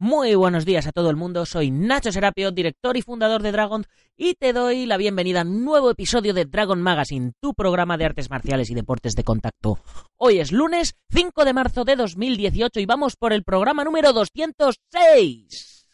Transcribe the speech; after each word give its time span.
Muy 0.00 0.36
buenos 0.36 0.64
días 0.64 0.86
a 0.86 0.92
todo 0.92 1.10
el 1.10 1.16
mundo, 1.16 1.44
soy 1.44 1.72
Nacho 1.72 2.12
Serapio, 2.12 2.52
director 2.52 2.96
y 2.96 3.02
fundador 3.02 3.42
de 3.42 3.50
Dragon, 3.50 3.84
y 4.16 4.34
te 4.34 4.52
doy 4.52 4.86
la 4.86 4.96
bienvenida 4.96 5.40
a 5.40 5.42
un 5.42 5.64
nuevo 5.64 5.90
episodio 5.90 6.34
de 6.34 6.44
Dragon 6.44 6.80
Magazine, 6.80 7.32
tu 7.40 7.52
programa 7.52 7.96
de 7.96 8.04
artes 8.04 8.30
marciales 8.30 8.70
y 8.70 8.76
deportes 8.76 9.16
de 9.16 9.24
contacto. 9.24 9.80
Hoy 10.16 10.38
es 10.38 10.52
lunes 10.52 10.94
5 11.10 11.44
de 11.44 11.52
marzo 11.52 11.84
de 11.84 11.96
2018 11.96 12.78
y 12.78 12.86
vamos 12.86 13.16
por 13.16 13.32
el 13.32 13.42
programa 13.42 13.82
número 13.82 14.12
206. 14.12 15.88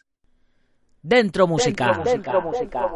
Dentro 1.01 1.47
música. 1.47 1.99
Dentro 2.05 2.43
música. 2.43 2.87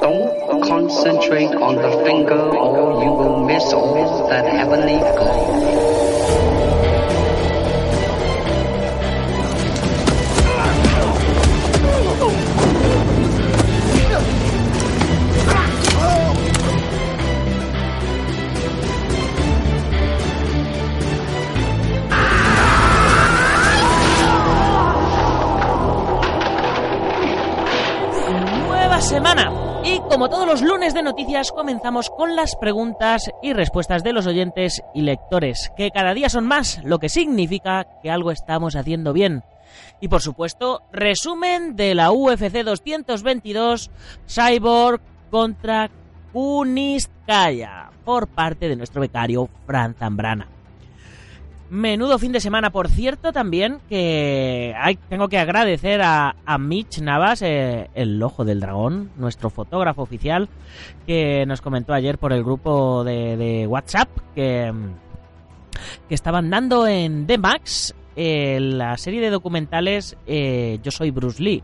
Don't 0.00 0.62
concentrate 0.62 1.56
on 1.56 1.74
the 1.74 2.04
finger 2.04 2.56
or 2.56 3.02
you 3.02 3.10
will 3.10 3.44
miss 3.44 3.72
all 3.72 4.28
that 4.28 4.46
heavenly 4.46 4.98
glow. 4.98 6.79
Semana. 29.00 29.50
Y 29.82 29.98
como 30.00 30.28
todos 30.28 30.46
los 30.46 30.60
lunes 30.62 30.92
de 30.92 31.02
noticias, 31.02 31.52
comenzamos 31.52 32.10
con 32.10 32.36
las 32.36 32.54
preguntas 32.56 33.30
y 33.42 33.54
respuestas 33.54 34.04
de 34.04 34.12
los 34.12 34.26
oyentes 34.26 34.82
y 34.94 35.00
lectores, 35.00 35.72
que 35.74 35.90
cada 35.90 36.12
día 36.12 36.28
son 36.28 36.46
más, 36.46 36.80
lo 36.84 36.98
que 36.98 37.08
significa 37.08 37.86
que 38.02 38.10
algo 38.10 38.30
estamos 38.30 38.76
haciendo 38.76 39.14
bien. 39.14 39.42
Y 40.00 40.08
por 40.08 40.20
supuesto, 40.20 40.82
resumen 40.92 41.76
de 41.76 41.94
la 41.94 42.12
UFC 42.12 42.62
222 42.62 43.90
Cyborg 44.28 45.00
contra 45.30 45.90
Kuniskaya 46.32 47.90
por 48.04 48.28
parte 48.28 48.68
de 48.68 48.76
nuestro 48.76 49.00
becario 49.00 49.48
Fran 49.66 49.94
Zambrana. 49.94 50.59
Menudo 51.70 52.18
fin 52.18 52.32
de 52.32 52.40
semana, 52.40 52.70
por 52.70 52.88
cierto, 52.88 53.32
también 53.32 53.78
que 53.88 54.74
hay, 54.76 54.96
tengo 55.08 55.28
que 55.28 55.38
agradecer 55.38 56.02
a, 56.02 56.34
a 56.44 56.58
Mitch 56.58 57.00
Navas, 57.00 57.42
eh, 57.42 57.88
el 57.94 58.20
ojo 58.20 58.44
del 58.44 58.58
dragón, 58.58 59.12
nuestro 59.16 59.50
fotógrafo 59.50 60.02
oficial, 60.02 60.48
que 61.06 61.46
nos 61.46 61.60
comentó 61.60 61.94
ayer 61.94 62.18
por 62.18 62.32
el 62.32 62.42
grupo 62.42 63.04
de, 63.04 63.36
de 63.36 63.68
WhatsApp 63.68 64.08
que, 64.34 64.72
que 66.08 66.14
estaban 66.14 66.50
dando 66.50 66.88
en 66.88 67.28
The 67.28 67.38
Max 67.38 67.94
eh, 68.16 68.58
la 68.60 68.96
serie 68.96 69.20
de 69.20 69.30
documentales 69.30 70.16
eh, 70.26 70.80
Yo 70.82 70.90
soy 70.90 71.12
Bruce 71.12 71.40
Lee, 71.40 71.62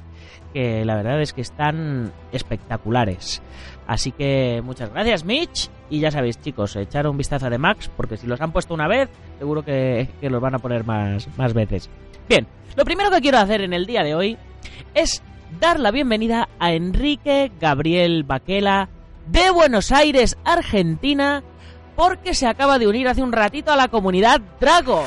que 0.55 0.85
la 0.85 0.95
verdad 0.95 1.21
es 1.21 1.33
que 1.33 1.41
están 1.41 2.13
espectaculares. 2.31 3.43
Así 3.89 4.13
que 4.13 4.63
muchas 4.65 4.93
gracias 4.93 5.25
Mitch 5.25 5.69
y 5.91 6.01
ya 6.01 6.11
sabéis 6.11 6.41
chicos, 6.41 6.75
echar 6.77 7.07
un 7.07 7.17
vistazo 7.17 7.47
a 7.47 7.59
Max 7.59 7.91
porque 7.97 8.17
si 8.17 8.27
los 8.27 8.41
han 8.41 8.53
puesto 8.53 8.75
una 8.75 8.89
vez 8.89 9.09
seguro 9.39 9.65
que, 9.65 10.09
que 10.21 10.31
los 10.31 10.41
van 10.41 10.55
a 10.55 10.59
poner 10.59 10.85
más, 10.85 11.29
más 11.37 11.55
veces. 11.55 11.89
Bien, 12.29 12.47
lo 12.77 12.85
primero 12.85 13.11
que 13.11 13.21
quiero 13.21 13.39
hacer 13.39 13.61
en 13.61 13.73
el 13.73 13.87
día 13.87 14.03
de 14.03 14.15
hoy 14.15 14.37
es 14.95 15.23
dar 15.61 15.79
la 15.79 15.91
bienvenida 15.91 16.49
a 16.59 16.73
Enrique 16.73 17.53
Gabriel 17.61 18.25
Baquela 18.25 18.89
de 19.27 19.51
Buenos 19.51 19.93
Aires, 19.93 20.37
Argentina, 20.45 21.43
porque 21.95 22.35
se 22.35 22.47
acaba 22.47 22.79
de 22.79 22.87
unir 22.87 23.09
hace 23.09 23.23
un 23.23 23.33
ratito 23.33 23.73
a 23.73 23.77
la 23.77 23.89
comunidad 23.89 24.41
Drago. 24.61 25.05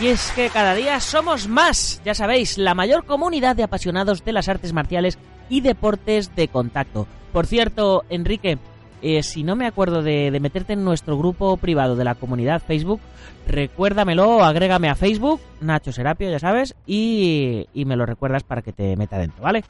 Y 0.00 0.08
es 0.08 0.32
que 0.32 0.50
cada 0.50 0.74
día 0.74 0.98
somos 0.98 1.46
más, 1.46 2.02
ya 2.04 2.14
sabéis, 2.14 2.58
la 2.58 2.74
mayor 2.74 3.04
comunidad 3.04 3.54
de 3.54 3.62
apasionados 3.62 4.24
de 4.24 4.32
las 4.32 4.48
artes 4.48 4.72
marciales 4.72 5.16
y 5.52 5.60
deportes 5.60 6.34
de 6.34 6.48
contacto. 6.48 7.06
Por 7.30 7.46
cierto, 7.46 8.04
Enrique, 8.08 8.56
eh, 9.02 9.22
si 9.22 9.42
no 9.42 9.54
me 9.54 9.66
acuerdo 9.66 10.02
de, 10.02 10.30
de, 10.30 10.40
meterte 10.40 10.72
en 10.72 10.82
nuestro 10.82 11.18
grupo 11.18 11.58
privado 11.58 11.94
de 11.94 12.04
la 12.04 12.14
comunidad 12.14 12.62
Facebook, 12.66 13.02
recuérdamelo, 13.46 14.42
agrégame 14.42 14.88
a 14.88 14.94
Facebook, 14.94 15.42
Nacho 15.60 15.92
Serapio, 15.92 16.30
ya 16.30 16.38
sabes, 16.38 16.74
y, 16.86 17.66
y, 17.74 17.84
me 17.84 17.96
lo 17.96 18.06
recuerdas 18.06 18.44
para 18.44 18.62
que 18.62 18.72
te 18.72 18.96
meta 18.96 19.18
dentro, 19.18 19.42
¿vale? 19.42 19.62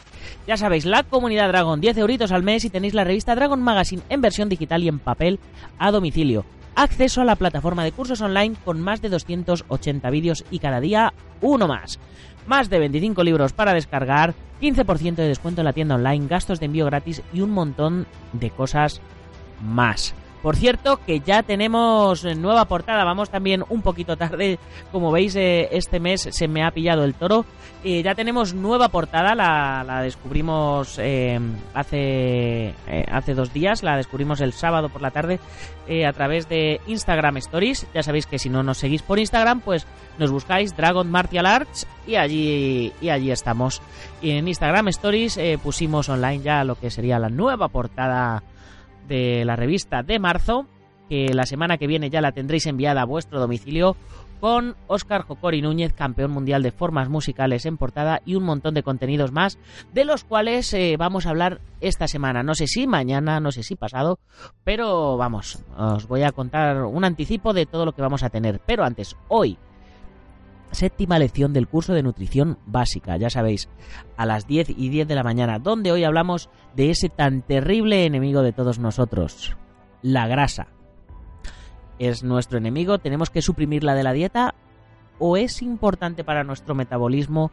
Ya 0.47 0.57
sabéis, 0.57 0.85
la 0.85 1.03
comunidad 1.03 1.49
Dragon, 1.49 1.81
10 1.81 1.97
euritos 1.97 2.31
al 2.31 2.45
mes 2.45 2.65
y 2.65 2.71
tenéis 2.71 2.95
la 2.95 3.03
revista 3.03 3.35
Dragon 3.35 3.61
Magazine 3.61 4.03
en 4.09 4.21
versión 4.21 4.49
digital 4.49 4.85
y 4.85 4.89
en 4.89 5.01
papel 5.01 5.41
a 5.81 5.91
domicilio 5.91 6.45
acceso 6.75 7.21
a 7.21 7.25
la 7.25 7.37
plataforma 7.37 7.85
de 7.85 7.93
cursos 7.93 8.21
online 8.21 8.57
con 8.65 8.81
más 8.81 9.03
de 9.03 9.09
280 9.09 10.11
vídeos 10.11 10.45
y 10.51 10.59
cada 10.59 10.81
día 10.81 11.13
uno 11.41 11.69
más. 11.69 11.99
Más 12.47 12.69
de 12.71 12.79
25 12.79 13.23
libros 13.23 13.53
para 13.53 13.75
descargar, 13.75 14.35
15% 14.61 15.15
de 15.17 15.29
descuento 15.29 15.61
en 15.61 15.67
la 15.67 15.73
tienda 15.73 15.95
online, 15.95 16.27
gastos 16.27 16.61
de 16.61 16.67
envío 16.67 16.87
gratis 16.87 17.23
y 17.33 17.41
un 17.41 17.51
montón 17.51 18.07
de 18.33 18.51
cosas 18.51 19.01
más. 19.61 20.15
Por 20.43 20.57
cierto, 20.57 20.99
que 21.07 21.21
ya 21.21 21.45
tenemos 21.45 22.25
nueva 22.25 22.65
portada, 22.65 23.05
vamos 23.05 23.31
también 23.31 23.63
un 23.69 23.81
poquito 23.81 24.17
tarde, 24.17 24.59
como 24.91 25.13
veis 25.13 25.37
eh, 25.37 25.69
este 25.71 26.01
mes 26.01 26.29
se 26.33 26.49
me 26.49 26.65
ha 26.65 26.73
pillado 26.73 27.05
el 27.05 27.15
toro. 27.15 27.45
Eh, 27.85 28.03
ya 28.03 28.17
tenemos 28.17 28.53
nueva 28.53 28.89
portada, 28.89 29.37
la, 29.37 30.03
descubrimos 30.03 30.99
eh, 30.99 31.39
hace, 31.75 32.75
hace 33.09 33.35
dos 33.35 33.53
días, 33.53 33.85
la 33.85 33.97
descubrimos 33.97 34.41
el 34.41 34.53
sábado 34.53 34.89
por 34.89 35.01
la 35.01 35.13
tarde 35.13 35.39
a 36.07 36.13
través 36.13 36.49
de 36.49 36.81
Instagram 36.87 37.37
Stories. 37.39 37.87
Ya 37.95 38.03
sabéis 38.03 38.27
que 38.27 38.39
si 38.39 38.49
no 38.49 38.63
nos 38.63 38.79
seguís 38.79 39.03
por 39.03 39.19
Instagram, 39.19 39.61
pues 39.61 39.87
nos 40.19 40.31
buscáis 40.31 40.77
Dragon 40.77 41.09
Martial 41.11 41.47
Arts 41.47 41.87
y 42.07 42.17
allí, 42.17 42.93
y 43.01 43.11
allí 43.11 43.31
estamos. 43.31 43.83
Y 44.21 44.31
en 44.31 44.49
Instagram 44.49 44.89
Stories 44.89 45.39
pusimos 45.63 46.09
online 46.09 46.41
ya 46.41 46.65
lo 46.65 46.77
que 46.77 46.91
sería 46.91 47.19
la 47.19 47.29
nueva 47.29 47.69
portada 47.69 48.43
de 49.13 49.45
la 49.45 49.57
revista 49.57 50.03
de 50.03 50.19
marzo, 50.19 50.67
que 51.09 51.35
la 51.35 51.45
semana 51.45 51.77
que 51.77 51.87
viene 51.87 52.09
ya 52.09 52.23
la 52.23 52.33
tendréis 52.33 52.67
enviada 52.67 53.03
a 53.03 53.05
vuestro 53.05 53.39
domicilio, 53.39 53.95
con 54.41 54.75
Óscar 54.87 55.23
Jocori 55.23 55.61
Núñez, 55.61 55.93
campeón 55.93 56.31
mundial 56.31 56.63
de 56.63 56.73
formas 56.73 57.11
musicales 57.11 57.67
en 57.67 57.77
portada 57.77 58.23
y 58.25 58.35
un 58.37 58.43
montón 58.43 58.73
de 58.73 58.83
contenidos 58.83 59.31
más, 59.31 59.59
de 59.93 60.07
los 60.07 60.25
cuales 60.25 60.73
eh, 60.73 60.97
vamos 60.99 61.27
a 61.27 61.31
hablar 61.31 61.61
esta 61.81 62.09
semana. 62.09 62.43
No 62.43 62.55
sé 62.55 62.67
si 62.67 62.87
mañana, 62.87 63.39
no 63.39 63.53
sé 63.53 63.63
si 63.63 63.77
pasado, 63.77 64.19
pero 64.65 65.19
vamos, 65.19 65.63
os 65.77 66.09
voy 66.09 66.23
a 66.23 66.33
contar 66.33 66.85
un 66.85 67.05
anticipo 67.05 67.53
de 67.53 67.67
todo 67.67 67.85
lo 67.85 67.93
que 67.93 68.03
vamos 68.03 68.23
a 68.23 68.31
tener. 68.31 68.61
Pero 68.67 68.83
antes, 68.83 69.15
hoy, 69.29 69.59
séptima 70.73 71.19
lección 71.19 71.53
del 71.53 71.69
curso 71.69 71.95
de 71.95 72.03
nutrición 72.03 72.59
básica, 72.67 73.17
ya 73.17 73.31
sabéis, 73.31 73.69
a 74.17 74.27
las 74.27 74.47
10 74.47 74.71
y 74.71 74.89
10 74.89 75.07
de 75.09 75.15
la 75.15 75.23
mañana, 75.23 75.59
donde 75.59 75.93
hoy 75.93 76.05
hablamos 76.05 76.51
de 76.75 76.91
ese 76.91 77.09
tan 77.09 77.43
terrible 77.43 78.05
enemigo 78.05 78.43
de 78.43 78.53
todos 78.53 78.79
nosotros, 78.79 79.57
la 80.03 80.27
grasa. 80.27 80.69
¿Es 81.99 82.25
nuestro 82.25 82.59
enemigo? 82.59 82.99
¿Tenemos 82.99 83.31
que 83.31 83.43
suprimirla 83.43 83.95
de 83.95 84.03
la 84.03 84.13
dieta? 84.13 84.55
¿O 85.19 85.37
es 85.37 85.63
importante 85.63 86.25
para 86.25 86.43
nuestro 86.43 86.75
metabolismo 86.75 87.53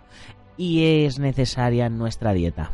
y 0.58 1.06
es 1.06 1.20
necesaria 1.20 1.86
en 1.86 1.98
nuestra 1.98 2.34
dieta? 2.34 2.72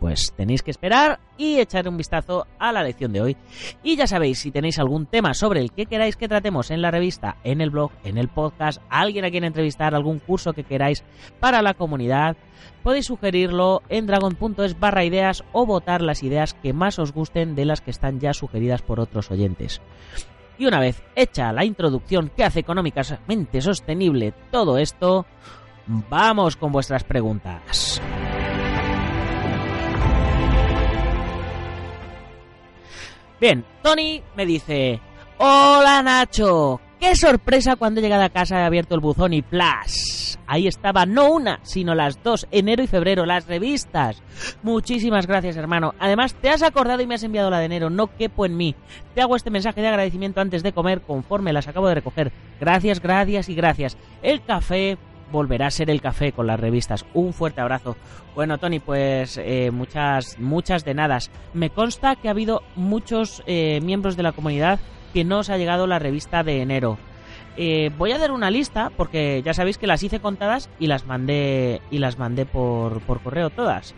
Pues 0.00 0.32
tenéis 0.34 0.62
que 0.62 0.70
esperar 0.70 1.20
y 1.36 1.60
echar 1.60 1.86
un 1.86 1.98
vistazo 1.98 2.46
a 2.58 2.72
la 2.72 2.82
lección 2.82 3.12
de 3.12 3.20
hoy. 3.20 3.36
Y 3.82 3.96
ya 3.96 4.06
sabéis, 4.06 4.38
si 4.38 4.50
tenéis 4.50 4.78
algún 4.78 5.04
tema 5.04 5.34
sobre 5.34 5.60
el 5.60 5.72
que 5.72 5.84
queráis 5.84 6.16
que 6.16 6.26
tratemos 6.26 6.70
en 6.70 6.80
la 6.80 6.90
revista, 6.90 7.36
en 7.44 7.60
el 7.60 7.68
blog, 7.68 7.92
en 8.02 8.16
el 8.16 8.28
podcast, 8.28 8.80
alguien 8.88 9.26
a 9.26 9.30
quien 9.30 9.44
entrevistar, 9.44 9.94
algún 9.94 10.18
curso 10.18 10.54
que 10.54 10.64
queráis 10.64 11.04
para 11.38 11.60
la 11.60 11.74
comunidad, 11.74 12.38
podéis 12.82 13.06
sugerirlo 13.06 13.82
en 13.90 14.06
dragon.es 14.06 14.80
barra 14.80 15.04
ideas 15.04 15.44
o 15.52 15.66
votar 15.66 16.00
las 16.00 16.22
ideas 16.22 16.54
que 16.54 16.72
más 16.72 16.98
os 16.98 17.12
gusten 17.12 17.54
de 17.54 17.66
las 17.66 17.82
que 17.82 17.90
están 17.90 18.20
ya 18.20 18.32
sugeridas 18.32 18.80
por 18.80 19.00
otros 19.00 19.30
oyentes. 19.30 19.82
Y 20.58 20.66
una 20.66 20.80
vez 20.80 21.02
hecha 21.14 21.52
la 21.52 21.64
introducción 21.64 22.30
que 22.34 22.44
hace 22.44 22.60
económicamente 22.60 23.60
sostenible 23.60 24.32
todo 24.50 24.78
esto, 24.78 25.26
vamos 25.86 26.56
con 26.56 26.72
vuestras 26.72 27.04
preguntas. 27.04 28.00
Bien, 33.40 33.64
Tony 33.82 34.22
me 34.36 34.44
dice, 34.44 35.00
hola 35.38 36.02
Nacho, 36.02 36.78
qué 36.98 37.16
sorpresa 37.16 37.76
cuando 37.76 38.00
he 38.00 38.02
llegado 38.02 38.22
a 38.22 38.28
casa 38.28 38.60
he 38.60 38.64
abierto 38.64 38.94
el 38.94 39.00
buzón 39.00 39.32
y 39.32 39.40
¡plas! 39.40 40.38
Ahí 40.46 40.66
estaba 40.66 41.06
no 41.06 41.30
una, 41.30 41.60
sino 41.62 41.94
las 41.94 42.22
dos, 42.22 42.46
enero 42.50 42.82
y 42.82 42.86
febrero, 42.86 43.24
las 43.24 43.46
revistas. 43.46 44.22
Muchísimas 44.62 45.26
gracias, 45.26 45.56
hermano. 45.56 45.94
Además, 45.98 46.34
te 46.34 46.50
has 46.50 46.62
acordado 46.62 47.00
y 47.00 47.06
me 47.06 47.14
has 47.14 47.22
enviado 47.22 47.50
la 47.50 47.60
de 47.60 47.66
enero, 47.66 47.88
no 47.88 48.14
quepo 48.16 48.44
en 48.44 48.56
mí. 48.56 48.74
Te 49.14 49.22
hago 49.22 49.36
este 49.36 49.50
mensaje 49.50 49.80
de 49.80 49.88
agradecimiento 49.88 50.40
antes 50.40 50.62
de 50.62 50.72
comer, 50.72 51.02
conforme 51.02 51.52
las 51.52 51.68
acabo 51.68 51.88
de 51.88 51.94
recoger. 51.94 52.32
Gracias, 52.60 53.00
gracias 53.00 53.48
y 53.48 53.54
gracias. 53.54 53.96
El 54.22 54.44
café, 54.44 54.98
volverá 55.30 55.66
a 55.66 55.70
ser 55.70 55.90
el 55.90 56.00
café 56.00 56.32
con 56.32 56.46
las 56.46 56.60
revistas. 56.60 57.04
Un 57.14 57.32
fuerte 57.32 57.60
abrazo. 57.60 57.96
Bueno, 58.34 58.58
Tony, 58.58 58.78
pues 58.80 59.38
eh, 59.38 59.70
muchas, 59.70 60.38
muchas 60.38 60.84
de 60.84 60.94
nada. 60.94 61.18
Me 61.54 61.70
consta 61.70 62.16
que 62.16 62.28
ha 62.28 62.32
habido 62.32 62.62
muchos 62.76 63.42
eh, 63.46 63.80
miembros 63.82 64.16
de 64.16 64.22
la 64.22 64.32
comunidad 64.32 64.80
que 65.12 65.24
no 65.24 65.40
os 65.40 65.50
ha 65.50 65.58
llegado 65.58 65.86
la 65.86 65.98
revista 65.98 66.42
de 66.42 66.62
enero. 66.62 66.98
Eh, 67.56 67.90
voy 67.98 68.12
a 68.12 68.18
dar 68.18 68.30
una 68.30 68.50
lista 68.50 68.90
porque 68.96 69.42
ya 69.44 69.54
sabéis 69.54 69.76
que 69.76 69.86
las 69.86 70.02
hice 70.02 70.20
contadas 70.20 70.70
y 70.78 70.86
las 70.86 71.06
mandé 71.06 71.82
y 71.90 71.98
las 71.98 72.18
mandé 72.18 72.46
por, 72.46 73.00
por 73.00 73.20
correo 73.20 73.50
todas. 73.50 73.94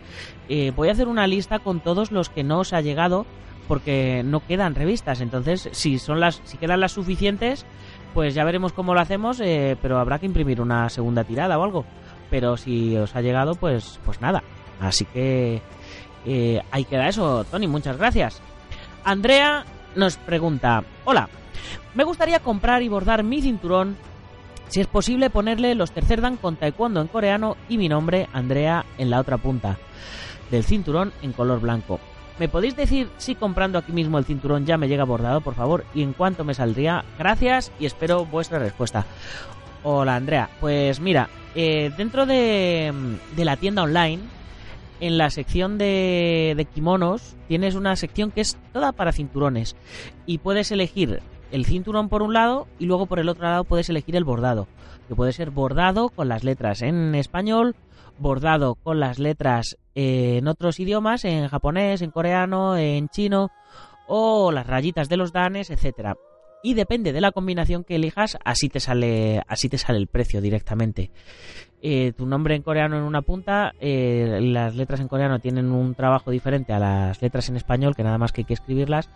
Eh, 0.49 0.71
voy 0.75 0.89
a 0.89 0.93
hacer 0.93 1.07
una 1.07 1.27
lista 1.27 1.59
con 1.59 1.79
todos 1.79 2.11
los 2.11 2.29
que 2.29 2.43
no 2.43 2.59
os 2.59 2.73
ha 2.73 2.81
llegado 2.81 3.25
porque 3.67 4.23
no 4.25 4.45
quedan 4.45 4.75
revistas. 4.75 5.21
Entonces, 5.21 5.69
si 5.71 5.99
son 5.99 6.19
las, 6.19 6.41
si 6.43 6.57
quedan 6.57 6.81
las 6.81 6.93
suficientes, 6.93 7.65
pues 8.13 8.33
ya 8.33 8.43
veremos 8.43 8.73
cómo 8.73 8.93
lo 8.93 8.99
hacemos. 9.01 9.39
eh, 9.41 9.77
pero 9.81 9.99
habrá 9.99 10.19
que 10.19 10.25
imprimir 10.25 10.61
una 10.61 10.89
segunda 10.89 11.23
tirada 11.23 11.57
o 11.57 11.63
algo. 11.63 11.85
Pero 12.29 12.57
si 12.57 12.95
os 12.97 13.15
ha 13.15 13.21
llegado, 13.21 13.55
pues, 13.55 13.99
pues 14.05 14.21
nada. 14.21 14.43
Así 14.79 15.05
que 15.05 15.61
eh, 16.25 16.61
ahí 16.71 16.85
queda 16.85 17.07
eso, 17.07 17.43
Tony. 17.45 17.67
Muchas 17.67 17.97
gracias. 17.97 18.41
Andrea 19.03 19.65
nos 19.95 20.17
pregunta: 20.17 20.83
Hola, 21.05 21.29
me 21.93 22.03
gustaría 22.03 22.39
comprar 22.39 22.81
y 22.81 22.89
bordar 22.89 23.23
mi 23.23 23.41
cinturón. 23.41 23.97
Si 24.69 24.81
es 24.81 24.87
posible 24.87 25.29
ponerle 25.29 25.75
los 25.75 25.91
tercer 25.91 26.21
dan 26.21 26.37
con 26.37 26.55
taekwondo 26.55 27.01
en 27.01 27.07
coreano 27.07 27.57
y 27.69 27.77
mi 27.77 27.89
nombre, 27.89 28.27
Andrea, 28.33 28.85
en 28.97 29.09
la 29.09 29.19
otra 29.19 29.37
punta 29.37 29.77
del 30.49 30.63
cinturón 30.63 31.13
en 31.21 31.33
color 31.33 31.59
blanco. 31.59 31.99
¿Me 32.39 32.49
podéis 32.49 32.75
decir 32.75 33.09
si 33.17 33.35
comprando 33.35 33.77
aquí 33.77 33.91
mismo 33.91 34.17
el 34.17 34.25
cinturón 34.25 34.65
ya 34.65 34.77
me 34.77 34.87
llega 34.87 35.03
bordado, 35.03 35.41
por 35.41 35.53
favor? 35.53 35.85
¿Y 35.93 36.01
en 36.01 36.13
cuánto 36.13 36.43
me 36.43 36.55
saldría? 36.55 37.05
Gracias 37.19 37.71
y 37.79 37.85
espero 37.85 38.25
vuestra 38.25 38.59
respuesta. 38.59 39.05
Hola 39.83 40.15
Andrea, 40.15 40.49
pues 40.59 40.99
mira, 40.99 41.29
eh, 41.55 41.91
dentro 41.95 42.25
de, 42.25 42.91
de 43.35 43.45
la 43.45 43.57
tienda 43.57 43.83
online, 43.83 44.19
en 44.99 45.17
la 45.17 45.29
sección 45.29 45.77
de, 45.77 46.53
de 46.57 46.65
kimonos, 46.65 47.35
tienes 47.47 47.75
una 47.75 47.95
sección 47.95 48.31
que 48.31 48.41
es 48.41 48.57
toda 48.71 48.93
para 48.93 49.11
cinturones. 49.11 49.75
Y 50.25 50.39
puedes 50.39 50.71
elegir 50.71 51.21
el 51.51 51.65
cinturón 51.65 52.09
por 52.09 52.23
un 52.23 52.33
lado 52.33 52.67
y 52.79 52.85
luego 52.85 53.05
por 53.05 53.19
el 53.19 53.29
otro 53.29 53.43
lado 53.43 53.63
puedes 53.63 53.89
elegir 53.89 54.15
el 54.15 54.23
bordado. 54.23 54.67
Que 55.07 55.15
puede 55.15 55.33
ser 55.33 55.51
bordado 55.51 56.09
con 56.09 56.29
las 56.29 56.43
letras 56.43 56.81
en 56.81 57.13
español, 57.13 57.75
bordado 58.17 58.75
con 58.75 58.99
las 58.99 59.19
letras 59.19 59.77
eh, 59.95 60.37
en 60.37 60.47
otros 60.47 60.79
idiomas, 60.79 61.25
en 61.25 61.47
japonés, 61.47 62.01
en 62.01 62.11
coreano, 62.11 62.77
en 62.77 63.09
chino, 63.09 63.51
o 64.07 64.51
las 64.51 64.67
rayitas 64.67 65.09
de 65.09 65.17
los 65.17 65.31
danes, 65.31 65.69
etcétera. 65.69 66.15
Y 66.63 66.75
depende 66.75 67.11
de 67.11 67.21
la 67.21 67.31
combinación 67.31 67.83
que 67.83 67.95
elijas, 67.95 68.37
así 68.45 68.69
te 68.69 68.79
sale, 68.79 69.41
así 69.47 69.67
te 69.67 69.77
sale 69.77 69.99
el 69.99 70.07
precio 70.07 70.39
directamente. 70.39 71.11
Eh, 71.81 72.13
tu 72.15 72.25
nombre 72.25 72.55
en 72.55 72.61
coreano 72.61 72.97
en 72.97 73.03
una 73.03 73.21
punta, 73.21 73.73
eh, 73.81 74.39
las 74.41 74.73
letras 74.75 75.01
en 75.01 75.09
coreano 75.09 75.39
tienen 75.39 75.71
un 75.71 75.93
trabajo 75.93 76.31
diferente 76.31 76.71
a 76.71 76.79
las 76.79 77.21
letras 77.21 77.49
en 77.49 77.57
español, 77.57 77.95
que 77.95 78.03
nada 78.03 78.17
más 78.17 78.31
que 78.31 78.41
hay 78.41 78.45
que 78.45 78.53
escribirlas. 78.53 79.09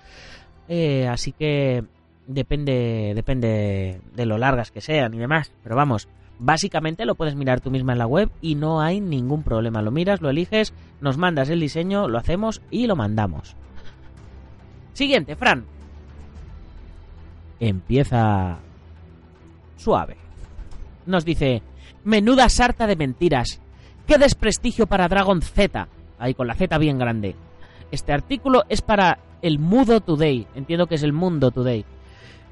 Así 1.10 1.32
que 1.32 1.86
depende, 2.28 3.14
depende 3.16 4.02
de 4.14 4.26
lo 4.26 4.38
largas 4.38 4.70
que 4.70 4.82
sean 4.82 5.14
y 5.14 5.18
demás. 5.18 5.54
Pero 5.64 5.78
vamos, 5.78 6.10
básicamente 6.40 7.06
lo 7.06 7.16
puedes 7.16 7.36
mirar 7.36 7.62
tú 7.62 7.72
misma 7.72 7.94
en 7.94 8.00
la 8.00 8.08
web 8.08 8.30
y 8.42 8.56
no 8.56 8.82
hay 8.82 9.00
ningún 9.00 9.44
problema. 9.44 9.82
Lo 9.82 9.92
miras, 9.92 10.22
lo 10.22 10.30
eliges, 10.30 10.74
nos 11.02 11.18
mandas 11.18 11.50
el 11.50 11.60
diseño, 11.60 12.08
lo 12.08 12.18
hacemos 12.18 12.62
y 12.72 12.88
lo 12.88 12.96
mandamos. 12.96 13.56
Siguiente, 14.94 15.36
Fran. 15.36 15.66
Empieza 17.60 18.58
suave. 19.78 20.18
Nos 21.06 21.26
dice, 21.26 21.62
menuda 22.04 22.50
sarta 22.50 22.88
de 22.88 22.96
mentiras. 22.96 23.62
¡Qué 24.06 24.18
desprestigio 24.18 24.88
para 24.88 25.08
Dragon 25.08 25.42
Z! 25.42 25.88
Ahí 26.20 26.34
con 26.34 26.48
la 26.48 26.56
Z 26.56 26.78
bien 26.78 26.98
grande. 26.98 27.36
Este 27.92 28.14
artículo 28.14 28.64
es 28.70 28.82
para 28.82 29.20
el 29.42 29.60
Mudo 29.60 30.02
Today. 30.02 30.48
Entiendo 30.56 30.88
que 30.88 30.96
es 30.96 31.04
el 31.04 31.14
Mundo 31.14 31.52
Today. 31.52 31.86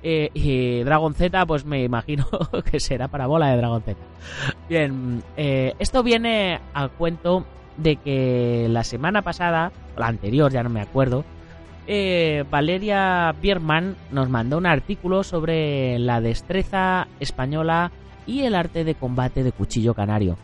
Eh, 0.07 0.29
y 0.35 0.83
Dragon 0.83 1.15
Z, 1.15 1.47
pues 1.47 1.65
me 1.65 1.83
imagino 1.83 2.27
que 2.71 2.79
será 2.79 3.07
para 3.07 3.25
bola 3.25 3.49
de 3.49 3.57
Dragon 3.57 3.81
Z. 3.81 3.99
Bien, 4.69 5.23
eh, 5.35 5.73
esto 5.79 6.03
viene 6.03 6.59
al 6.75 6.91
cuento 6.91 7.43
de 7.77 7.95
que 7.95 8.67
la 8.69 8.83
semana 8.83 9.23
pasada, 9.23 9.71
o 9.97 9.99
la 9.99 10.05
anterior, 10.05 10.51
ya 10.51 10.61
no 10.61 10.69
me 10.69 10.81
acuerdo, 10.81 11.25
eh, 11.87 12.43
Valeria 12.51 13.33
Bierman 13.41 13.95
nos 14.11 14.29
mandó 14.29 14.59
un 14.59 14.67
artículo 14.67 15.23
sobre 15.23 15.97
la 15.97 16.21
destreza 16.21 17.07
española 17.19 17.91
y 18.27 18.41
el 18.41 18.53
arte 18.53 18.83
de 18.83 18.93
combate 18.93 19.43
de 19.43 19.53
cuchillo 19.53 19.95
canario. 19.95 20.37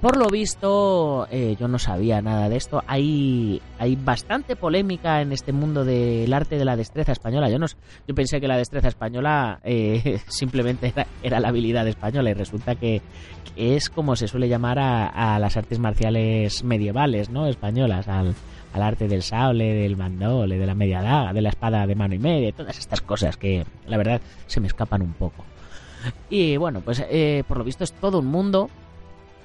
Por 0.00 0.16
lo 0.16 0.28
visto, 0.28 1.28
eh, 1.30 1.56
yo 1.60 1.68
no 1.68 1.78
sabía 1.78 2.22
nada 2.22 2.48
de 2.48 2.56
esto. 2.56 2.82
Hay, 2.86 3.60
hay 3.78 3.96
bastante 3.96 4.56
polémica 4.56 5.20
en 5.20 5.30
este 5.30 5.52
mundo 5.52 5.84
del 5.84 6.32
arte 6.32 6.56
de 6.56 6.64
la 6.64 6.74
destreza 6.74 7.12
española. 7.12 7.50
Yo, 7.50 7.58
no, 7.58 7.66
yo 8.08 8.14
pensé 8.14 8.40
que 8.40 8.48
la 8.48 8.56
destreza 8.56 8.88
española 8.88 9.60
eh, 9.62 10.18
simplemente 10.26 10.88
era, 10.88 11.06
era, 11.22 11.38
la 11.38 11.48
habilidad 11.48 11.86
española 11.86 12.30
y 12.30 12.34
resulta 12.34 12.76
que, 12.76 13.02
es 13.56 13.90
como 13.90 14.16
se 14.16 14.26
suele 14.26 14.48
llamar 14.48 14.78
a, 14.78 15.34
a, 15.34 15.38
las 15.38 15.58
artes 15.58 15.78
marciales 15.78 16.64
medievales, 16.64 17.28
¿no? 17.28 17.46
Españolas, 17.46 18.08
al, 18.08 18.34
al 18.72 18.82
arte 18.82 19.06
del 19.06 19.22
sable, 19.22 19.74
del 19.74 19.98
mandole, 19.98 20.58
de 20.58 20.66
la 20.66 20.74
media 20.74 21.02
daga, 21.02 21.34
de 21.34 21.42
la 21.42 21.50
espada 21.50 21.86
de 21.86 21.94
mano 21.94 22.14
y 22.14 22.18
media, 22.18 22.52
todas 22.52 22.78
estas 22.78 23.02
cosas 23.02 23.36
que 23.36 23.66
la 23.86 23.98
verdad 23.98 24.20
se 24.46 24.60
me 24.60 24.66
escapan 24.66 25.02
un 25.02 25.12
poco. 25.12 25.44
Y 26.30 26.56
bueno, 26.56 26.80
pues 26.80 27.04
eh, 27.10 27.44
por 27.46 27.58
lo 27.58 27.64
visto 27.64 27.84
es 27.84 27.92
todo 27.92 28.20
un 28.20 28.26
mundo 28.26 28.70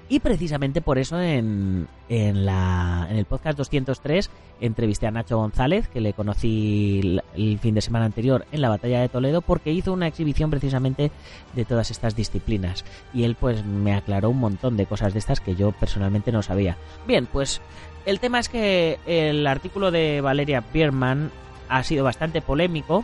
y 0.07 0.19
precisamente 0.19 0.81
por 0.81 0.97
eso 0.99 1.19
en, 1.19 1.87
en, 2.09 2.45
la, 2.45 3.07
en 3.09 3.17
el 3.17 3.25
podcast 3.25 3.57
203 3.57 4.29
entrevisté 4.61 5.07
a 5.07 5.11
Nacho 5.11 5.37
González, 5.37 5.87
que 5.87 5.99
le 5.99 6.13
conocí 6.13 7.21
el, 7.35 7.59
fin 7.59 7.73
de 7.73 7.81
semana 7.81 8.05
anterior 8.05 8.45
en 8.51 8.61
la 8.61 8.69
batalla 8.69 9.01
de 9.01 9.09
Toledo, 9.09 9.41
porque 9.41 9.71
hizo 9.71 9.93
una 9.93 10.07
exhibición 10.07 10.51
precisamente 10.51 11.11
de 11.53 11.65
todas 11.65 11.89
estas 11.89 12.15
disciplinas. 12.15 12.85
Y 13.13 13.23
él 13.23 13.35
pues 13.39 13.65
me 13.65 13.95
aclaró 13.95 14.29
un 14.29 14.39
montón 14.39 14.77
de 14.77 14.85
cosas 14.85 15.13
de 15.13 15.19
estas 15.19 15.39
que 15.39 15.55
yo 15.55 15.71
personalmente 15.71 16.31
no 16.31 16.43
sabía. 16.43 16.77
Bien, 17.07 17.25
pues 17.25 17.61
el 18.05 18.19
tema 18.19 18.39
es 18.39 18.49
que 18.49 18.99
el 19.07 19.47
artículo 19.47 19.89
de 19.89 20.21
Valeria 20.21 20.63
Bierman 20.71 21.31
ha 21.67 21.83
sido 21.83 22.03
bastante 22.03 22.41
polémico 22.41 23.03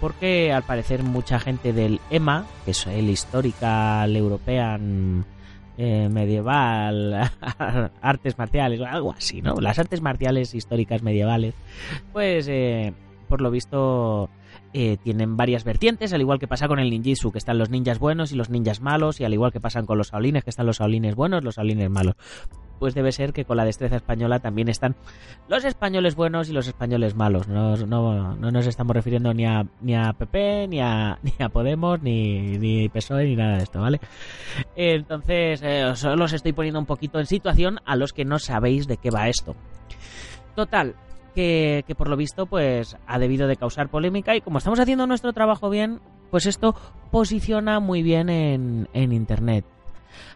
porque 0.00 0.52
al 0.52 0.64
parecer 0.64 1.04
mucha 1.04 1.38
gente 1.38 1.72
del 1.72 2.00
EMA, 2.10 2.44
que 2.64 2.72
es 2.72 2.88
el 2.88 3.08
Historical 3.08 4.16
European 4.16 5.24
eh, 5.84 6.08
medieval, 6.08 7.28
artes 8.02 8.38
marciales, 8.38 8.80
algo 8.82 9.10
así, 9.10 9.42
¿no? 9.42 9.56
Las 9.56 9.80
artes 9.80 10.00
marciales 10.00 10.54
históricas 10.54 11.02
medievales, 11.02 11.54
pues 12.12 12.46
eh, 12.48 12.92
por 13.28 13.40
lo 13.40 13.50
visto 13.50 14.30
eh, 14.74 14.96
tienen 15.02 15.36
varias 15.36 15.64
vertientes, 15.64 16.12
al 16.12 16.20
igual 16.20 16.38
que 16.38 16.48
pasa 16.48 16.66
con 16.66 16.78
el 16.78 16.90
ninjitsu, 16.90 17.30
que 17.30 17.38
están 17.38 17.58
los 17.58 17.68
ninjas 17.68 17.98
buenos 17.98 18.32
y 18.32 18.36
los 18.36 18.48
ninjas 18.48 18.80
malos, 18.80 19.20
y 19.20 19.24
al 19.24 19.34
igual 19.34 19.52
que 19.52 19.60
pasan 19.60 19.84
con 19.84 19.98
los 19.98 20.10
shaolines, 20.10 20.44
que 20.44 20.50
están 20.50 20.66
los 20.66 20.78
shaolines 20.78 21.14
buenos, 21.14 21.44
los 21.44 21.56
shaolines 21.56 21.90
malos. 21.90 22.14
Pues 22.78 22.94
debe 22.94 23.12
ser 23.12 23.32
que 23.32 23.44
con 23.44 23.58
la 23.58 23.64
destreza 23.64 23.96
española 23.96 24.40
también 24.40 24.68
están 24.68 24.96
los 25.46 25.64
españoles 25.64 26.16
buenos 26.16 26.48
y 26.48 26.52
los 26.52 26.66
españoles 26.66 27.14
malos. 27.14 27.46
No, 27.48 27.76
no, 27.76 28.34
no 28.34 28.50
nos 28.50 28.66
estamos 28.66 28.96
refiriendo 28.96 29.34
ni 29.34 29.44
a, 29.44 29.66
ni 29.82 29.94
a 29.94 30.14
PP, 30.14 30.68
ni 30.68 30.80
a, 30.80 31.18
ni 31.22 31.32
a 31.38 31.48
Podemos, 31.48 32.02
ni, 32.02 32.58
ni 32.58 32.88
PSOE, 32.88 33.26
ni 33.26 33.36
nada 33.36 33.58
de 33.58 33.62
esto, 33.64 33.80
¿vale? 33.80 34.00
Entonces, 34.74 35.62
eh, 35.62 35.84
os 35.84 36.02
los 36.02 36.32
estoy 36.32 36.54
poniendo 36.54 36.80
un 36.80 36.86
poquito 36.86 37.20
en 37.20 37.26
situación 37.26 37.78
a 37.84 37.94
los 37.94 38.12
que 38.12 38.24
no 38.24 38.38
sabéis 38.38 38.86
de 38.86 38.96
qué 38.96 39.10
va 39.10 39.28
esto. 39.28 39.54
Total, 40.56 40.94
que, 41.34 41.84
por 41.96 42.08
lo 42.08 42.16
visto 42.16 42.46
pues 42.46 42.96
ha 43.06 43.18
debido 43.18 43.48
de 43.48 43.56
causar 43.56 43.88
polémica 43.88 44.36
y 44.36 44.40
como 44.40 44.58
estamos 44.58 44.80
haciendo 44.80 45.06
nuestro 45.06 45.32
trabajo 45.32 45.70
bien, 45.70 46.00
pues 46.30 46.46
esto 46.46 46.74
posiciona 47.10 47.80
muy 47.80 48.02
bien 48.02 48.28
en, 48.28 48.88
en 48.92 49.12
internet. 49.12 49.64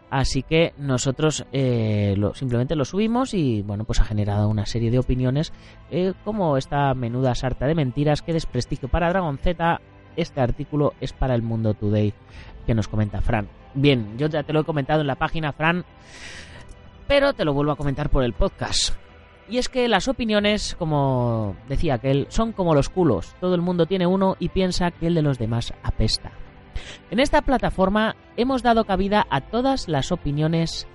Así 0.09 0.41
que 0.41 0.73
nosotros 0.77 1.45
eh, 1.51 2.15
simplemente 2.33 2.75
lo 2.75 2.85
subimos 2.85 3.33
y 3.33 3.61
bueno, 3.61 3.83
pues 3.83 3.99
ha 3.99 4.05
generado 4.05 4.47
una 4.47 4.65
serie 4.65 4.89
de 4.89 4.99
opiniones 4.99 5.51
eh, 5.91 6.13
como 6.23 6.57
esta 6.57 6.93
menuda 6.93 7.35
sarta 7.35 7.67
de 7.67 7.75
mentiras, 7.75 8.21
que 8.21 8.33
desprestigio 8.33 8.87
para 8.87 9.09
Dragon 9.09 9.37
Z. 9.37 9.81
Este 10.15 10.41
artículo 10.41 10.93
es 11.01 11.13
para 11.13 11.35
el 11.35 11.41
Mundo 11.41 11.73
Today 11.73 12.13
que 12.65 12.73
nos 12.73 12.87
comenta 12.87 13.21
Fran. 13.21 13.49
Bien, 13.73 14.17
yo 14.17 14.27
ya 14.27 14.43
te 14.43 14.53
lo 14.53 14.61
he 14.61 14.65
comentado 14.65 15.01
en 15.01 15.07
la 15.07 15.15
página, 15.15 15.51
Fran, 15.51 15.83
pero 17.07 17.33
te 17.33 17.45
lo 17.45 17.53
vuelvo 17.53 17.73
a 17.73 17.77
comentar 17.77 18.09
por 18.09 18.23
el 18.23 18.33
podcast. 18.33 18.95
Y 19.49 19.57
es 19.57 19.69
que 19.69 19.87
las 19.87 20.07
opiniones, 20.07 20.75
como 20.77 21.55
decía 21.69 21.95
aquel, 21.95 22.27
son 22.29 22.51
como 22.51 22.75
los 22.75 22.89
culos. 22.89 23.33
Todo 23.39 23.55
el 23.55 23.61
mundo 23.61 23.85
tiene 23.85 24.05
uno 24.05 24.35
y 24.39 24.49
piensa 24.49 24.91
que 24.91 25.07
el 25.07 25.15
de 25.15 25.21
los 25.21 25.39
demás 25.39 25.73
apesta. 25.83 26.31
En 27.09 27.19
esta 27.19 27.41
plataforma 27.41 28.15
hemos 28.35 28.61
dado 28.61 28.85
cabida 28.85 29.25
a 29.29 29.41
todas 29.41 29.87
las 29.87 30.11
opiniones 30.11 30.87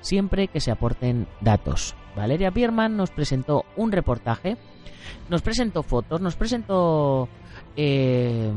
siempre 0.00 0.48
que 0.48 0.60
se 0.60 0.70
aporten 0.70 1.26
datos. 1.40 1.94
Valeria 2.16 2.50
Bierman 2.50 2.96
nos 2.96 3.10
presentó 3.10 3.64
un 3.76 3.92
reportaje, 3.92 4.56
nos 5.28 5.42
presentó 5.42 5.82
fotos, 5.82 6.20
nos 6.20 6.36
presentó 6.36 7.28
eh, 7.76 8.50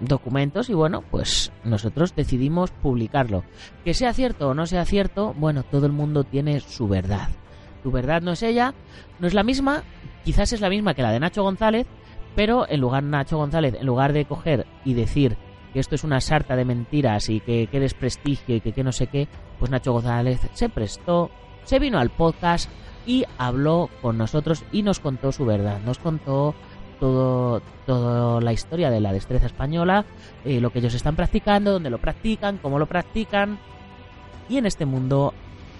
documentos 0.00 0.70
y 0.70 0.74
bueno, 0.74 1.02
pues 1.10 1.52
nosotros 1.64 2.14
decidimos 2.14 2.70
publicarlo. 2.70 3.44
Que 3.84 3.94
sea 3.94 4.12
cierto 4.12 4.48
o 4.48 4.54
no 4.54 4.66
sea 4.66 4.84
cierto, 4.84 5.34
bueno, 5.36 5.62
todo 5.62 5.86
el 5.86 5.92
mundo 5.92 6.24
tiene 6.24 6.60
su 6.60 6.88
verdad. 6.88 7.28
Tu 7.82 7.90
verdad 7.90 8.22
no 8.22 8.32
es 8.32 8.42
ella, 8.42 8.74
no 9.18 9.26
es 9.26 9.34
la 9.34 9.42
misma, 9.42 9.82
quizás 10.24 10.52
es 10.52 10.60
la 10.60 10.70
misma 10.70 10.94
que 10.94 11.02
la 11.02 11.12
de 11.12 11.20
Nacho 11.20 11.42
González, 11.42 11.86
pero 12.34 12.68
en 12.68 12.80
lugar 12.80 13.02
Nacho 13.02 13.36
González, 13.36 13.74
en 13.78 13.86
lugar 13.86 14.12
de 14.12 14.24
coger 14.24 14.66
y 14.84 14.94
decir 14.94 15.36
que 15.72 15.80
esto 15.80 15.94
es 15.94 16.04
una 16.04 16.20
sarta 16.20 16.54
de 16.56 16.64
mentiras 16.64 17.28
y 17.28 17.40
que, 17.40 17.66
que 17.66 17.80
desprestigio 17.80 18.56
y 18.56 18.60
que, 18.60 18.72
que 18.72 18.84
no 18.84 18.92
sé 18.92 19.06
qué, 19.06 19.28
pues 19.58 19.70
Nacho 19.70 19.92
González 19.92 20.40
se 20.52 20.68
prestó, 20.68 21.30
se 21.64 21.78
vino 21.78 21.98
al 21.98 22.10
podcast 22.10 22.70
y 23.06 23.24
habló 23.38 23.90
con 24.00 24.18
nosotros 24.18 24.64
y 24.70 24.82
nos 24.82 25.00
contó 25.00 25.32
su 25.32 25.44
verdad, 25.44 25.80
nos 25.84 25.98
contó 25.98 26.54
todo, 27.02 27.62
toda 27.84 28.40
la 28.40 28.52
historia 28.52 28.88
de 28.90 29.00
la 29.00 29.12
destreza 29.12 29.46
española, 29.46 30.04
eh, 30.44 30.60
lo 30.60 30.70
que 30.70 30.78
ellos 30.78 30.94
están 30.94 31.16
practicando, 31.16 31.72
dónde 31.72 31.90
lo 31.90 31.98
practican, 31.98 32.58
cómo 32.58 32.78
lo 32.78 32.86
practican. 32.86 33.58
Y 34.48 34.58
en 34.58 34.66
este 34.66 34.86
mundo 34.86 35.34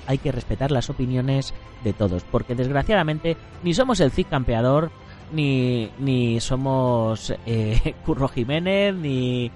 hay 0.06 0.18
que 0.18 0.32
respetar 0.32 0.71
las 0.71 0.90
opiniones 0.90 1.54
de 1.85 1.92
todos, 1.92 2.25
porque 2.25 2.54
desgraciadamente 2.54 3.37
ni 3.62 3.75
somos 3.75 4.00
el 4.00 4.11
CIC 4.11 4.28
campeador, 4.28 4.90
ni, 5.32 5.90
ni 5.99 6.40
somos 6.40 7.32
eh, 7.47 7.94
Curro 8.04 8.28
Jiménez, 8.28 8.94
ni, 8.94 9.50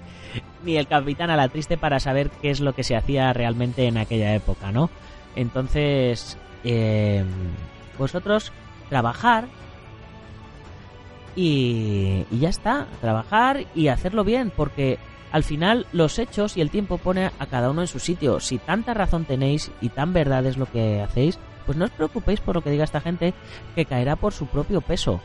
ni 0.63 0.77
el 0.77 0.87
capitán 0.87 1.29
a 1.29 1.35
la 1.35 1.49
triste 1.49 1.77
para 1.77 1.99
saber 1.99 2.29
qué 2.41 2.49
es 2.49 2.59
lo 2.59 2.73
que 2.73 2.83
se 2.83 2.95
hacía 2.95 3.31
realmente 3.33 3.87
en 3.87 3.97
aquella 3.97 4.33
época, 4.33 4.71
¿no? 4.71 4.89
Entonces, 5.35 6.37
eh, 6.63 7.23
vosotros 7.97 8.51
trabajar 8.89 9.45
y, 11.35 12.25
y 12.31 12.39
ya 12.39 12.49
está, 12.49 12.87
trabajar 13.01 13.65
y 13.75 13.89
hacerlo 13.89 14.23
bien, 14.23 14.51
porque 14.55 14.97
al 15.31 15.43
final 15.43 15.85
los 15.91 16.19
hechos 16.19 16.57
y 16.57 16.61
el 16.61 16.69
tiempo 16.69 16.97
pone 16.97 17.31
a 17.39 17.45
cada 17.47 17.69
uno 17.69 17.81
en 17.81 17.87
su 17.87 17.99
sitio. 17.99 18.39
Si 18.39 18.57
tanta 18.57 18.93
razón 18.93 19.25
tenéis 19.25 19.71
y 19.81 19.89
tan 19.89 20.13
verdad 20.13 20.45
es 20.45 20.57
lo 20.57 20.65
que 20.65 21.01
hacéis, 21.01 21.39
pues 21.65 21.77
no 21.77 21.85
os 21.85 21.91
preocupéis 21.91 22.39
por 22.39 22.55
lo 22.55 22.61
que 22.61 22.71
diga 22.71 22.85
esta 22.85 23.01
gente, 23.01 23.33
que 23.75 23.85
caerá 23.85 24.15
por 24.15 24.33
su 24.33 24.47
propio 24.47 24.81
peso. 24.81 25.19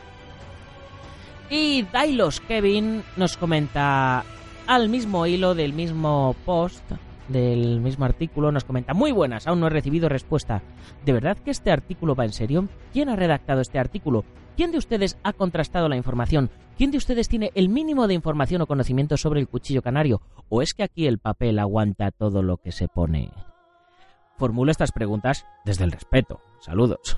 Y 1.49 1.83
Dailos 1.83 2.39
Kevin 2.41 3.03
nos 3.15 3.37
comenta 3.37 4.25
al 4.67 4.89
mismo 4.89 5.25
hilo 5.25 5.55
del 5.55 5.73
mismo 5.73 6.35
post, 6.45 6.83
del 7.29 7.79
mismo 7.79 8.05
artículo, 8.05 8.51
nos 8.51 8.63
comenta, 8.63 8.93
muy 8.93 9.11
buenas, 9.11 9.47
aún 9.47 9.59
no 9.59 9.67
he 9.67 9.71
recibido 9.71 10.09
respuesta. 10.09 10.61
¿De 11.05 11.13
verdad 11.13 11.37
que 11.37 11.51
este 11.51 11.71
artículo 11.71 12.15
va 12.15 12.25
en 12.25 12.33
serio? 12.33 12.67
¿Quién 12.91 13.09
ha 13.09 13.15
redactado 13.15 13.61
este 13.61 13.79
artículo? 13.79 14.23
¿Quién 14.55 14.71
de 14.71 14.77
ustedes 14.77 15.17
ha 15.23 15.33
contrastado 15.33 15.89
la 15.89 15.97
información? 15.97 16.49
¿Quién 16.77 16.91
de 16.91 16.97
ustedes 16.97 17.27
tiene 17.27 17.51
el 17.55 17.69
mínimo 17.69 18.07
de 18.07 18.13
información 18.13 18.61
o 18.61 18.67
conocimiento 18.67 19.17
sobre 19.17 19.39
el 19.39 19.47
cuchillo 19.47 19.81
canario? 19.81 20.21
¿O 20.49 20.61
es 20.61 20.73
que 20.73 20.83
aquí 20.83 21.07
el 21.07 21.19
papel 21.19 21.59
aguanta 21.59 22.11
todo 22.11 22.43
lo 22.43 22.57
que 22.57 22.71
se 22.71 22.87
pone? 22.87 23.31
Formulo 24.37 24.71
estas 24.71 24.91
preguntas 24.91 25.45
desde 25.65 25.85
el 25.85 25.91
respeto. 25.91 26.41
Saludos. 26.59 27.17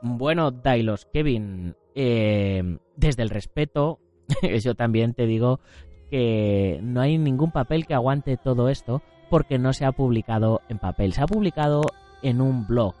Bueno, 0.00 0.50
Dailos, 0.50 1.06
Kevin, 1.12 1.76
eh, 1.94 2.78
desde 2.96 3.22
el 3.22 3.30
respeto, 3.30 4.00
yo 4.62 4.74
también 4.74 5.14
te 5.14 5.26
digo 5.26 5.60
que 6.12 6.78
no 6.82 7.00
hay 7.00 7.16
ningún 7.16 7.52
papel 7.52 7.86
que 7.86 7.94
aguante 7.94 8.36
todo 8.36 8.68
esto 8.68 9.00
porque 9.30 9.58
no 9.58 9.72
se 9.72 9.86
ha 9.86 9.92
publicado 9.92 10.60
en 10.68 10.78
papel, 10.78 11.14
se 11.14 11.22
ha 11.22 11.26
publicado 11.26 11.84
en 12.22 12.42
un 12.42 12.66
blog. 12.66 12.94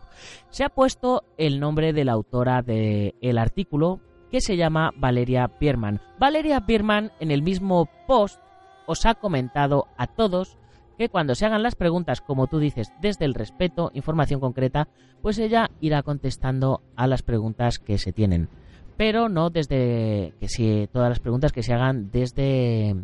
Se 0.48 0.64
ha 0.64 0.70
puesto 0.70 1.22
el 1.36 1.60
nombre 1.60 1.92
de 1.92 2.06
la 2.06 2.12
autora 2.12 2.62
del 2.62 3.36
artículo 3.36 4.00
que 4.30 4.40
se 4.40 4.56
llama 4.56 4.94
Valeria 4.96 5.50
Bierman. 5.60 6.00
Valeria 6.18 6.60
Bierman 6.60 7.12
en 7.20 7.30
el 7.30 7.42
mismo 7.42 7.86
post 8.08 8.40
os 8.86 9.04
ha 9.04 9.14
comentado 9.14 9.88
a 9.98 10.06
todos 10.06 10.56
que 10.96 11.10
cuando 11.10 11.34
se 11.34 11.44
hagan 11.44 11.62
las 11.62 11.74
preguntas, 11.74 12.22
como 12.22 12.46
tú 12.46 12.60
dices, 12.60 12.94
desde 13.02 13.26
el 13.26 13.34
respeto, 13.34 13.90
información 13.92 14.40
concreta, 14.40 14.88
pues 15.20 15.38
ella 15.38 15.70
irá 15.82 16.02
contestando 16.02 16.80
a 16.96 17.06
las 17.06 17.22
preguntas 17.22 17.78
que 17.78 17.98
se 17.98 18.14
tienen. 18.14 18.48
Pero 18.96 19.28
no 19.28 19.50
desde 19.50 20.34
que 20.40 20.48
si 20.48 20.88
todas 20.92 21.08
las 21.08 21.20
preguntas 21.20 21.52
que 21.52 21.62
se 21.62 21.72
hagan 21.72 22.10
desde 22.10 22.94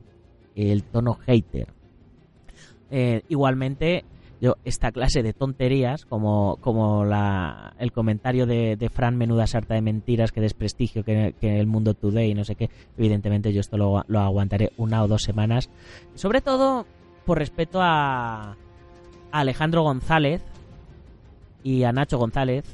el 0.55 0.85
tono 0.85 1.15
hater. 1.15 1.69
Eh, 2.91 3.23
igualmente, 3.29 4.05
yo 4.41 4.57
esta 4.65 4.93
clase 4.93 5.23
de 5.23 5.33
tonterías, 5.33 6.05
como, 6.05 6.57
como 6.61 7.05
la, 7.05 7.75
el 7.79 7.93
comentario 7.93 8.47
de, 8.47 8.77
de, 8.77 8.89
Fran 8.89 9.17
Menuda 9.17 9.47
Sarta 9.47 9.75
de 9.75 9.83
mentiras, 9.83 10.33
que 10.33 10.41
desprestigio, 10.41 11.05
que, 11.05 11.35
que 11.41 11.59
el 11.59 11.67
mundo 11.67 11.95
today, 11.95 12.35
no 12.35 12.45
sé 12.45 12.55
qué, 12.55 12.71
evidentemente 12.97 13.53
yo 13.53 13.61
esto 13.61 13.77
lo, 13.77 14.05
lo 14.07 14.21
aguantaré 14.21 14.73
una 14.77 15.03
o 15.03 15.09
dos 15.09 15.23
semanas. 15.23 15.71
Sobre 16.15 16.41
todo 16.41 16.87
por 17.25 17.39
respeto 17.39 17.81
a, 17.83 18.53
a 18.53 18.57
Alejandro 19.31 19.83
González 19.83 20.43
y 21.63 21.83
a 21.83 21.93
Nacho 21.93 22.19
González, 22.19 22.65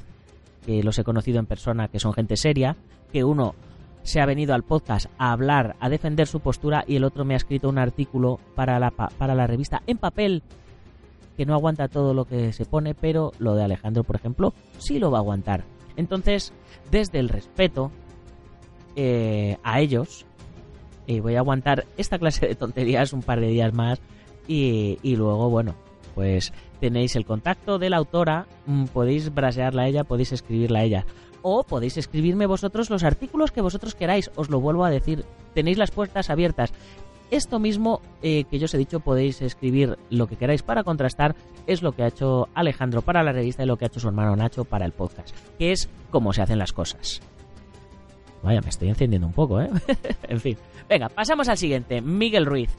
que 0.65 0.83
los 0.83 0.99
he 0.99 1.05
conocido 1.05 1.39
en 1.39 1.47
persona, 1.47 1.89
que 1.89 1.99
son 1.99 2.13
gente 2.13 2.37
seria, 2.37 2.77
que 3.15 3.23
uno 3.23 3.55
se 4.03 4.21
ha 4.21 4.27
venido 4.27 4.55
al 4.55 4.65
podcast 4.65 5.07
a 5.19 5.31
hablar, 5.31 5.77
a 5.79 5.89
defender 5.89 6.27
su 6.27 6.41
postura 6.41 6.83
y 6.85 6.97
el 6.97 7.05
otro 7.05 7.25
me 7.25 7.35
ha 7.35 7.37
escrito 7.37 7.69
un 7.69 7.79
artículo 7.79 8.41
para 8.57 8.81
la, 8.81 8.91
para 8.91 9.37
la 9.37 9.47
revista 9.47 9.83
en 9.87 9.99
papel 9.99 10.43
que 11.37 11.47
no 11.47 11.55
aguanta 11.55 11.87
todo 11.87 12.13
lo 12.13 12.25
que 12.25 12.53
se 12.53 12.65
pone, 12.65 12.93
pero 12.93 13.31
lo 13.39 13.55
de 13.55 13.63
Alejandro, 13.63 14.03
por 14.03 14.17
ejemplo, 14.17 14.53
sí 14.79 14.99
lo 14.99 15.13
va 15.13 15.19
a 15.19 15.21
aguantar. 15.21 15.63
Entonces, 15.97 16.53
desde 16.91 17.21
el 17.21 17.29
respeto 17.29 17.93
eh, 18.97 19.59
a 19.63 19.79
ellos, 19.79 20.27
eh, 21.07 21.21
voy 21.21 21.37
a 21.37 21.39
aguantar 21.39 21.85
esta 21.97 22.19
clase 22.19 22.49
de 22.49 22.57
tonterías 22.57 23.13
un 23.13 23.23
par 23.23 23.39
de 23.39 23.47
días 23.47 23.73
más 23.73 24.01
y, 24.49 24.99
y 25.05 25.15
luego, 25.15 25.51
bueno, 25.51 25.77
pues 26.17 26.53
tenéis 26.81 27.15
el 27.15 27.25
contacto 27.25 27.79
de 27.79 27.91
la 27.91 27.99
autora, 27.99 28.49
mm, 28.67 28.87
podéis 28.87 29.33
brasearla 29.33 29.83
a 29.83 29.87
ella, 29.87 30.03
podéis 30.03 30.33
escribirla 30.33 30.81
a 30.81 30.83
ella. 30.83 31.07
O 31.47 31.63
podéis 31.63 31.99
escribirme 31.99 32.47
vosotros 32.47 32.89
los 32.89 33.05
artículos 33.05 33.53
que 33.53 33.61
vosotros 33.61 33.95
queráis, 33.95 34.31
os 34.35 34.49
lo 34.49 34.61
vuelvo 34.61 34.87
a 34.87 34.91
decir, 34.91 35.27
tenéis 35.53 35.77
las 35.77 35.91
puertas 35.91 36.31
abiertas. 36.31 36.73
Esto 37.31 37.59
mismo 37.59 38.01
eh, 38.23 38.45
que 38.45 38.59
yo 38.59 38.65
os 38.65 38.73
he 38.73 38.79
dicho, 38.79 39.01
podéis 39.01 39.43
escribir 39.43 39.99
lo 40.09 40.27
que 40.27 40.37
queráis 40.37 40.63
para 40.63 40.85
contrastar, 40.85 41.37
es 41.67 41.83
lo 41.83 41.93
que 41.93 42.03
ha 42.03 42.07
hecho 42.07 42.49
Alejandro 42.55 43.03
para 43.03 43.23
la 43.23 43.33
revista 43.33 43.63
y 43.63 43.67
lo 43.67 43.77
que 43.77 43.85
ha 43.85 43.89
hecho 43.89 44.01
su 44.01 44.09
hermano 44.09 44.35
Nacho 44.35 44.65
para 44.65 44.87
el 44.87 44.93
podcast, 44.93 45.37
que 45.59 45.73
es 45.73 45.91
cómo 46.11 46.33
se 46.33 46.41
hacen 46.41 46.59
las 46.59 46.73
cosas. 46.73 47.21
Vaya, 48.43 48.63
me 48.63 48.71
estoy 48.71 48.89
encendiendo 48.89 49.27
un 49.27 49.35
poco, 49.35 49.61
¿eh? 49.61 49.69
en 50.23 50.41
fin. 50.41 50.57
Venga, 50.89 51.11
pasamos 51.11 51.51
al 51.51 51.59
siguiente. 51.59 52.01
Miguel 52.01 52.47
Ruiz. 52.47 52.71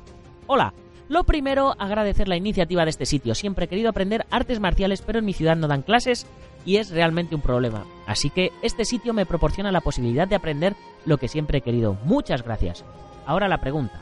Hola, 0.47 0.73
lo 1.07 1.23
primero, 1.23 1.75
agradecer 1.77 2.27
la 2.27 2.35
iniciativa 2.35 2.83
de 2.83 2.89
este 2.89 3.05
sitio. 3.05 3.35
Siempre 3.35 3.65
he 3.65 3.67
querido 3.67 3.89
aprender 3.89 4.25
artes 4.31 4.59
marciales, 4.59 5.03
pero 5.03 5.19
en 5.19 5.25
mi 5.25 5.33
ciudad 5.33 5.55
no 5.55 5.67
dan 5.67 5.83
clases 5.83 6.25
y 6.65 6.77
es 6.77 6.89
realmente 6.89 7.35
un 7.35 7.41
problema. 7.41 7.85
Así 8.07 8.29
que 8.29 8.51
este 8.61 8.85
sitio 8.85 9.13
me 9.13 9.25
proporciona 9.25 9.71
la 9.71 9.81
posibilidad 9.81 10.27
de 10.27 10.35
aprender 10.35 10.75
lo 11.05 11.17
que 11.17 11.27
siempre 11.27 11.59
he 11.59 11.61
querido. 11.61 11.97
Muchas 12.03 12.43
gracias. 12.43 12.83
Ahora 13.25 13.47
la 13.47 13.59
pregunta. 13.59 13.99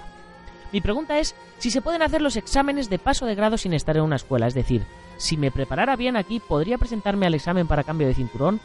Mi 0.72 0.82
pregunta 0.82 1.20
es 1.20 1.36
si 1.60 1.70
se 1.70 1.82
pueden 1.82 2.02
hacer 2.02 2.22
los 2.22 2.36
exámenes 2.36 2.90
de 2.90 2.98
paso 2.98 3.26
de 3.26 3.36
grado 3.36 3.58
sin 3.58 3.74
estar 3.74 3.96
en 3.96 4.04
una 4.04 4.16
escuela. 4.16 4.48
Es 4.48 4.56
decir, 4.56 4.84
si 5.18 5.38
me 5.38 5.52
preparara 5.52 5.96
bien 5.96 6.18
aquí, 6.18 6.40
¿podría 6.40 6.78
presentarme 6.78 7.28
al 7.28 7.36
examen 7.36 7.68
para 7.68 7.84
cambio 7.84 8.08
de 8.08 8.16
cinturón? 8.16 8.60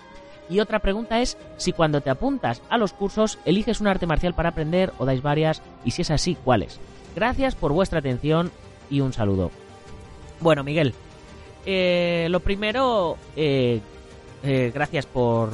Y 0.49 0.61
otra 0.61 0.78
pregunta 0.78 1.21
es 1.21 1.37
si 1.59 1.73
cuando 1.73 2.00
te 2.00 2.09
apuntas 2.09 2.62
a 2.71 2.78
los 2.78 2.95
cursos 2.95 3.38
eliges 3.45 3.81
un 3.81 3.88
arte 3.88 4.07
marcial 4.07 4.33
para 4.33 4.49
aprender 4.50 4.93
o 4.99 5.05
dais 5.05 5.21
varias 5.21 5.61
y 5.85 5.90
si 5.90 6.02
es 6.02 6.11
así, 6.11 6.37
¿cuáles? 6.43 6.81
Gracias 7.14 7.55
por 7.55 7.73
vuestra 7.73 7.99
atención 7.99 8.50
y 8.88 9.00
un 9.00 9.12
saludo. 9.12 9.50
Bueno, 10.40 10.64
Miguel, 10.64 10.95
eh, 11.71 12.29
lo 12.31 12.41
primero, 12.41 13.19
eh, 13.37 13.81
eh, 14.43 14.73
gracias 14.73 15.05
por, 15.05 15.51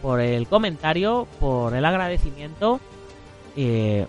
por 0.00 0.20
el 0.20 0.46
comentario, 0.46 1.26
por 1.40 1.74
el 1.74 1.84
agradecimiento. 1.84 2.78
Eh, 3.56 4.06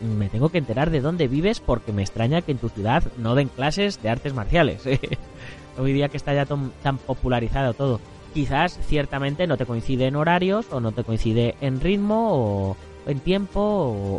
me 0.00 0.30
tengo 0.30 0.48
que 0.48 0.56
enterar 0.56 0.88
de 0.88 1.02
dónde 1.02 1.28
vives 1.28 1.60
porque 1.60 1.92
me 1.92 2.00
extraña 2.00 2.40
que 2.40 2.52
en 2.52 2.58
tu 2.58 2.70
ciudad 2.70 3.04
no 3.18 3.34
den 3.34 3.48
clases 3.48 4.02
de 4.02 4.08
artes 4.08 4.32
marciales. 4.32 4.82
Hoy 5.78 5.92
día 5.92 6.08
que 6.08 6.16
está 6.16 6.32
ya 6.32 6.46
tan 6.46 6.98
popularizado 6.98 7.74
todo. 7.74 8.00
Quizás 8.32 8.80
ciertamente 8.86 9.46
no 9.46 9.58
te 9.58 9.66
coincide 9.66 10.06
en 10.06 10.16
horarios 10.16 10.72
o 10.72 10.80
no 10.80 10.92
te 10.92 11.04
coincide 11.04 11.54
en 11.60 11.82
ritmo 11.82 12.30
o 12.32 12.76
en 13.06 13.20
tiempo 13.20 13.60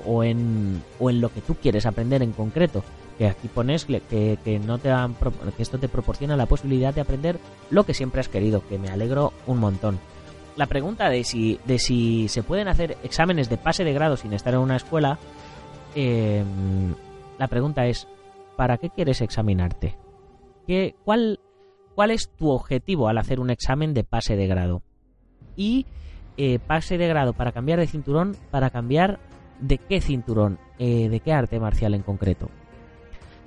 o, 0.06 0.24
en, 0.24 0.84
o 1.00 1.10
en 1.10 1.22
lo 1.22 1.32
que 1.34 1.42
tú 1.42 1.56
quieres 1.56 1.86
aprender 1.86 2.22
en 2.22 2.32
concreto. 2.32 2.84
Que 3.18 3.28
aquí 3.28 3.48
pones 3.48 3.86
que, 3.86 4.02
que, 4.44 4.60
no 4.60 4.80
te 4.80 4.90
han, 4.90 5.16
que 5.16 5.62
esto 5.62 5.78
te 5.78 5.88
proporciona 5.88 6.36
la 6.36 6.48
posibilidad 6.48 6.94
de 6.94 7.02
aprender 7.02 7.40
lo 7.70 7.86
que 7.86 7.94
siempre 7.94 8.22
has 8.22 8.30
querido, 8.30 8.68
que 8.68 8.80
me 8.80 8.90
alegro 8.90 9.34
un 9.46 9.60
montón. 9.60 10.00
La 10.56 10.66
pregunta 10.66 11.10
de 11.10 11.24
si, 11.24 11.60
de 11.66 11.80
si 11.80 12.28
se 12.28 12.44
pueden 12.44 12.68
hacer 12.68 12.98
exámenes 13.04 13.50
de 13.50 13.58
pase 13.58 13.84
de 13.84 13.94
grado 13.94 14.18
sin 14.18 14.34
estar 14.34 14.54
en 14.54 14.60
una 14.60 14.76
escuela, 14.76 15.20
eh, 15.96 16.44
la 17.38 17.48
pregunta 17.48 17.86
es, 17.88 18.08
¿para 18.56 18.78
qué 18.78 18.90
quieres 18.90 19.22
examinarte? 19.22 19.96
¿Qué, 20.68 20.96
cuál, 21.04 21.40
¿Cuál 21.96 22.12
es 22.12 22.30
tu 22.30 22.50
objetivo 22.50 23.08
al 23.08 23.18
hacer 23.18 23.40
un 23.40 23.50
examen 23.50 23.94
de 23.94 24.04
pase 24.04 24.36
de 24.36 24.48
grado? 24.48 24.82
Y 25.56 25.86
eh, 26.38 26.60
pase 26.60 26.98
de 26.98 27.08
grado 27.08 27.34
para 27.34 27.52
cambiar 27.52 27.80
de 27.80 27.88
cinturón, 27.88 28.36
para 28.52 28.70
cambiar 28.70 29.20
de 29.60 29.78
qué 29.78 30.02
cinturón, 30.02 30.60
eh, 30.80 31.10
de 31.10 31.20
qué 31.20 31.32
arte 31.32 31.60
marcial 31.60 31.94
en 31.94 32.02
concreto. 32.02 32.50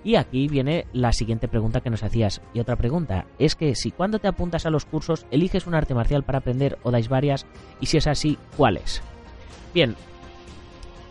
Y 0.04 0.14
aquí 0.14 0.46
viene 0.46 0.86
la 0.92 1.12
siguiente 1.12 1.48
pregunta 1.48 1.80
que 1.80 1.90
nos 1.90 2.04
hacías. 2.04 2.40
Y 2.54 2.60
otra 2.60 2.76
pregunta 2.76 3.26
es 3.40 3.56
que 3.56 3.74
si 3.74 3.90
cuando 3.90 4.20
te 4.20 4.28
apuntas 4.28 4.64
a 4.64 4.70
los 4.70 4.84
cursos 4.84 5.26
eliges 5.32 5.66
un 5.66 5.74
arte 5.74 5.94
marcial 5.94 6.22
para 6.22 6.38
aprender 6.38 6.78
o 6.84 6.92
dais 6.92 7.08
varias, 7.08 7.44
y 7.80 7.86
si 7.86 7.96
es 7.96 8.06
así, 8.06 8.38
¿cuáles? 8.56 9.02
Bien, 9.74 9.96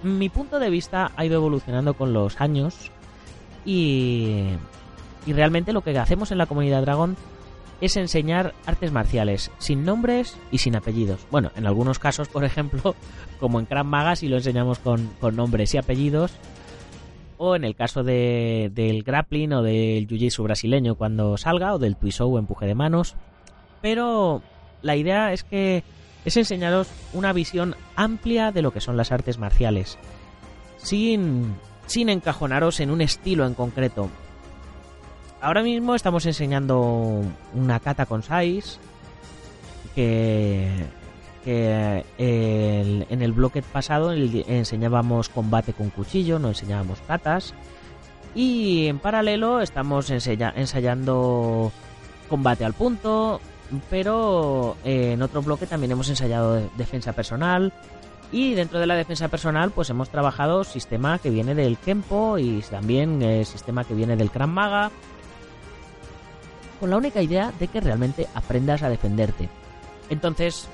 mi 0.01 0.29
punto 0.29 0.60
de 0.60 0.70
vista 0.70 1.12
ha 1.17 1.25
ido 1.25 1.36
evolucionando 1.36 1.96
con 1.96 2.13
los 2.13 2.39
años 2.39 2.89
y, 3.65 4.46
y 5.25 5.34
realmente 5.34 5.74
lo 5.74 5.82
que 5.82 5.98
hacemos 6.00 6.32
en 6.32 6.38
la 6.38 6.46
comunidad 6.46 6.82
Dragon 6.82 7.17
es 7.82 7.98
enseñar 7.98 8.53
artes 8.65 8.91
marciales 8.91 9.51
sin 9.58 9.84
nombres 9.84 10.38
y 10.51 10.60
sin 10.60 10.75
apellidos. 10.75 11.25
Bueno, 11.32 11.51
en 11.55 11.65
algunos 11.65 12.00
casos, 12.00 12.27
por 12.27 12.44
ejemplo, 12.44 12.96
como 13.39 13.60
en 13.60 13.65
Krav 13.65 13.86
Maga, 13.86 14.15
si 14.15 14.27
lo 14.27 14.38
enseñamos 14.38 14.79
con, 14.79 15.08
con 15.20 15.36
nombres 15.36 15.74
y 15.74 15.77
apellidos, 15.77 16.34
o 17.38 17.55
en 17.55 17.63
el 17.63 17.75
caso 17.75 18.03
de, 18.03 18.72
del 18.74 19.03
grappling 19.03 19.53
o 19.53 19.62
del 19.62 20.08
jiu-jitsu 20.08 20.44
brasileño 20.44 20.96
cuando 20.96 21.38
salga, 21.38 21.74
o 21.74 21.79
del 21.79 21.98
o 22.20 22.39
empuje 22.39 22.65
de 22.65 22.75
manos. 22.75 23.15
Pero 23.82 24.41
la 24.82 24.96
idea 24.96 25.34
es 25.34 25.44
que 25.44 25.84
es 26.24 26.38
enseñaros 26.38 26.88
una 27.13 27.34
visión 27.34 27.75
amplia 27.96 28.51
de 28.51 28.62
lo 28.62 28.72
que 28.72 28.82
son 28.82 28.98
las 28.98 29.12
artes 29.12 29.38
marciales, 29.38 29.98
sin, 30.77 31.55
sin 31.86 32.10
encajonaros 32.10 32.79
en 32.79 32.89
un 32.89 33.01
estilo 33.01 33.46
en 33.46 33.53
concreto. 33.53 34.10
Ahora 35.41 35.61
mismo 35.61 35.95
estamos 35.95 36.25
enseñando 36.25 37.21
una 37.53 37.79
kata 37.79 38.05
con 38.05 38.23
sais 38.23 38.79
que, 39.93 40.71
en 41.45 43.21
el 43.21 43.31
bloque 43.31 43.61
pasado 43.61 44.11
enseñábamos 44.13 45.29
combate 45.29 45.73
con 45.73 45.89
cuchillo, 45.91 46.39
no 46.39 46.49
enseñábamos 46.49 46.99
katas. 47.01 47.53
Y 48.33 48.87
en 48.87 48.99
paralelo 48.99 49.61
estamos 49.61 50.09
ensayando 50.09 51.71
combate 52.27 52.65
al 52.65 52.73
punto, 52.73 53.39
pero 53.89 54.75
en 54.83 55.21
otro 55.21 55.41
bloque 55.41 55.67
también 55.67 55.91
hemos 55.91 56.09
ensayado 56.09 56.69
defensa 56.75 57.13
personal. 57.13 57.71
Y 58.31 58.55
dentro 58.55 58.79
de 58.79 58.87
la 58.87 58.95
defensa 58.95 59.27
personal, 59.27 59.69
pues 59.71 59.89
hemos 59.91 60.09
trabajado 60.09 60.63
sistema 60.63 61.19
que 61.19 61.29
viene 61.29 61.53
del 61.53 61.77
Kempo 61.77 62.39
y 62.39 62.61
también 62.69 63.21
el 63.21 63.45
sistema 63.45 63.83
que 63.83 63.93
viene 63.93 64.17
del 64.17 64.31
Krav 64.31 64.49
Maga 64.49 64.91
con 66.79 66.89
la 66.89 66.98
única 66.98 67.22
idea 67.22 67.51
de 67.60 67.67
que 67.67 67.82
realmente 67.82 68.27
aprendas 68.34 68.84
a 68.84 68.89
defenderte. 68.89 69.50
Entonces, 70.10 70.67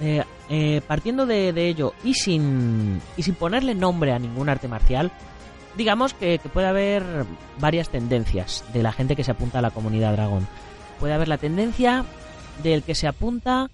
eh, 0.00 0.24
eh, 0.48 0.80
partiendo 0.86 1.26
de, 1.26 1.50
ello 1.68 1.94
y 2.04 2.14
sin, 2.14 3.00
y 3.16 3.22
sin 3.22 3.34
ponerle 3.34 3.74
nombre 3.74 4.12
a 4.12 4.18
ningún 4.18 4.48
arte 4.48 4.68
marcial, 4.68 5.12
digamos 5.76 6.14
que, 6.14 6.40
puede 6.52 6.66
haber 6.66 7.04
varias 7.60 7.88
tendencias 7.88 8.64
de 8.72 8.82
la 8.82 8.92
gente 8.92 9.16
que 9.16 9.24
se 9.24 9.30
apunta 9.30 9.58
a 9.58 9.62
la 9.62 9.70
comunidad 9.70 10.12
dragón. 10.12 10.46
Puede 11.00 11.14
haber 11.14 11.28
la 11.28 11.38
tendencia 11.38 12.04
del 12.62 12.82
que 12.82 12.94
se 12.94 13.06
apunta 13.08 13.70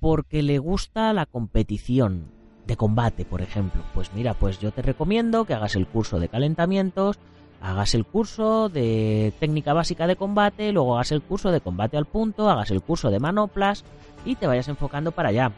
porque 0.00 0.42
le 0.42 0.58
gusta 0.58 1.12
la 1.12 1.26
competición 1.26 2.30
de 2.66 2.76
combate, 2.76 3.24
por 3.24 3.42
ejemplo. 3.42 3.82
Pues 3.94 4.12
mira, 4.14 4.34
pues 4.34 4.58
yo 4.58 4.72
te 4.72 4.82
recomiendo 4.82 5.44
que 5.44 5.54
hagas 5.54 5.76
el 5.76 5.86
curso 5.86 6.18
de 6.18 6.28
calentamientos 6.28 7.18
hagas 7.60 7.94
el 7.94 8.04
curso 8.04 8.68
de 8.68 9.32
técnica 9.38 9.72
básica 9.72 10.06
de 10.06 10.16
combate, 10.16 10.72
luego 10.72 10.96
hagas 10.96 11.12
el 11.12 11.22
curso 11.22 11.50
de 11.50 11.60
combate 11.60 11.96
al 11.96 12.06
punto, 12.06 12.48
hagas 12.50 12.70
el 12.70 12.82
curso 12.82 13.10
de 13.10 13.20
manoplas 13.20 13.84
y 14.24 14.36
te 14.36 14.46
vayas 14.46 14.68
enfocando 14.68 15.12
para 15.12 15.30
allá. 15.30 15.52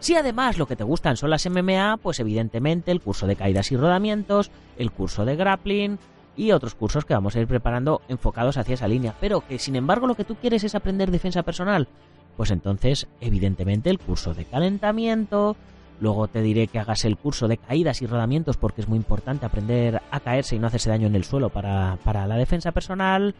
Si 0.00 0.14
además 0.14 0.58
lo 0.58 0.66
que 0.66 0.76
te 0.76 0.84
gustan 0.84 1.16
son 1.16 1.30
las 1.30 1.48
MMA, 1.48 1.98
pues 2.02 2.20
evidentemente 2.20 2.92
el 2.92 3.00
curso 3.00 3.26
de 3.26 3.36
caídas 3.36 3.72
y 3.72 3.76
rodamientos, 3.76 4.50
el 4.76 4.92
curso 4.92 5.24
de 5.24 5.36
grappling 5.36 5.98
y 6.36 6.52
otros 6.52 6.76
cursos 6.76 7.04
que 7.04 7.14
vamos 7.14 7.34
a 7.34 7.40
ir 7.40 7.48
preparando 7.48 8.00
enfocados 8.08 8.56
hacia 8.56 8.74
esa 8.74 8.86
línea. 8.86 9.14
Pero 9.20 9.40
que 9.40 9.58
sin 9.58 9.74
embargo 9.74 10.06
lo 10.06 10.14
que 10.14 10.24
tú 10.24 10.36
quieres 10.36 10.62
es 10.62 10.76
aprender 10.76 11.10
defensa 11.10 11.42
personal, 11.42 11.88
pues 12.36 12.52
entonces 12.52 13.08
evidentemente 13.20 13.90
el 13.90 13.98
curso 13.98 14.34
de 14.34 14.44
calentamiento, 14.44 15.56
Luego 16.00 16.28
te 16.28 16.42
diré 16.42 16.68
que 16.68 16.78
hagas 16.78 17.04
el 17.04 17.16
curso 17.16 17.48
de 17.48 17.56
caídas 17.56 18.02
y 18.02 18.06
rodamientos 18.06 18.56
porque 18.56 18.80
es 18.80 18.88
muy 18.88 18.96
importante 18.96 19.46
aprender 19.46 20.00
a 20.10 20.20
caerse 20.20 20.54
y 20.54 20.58
no 20.58 20.68
hacerse 20.68 20.90
daño 20.90 21.08
en 21.08 21.16
el 21.16 21.24
suelo 21.24 21.50
para, 21.50 21.98
la 22.04 22.36
defensa 22.36 22.72
personal. 22.72 23.34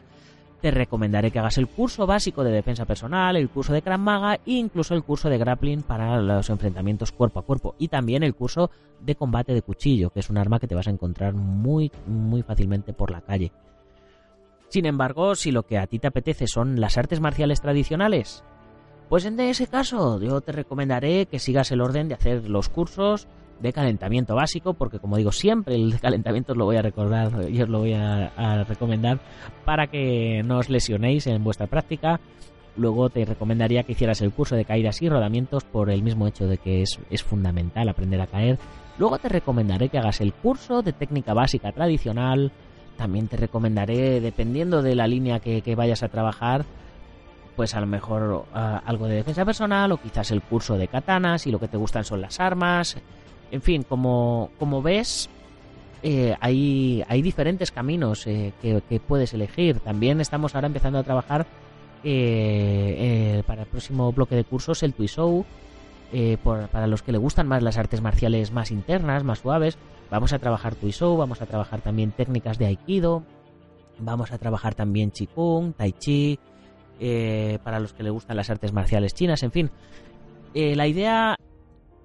Te 0.61 0.73
recomendaré 0.73 1.31
que 1.31 1.39
hagas 1.39 1.57
el 1.59 1.69
curso 1.69 2.05
básico 2.05 2.43
de 2.43 2.51
defensa 2.51 2.85
personal, 2.85 3.37
el 3.37 3.49
curso 3.49 3.73
de 3.73 3.81
Krav 3.81 4.01
Maga 4.01 4.35
e 4.35 4.41
incluso 4.47 4.95
el 4.95 5.05
curso 5.05 5.31
de 5.31 5.39
grappling 5.39 5.83
para 5.83 6.21
los 6.21 6.51
enfrentamientos 6.51 7.13
cuerpo 7.13 7.39
a 7.39 7.45
cuerpo. 7.45 7.77
Y 7.79 7.87
también 7.87 8.25
el 8.25 8.35
curso 8.35 8.71
de 9.01 9.15
combate 9.15 9.55
de 9.55 9.63
cuchillo, 9.63 10.11
que 10.11 10.19
es 10.19 10.31
un 10.31 10.37
arma 10.37 10.59
que 10.59 10.67
te 10.67 10.75
vas 10.75 10.89
a 10.89 10.91
encontrar 10.91 11.35
muy, 11.35 11.93
muy 12.09 12.43
fácilmente 12.43 12.93
por 12.93 13.13
la 13.13 13.21
calle. 13.21 13.53
Sin 14.69 14.85
embargo, 14.85 15.37
si 15.37 15.53
lo 15.53 15.63
que 15.63 15.79
a 15.79 15.87
ti 15.87 16.01
te 16.01 16.09
apetece 16.09 16.49
son 16.49 16.81
las 16.81 16.99
artes 16.99 17.21
marciales 17.21 17.61
tradicionales, 17.61 18.43
pues 19.09 19.25
en 19.25 19.39
ese 19.41 19.67
caso 19.67 20.21
yo 20.21 20.41
te 20.41 20.53
recomendaré 20.53 21.27
que 21.27 21.39
sigas 21.39 21.73
el 21.73 21.81
orden 21.81 22.09
de 22.09 22.15
hacer 22.15 22.49
los 22.49 22.69
cursos 22.69 23.27
de 23.61 23.73
calentamiento 23.73 24.35
básico, 24.35 24.75
porque 24.75 24.99
como 24.99 25.17
digo 25.17 25.33
siempre, 25.33 25.75
el 25.75 25.99
calentamiento 26.01 26.53
os 26.53 26.59
lo 26.59 26.65
voy 26.65 26.77
a 26.77 26.83
recordar 26.83 27.51
y 27.51 27.61
os 27.61 27.69
lo 27.69 27.81
voy 27.81 27.95
a, 27.95 28.65
recomendar 28.69 29.19
para 29.65 29.89
que 29.89 30.43
no 30.45 30.59
os 30.59 30.69
lesionéis 30.69 31.27
en 31.27 31.43
vuestra 31.43 31.67
práctica. 31.67 32.21
Luego 32.77 33.11
te 33.11 33.25
recomendaría 33.25 33.83
que 33.83 33.93
hicieras 33.93 34.21
el 34.21 34.33
curso 34.33 34.55
de 34.55 34.65
caídas 34.65 35.03
y 35.03 35.09
rodamientos 35.09 35.65
por 35.65 35.91
el 35.91 36.03
mismo 36.03 36.29
hecho 36.29 36.47
de 36.47 36.59
que 36.59 36.83
es, 36.83 37.23
fundamental 37.25 37.89
aprender 37.89 38.21
a 38.21 38.29
caer. 38.29 38.59
Luego 38.99 39.19
te 39.19 39.29
recomendaré 39.29 39.89
que 39.89 39.99
hagas 39.99 40.21
el 40.21 40.33
curso 40.33 40.83
de 40.83 40.93
técnica 40.93 41.35
básica 41.35 41.73
tradicional. 41.73 42.53
También 42.97 43.27
te 43.27 43.37
recomendaré, 43.37 44.21
dependiendo 44.21 44.83
de 44.83 44.95
la 44.95 45.09
línea 45.09 45.41
que 45.41 45.75
vayas 45.75 46.05
a 46.05 46.09
trabajar, 46.09 46.65
pues 47.59 47.75
a 47.75 47.81
lo 47.81 47.89
mejor 47.89 48.45
algo 48.55 49.09
de 49.09 49.17
defensa 49.17 49.45
personal 49.45 49.91
o 49.91 49.97
quizás 49.97 50.31
el 50.31 50.43
curso 50.43 50.79
de 50.79 50.87
katanas 50.87 51.45
y 51.49 51.51
lo 51.51 51.59
que 51.59 51.67
te 51.67 51.77
gustan 51.77 52.05
son 52.05 52.21
las 52.21 52.39
armas. 52.39 52.97
En 53.51 53.63
fin, 53.63 53.83
como, 53.83 54.51
como 54.61 54.81
ves, 54.81 55.29
eh, 56.05 56.37
hay, 56.41 57.03
hay 57.09 57.21
diferentes 57.21 57.73
caminos 57.73 58.29
eh, 58.29 58.53
que, 58.63 59.01
puedes 59.01 59.35
elegir. 59.35 59.81
También 59.81 60.21
estamos 60.21 60.55
ahora 60.55 60.69
empezando 60.69 61.01
a 61.01 61.03
trabajar 61.03 61.49
eh, 62.05 63.43
para 63.45 63.63
el 63.63 63.67
próximo 63.67 64.13
bloque 64.13 64.37
de 64.37 64.45
cursos 64.45 64.85
el 64.85 64.95
Twisou. 64.95 65.45
para 66.45 66.87
los 66.87 67.03
que 67.03 67.11
le 67.11 67.19
gustan 67.19 67.49
más 67.49 67.65
las 67.65 67.77
artes 67.77 68.01
marciales 68.01 68.53
más 68.53 68.71
internas, 68.71 69.25
más 69.25 69.41
suaves, 69.41 69.79
vamos 70.13 70.33
a 70.33 70.39
trabajar 70.39 70.77
Twisou, 70.77 71.17
vamos 71.17 71.43
a 71.43 71.47
trabajar 71.47 71.81
también 71.81 72.13
técnicas 72.13 72.57
de 72.57 72.67
Aikido, 72.67 73.25
vamos 73.99 74.31
a 74.31 74.39
trabajar 74.39 74.77
también 74.77 75.11
Qigong, 75.11 75.73
Tai 75.73 75.91
Chi, 75.91 76.39
eh, 77.01 77.59
para 77.63 77.79
los 77.79 77.93
que 77.93 78.03
le 78.03 78.11
gustan 78.11 78.37
las 78.37 78.51
artes 78.51 78.73
marciales 78.73 79.15
chinas, 79.15 79.43
en 79.43 79.53
fin. 79.53 79.71
Eh, 80.55 80.75
la 80.75 80.87
idea 80.87 81.37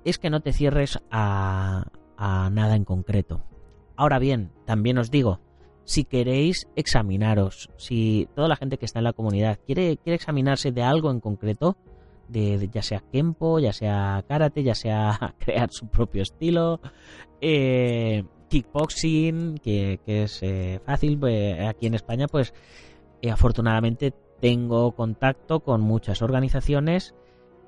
es 0.05 0.19
que 0.19 0.29
no 0.29 0.41
te 0.41 0.53
cierres 0.53 0.99
a, 1.09 1.85
nada 2.17 2.75
en 2.75 2.85
concreto. 2.85 3.43
Ahora 3.95 4.19
bien, 4.19 4.51
también 4.65 4.97
os 4.97 5.09
digo, 5.09 5.39
si 5.83 6.03
queréis 6.03 6.67
examinaros, 6.75 7.69
si 7.77 8.27
toda 8.35 8.47
la 8.47 8.55
gente 8.55 8.77
que 8.77 8.85
está 8.85 8.99
en 8.99 9.05
la 9.05 9.13
comunidad 9.13 9.59
quiere, 9.65 9.97
quiere 9.97 10.15
examinarse 10.15 10.71
de 10.71 10.83
algo 10.83 11.11
en 11.11 11.19
concreto, 11.19 11.77
de, 12.27 12.69
ya 12.71 12.81
sea 12.81 13.03
Kempo, 13.11 13.59
ya 13.59 13.73
sea 13.73 14.23
Karate, 14.27 14.63
ya 14.63 14.75
sea 14.75 15.35
crear 15.39 15.69
su 15.71 15.87
propio 15.87 16.21
estilo, 16.21 16.79
eh, 17.41 18.23
kickboxing, 18.49 19.57
que, 19.57 19.99
es 20.05 20.41
fácil, 20.85 21.19
aquí 21.67 21.87
en 21.87 21.95
España, 21.95 22.27
pues 22.27 22.53
afortunadamente 23.31 24.13
tengo 24.43 24.91
contacto 24.91 25.61
con 25.61 25.79
muchas 25.79 26.21
organizaciones 26.21 27.15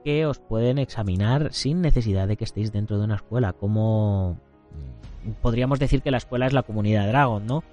que 0.04 0.26
os 0.26 0.40
pueden 0.40 0.78
examinar 0.78 1.54
sin 1.54 1.80
necesidad 1.80 2.28
de 2.28 2.36
que 2.36 2.44
estéis 2.44 2.74
dentro 2.74 2.98
de 2.98 3.06
una 3.06 3.16
escuela. 3.16 3.54
Como 3.54 4.34
mm, 5.24 5.32
podríamos 5.42 5.80
decir 5.80 6.02
que 6.02 6.12
la 6.12 6.18
escuela 6.18 6.48
es 6.48 6.52
la 6.52 6.64
comunidad 6.64 7.08
Dragon, 7.08 7.48
¿no? 7.48 7.64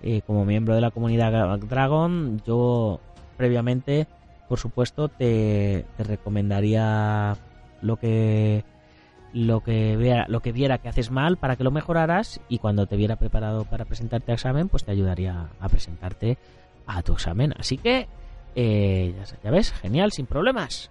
Eh, 0.00 0.22
como 0.24 0.44
miembro 0.44 0.76
de 0.76 0.80
la 0.80 0.92
comunidad 0.92 1.58
Dragon, 1.58 2.40
yo 2.46 3.00
previamente, 3.36 4.06
por 4.48 4.60
supuesto, 4.60 5.08
te, 5.08 5.84
recomendaría 5.98 7.36
lo 7.80 7.96
que 7.96 8.64
lo 9.32 9.64
que 9.64 9.96
vea, 9.96 10.26
lo 10.28 10.38
que 10.38 10.52
viera 10.52 10.78
que 10.78 10.88
haces 10.88 11.10
mal 11.10 11.36
para 11.36 11.56
que 11.56 11.64
lo 11.64 11.72
mejoraras 11.72 12.40
y 12.48 12.58
cuando 12.58 12.86
te 12.86 12.94
viera 12.94 13.16
preparado 13.16 13.64
para 13.64 13.86
presentarte 13.86 14.30
al 14.30 14.36
examen, 14.36 14.68
pues 14.68 14.84
te 14.84 14.92
ayudaría 14.92 15.48
a 15.58 15.68
presentarte 15.68 16.38
a 16.86 17.02
tu 17.02 17.14
examen. 17.14 17.54
Así 17.58 17.76
que 17.76 18.06
eh, 18.54 19.14
ya, 19.42 19.50
ves, 19.50 19.72
genial, 19.72 20.12
sin 20.12 20.26
problemas. 20.26 20.90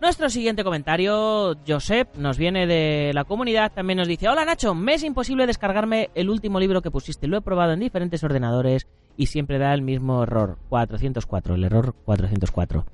Nuestro 0.00 0.28
siguiente 0.28 0.64
comentario, 0.64 1.56
Josep, 1.66 2.16
nos 2.16 2.36
viene 2.36 2.66
de 2.66 3.12
la 3.14 3.24
comunidad, 3.24 3.72
también 3.72 3.96
nos 3.96 4.08
dice, 4.08 4.28
hola 4.28 4.44
Nacho, 4.44 4.74
me 4.74 4.94
es 4.94 5.02
imposible 5.02 5.46
descargarme 5.46 6.10
el 6.14 6.28
último 6.28 6.60
libro 6.60 6.82
que 6.82 6.90
pusiste, 6.90 7.26
lo 7.26 7.38
he 7.38 7.40
probado 7.40 7.72
en 7.72 7.80
diferentes 7.80 8.22
ordenadores 8.22 8.86
y 9.16 9.26
siempre 9.26 9.58
da 9.58 9.72
el 9.72 9.80
mismo 9.80 10.22
error, 10.22 10.58
404, 10.68 11.54
el 11.54 11.64
error 11.64 11.94
404. 12.04 12.84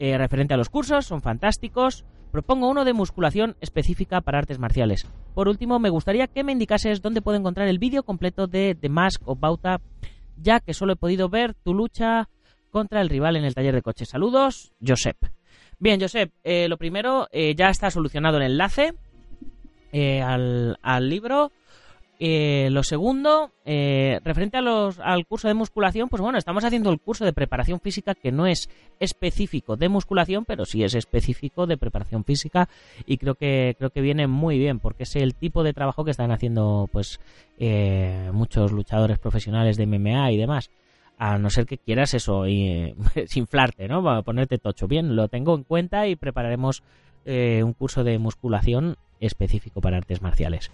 Eh, 0.00 0.18
referente 0.18 0.54
a 0.54 0.56
los 0.56 0.70
cursos, 0.70 1.06
son 1.06 1.22
fantásticos, 1.22 2.04
propongo 2.32 2.68
uno 2.68 2.84
de 2.84 2.94
musculación 2.94 3.54
específica 3.60 4.20
para 4.20 4.38
artes 4.38 4.58
marciales. 4.58 5.06
Por 5.34 5.46
último, 5.46 5.78
me 5.78 5.90
gustaría 5.90 6.26
que 6.26 6.42
me 6.42 6.50
indicases 6.50 7.00
dónde 7.00 7.22
puedo 7.22 7.38
encontrar 7.38 7.68
el 7.68 7.78
vídeo 7.78 8.02
completo 8.02 8.48
de 8.48 8.76
The 8.80 8.88
Mask 8.88 9.22
of 9.24 9.38
Bauta 9.38 9.80
ya 10.36 10.60
que 10.60 10.74
solo 10.74 10.94
he 10.94 10.96
podido 10.96 11.28
ver 11.28 11.54
tu 11.54 11.74
lucha 11.74 12.28
contra 12.70 13.00
el 13.00 13.08
rival 13.08 13.36
en 13.36 13.44
el 13.44 13.54
taller 13.54 13.74
de 13.74 13.82
coches. 13.82 14.08
Saludos, 14.08 14.72
Josep. 14.84 15.16
Bien, 15.78 16.00
Josep, 16.00 16.32
eh, 16.42 16.68
lo 16.68 16.76
primero, 16.76 17.28
eh, 17.30 17.54
ya 17.54 17.68
está 17.68 17.90
solucionado 17.90 18.38
el 18.38 18.44
enlace 18.44 18.94
eh, 19.92 20.22
al, 20.22 20.78
al 20.82 21.08
libro. 21.08 21.52
Eh, 22.26 22.70
lo 22.70 22.82
segundo, 22.82 23.50
eh, 23.66 24.18
referente 24.24 24.56
a 24.56 24.62
los, 24.62 24.98
al 24.98 25.26
curso 25.26 25.46
de 25.46 25.52
musculación, 25.52 26.08
pues 26.08 26.22
bueno, 26.22 26.38
estamos 26.38 26.64
haciendo 26.64 26.88
el 26.88 26.98
curso 26.98 27.26
de 27.26 27.34
preparación 27.34 27.80
física 27.80 28.14
que 28.14 28.32
no 28.32 28.46
es 28.46 28.70
específico 28.98 29.76
de 29.76 29.90
musculación, 29.90 30.46
pero 30.46 30.64
sí 30.64 30.82
es 30.82 30.94
específico 30.94 31.66
de 31.66 31.76
preparación 31.76 32.24
física 32.24 32.70
y 33.04 33.18
creo 33.18 33.34
que 33.34 33.74
creo 33.76 33.90
que 33.90 34.00
viene 34.00 34.26
muy 34.26 34.58
bien 34.58 34.78
porque 34.78 35.02
es 35.02 35.16
el 35.16 35.34
tipo 35.34 35.62
de 35.62 35.74
trabajo 35.74 36.02
que 36.02 36.12
están 36.12 36.30
haciendo 36.30 36.88
pues 36.90 37.20
eh, 37.58 38.30
muchos 38.32 38.72
luchadores 38.72 39.18
profesionales 39.18 39.76
de 39.76 39.86
MMA 39.86 40.32
y 40.32 40.38
demás. 40.38 40.70
A 41.18 41.36
no 41.36 41.50
ser 41.50 41.66
que 41.66 41.76
quieras 41.76 42.14
eso, 42.14 42.48
y, 42.48 42.94
inflarte, 43.34 43.86
¿no? 43.86 44.22
Ponerte 44.22 44.56
tocho. 44.56 44.88
Bien, 44.88 45.14
lo 45.14 45.28
tengo 45.28 45.54
en 45.54 45.62
cuenta 45.64 46.08
y 46.08 46.16
prepararemos 46.16 46.82
un 47.26 47.72
curso 47.74 48.02
de 48.02 48.18
musculación 48.18 48.96
específico 49.20 49.80
para 49.80 49.98
artes 49.98 50.22
marciales. 50.22 50.70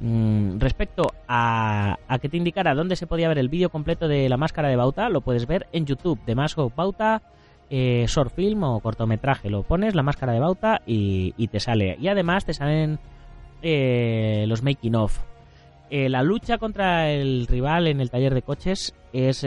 Mm, 0.00 0.58
respecto 0.58 1.04
a, 1.28 1.98
a, 2.08 2.18
que 2.18 2.28
te 2.28 2.36
indicara 2.36 2.74
dónde 2.74 2.96
se 2.96 3.06
podía 3.06 3.28
ver 3.28 3.38
el 3.38 3.48
vídeo 3.48 3.70
completo 3.70 4.08
de 4.08 4.28
la 4.28 4.36
máscara 4.36 4.68
de 4.68 4.76
Bauta, 4.76 5.08
lo 5.08 5.20
puedes 5.20 5.46
ver 5.46 5.66
en 5.72 5.86
YouTube 5.86 6.18
de 6.24 6.34
Mask 6.34 6.58
of 6.58 6.74
Bauta, 6.74 7.22
eh, 7.70 8.04
short 8.06 8.34
film 8.34 8.64
o 8.64 8.80
cortometraje. 8.80 9.48
Lo 9.48 9.62
pones, 9.62 9.94
la 9.94 10.02
máscara 10.02 10.32
de 10.32 10.40
Bauta, 10.40 10.82
y, 10.86 11.48
te 11.48 11.60
sale. 11.60 11.96
Y 12.00 12.08
además 12.08 12.44
te 12.44 12.52
salen 12.52 12.98
eh, 13.62 14.44
los 14.46 14.62
making 14.62 14.94
of. 14.94 15.18
Eh, 15.88 16.08
la 16.08 16.22
lucha 16.22 16.58
contra 16.58 17.10
el 17.10 17.46
rival 17.46 17.86
en 17.86 18.00
el 18.00 18.10
taller 18.10 18.34
de 18.34 18.42
coches 18.42 18.94
es 19.12 19.46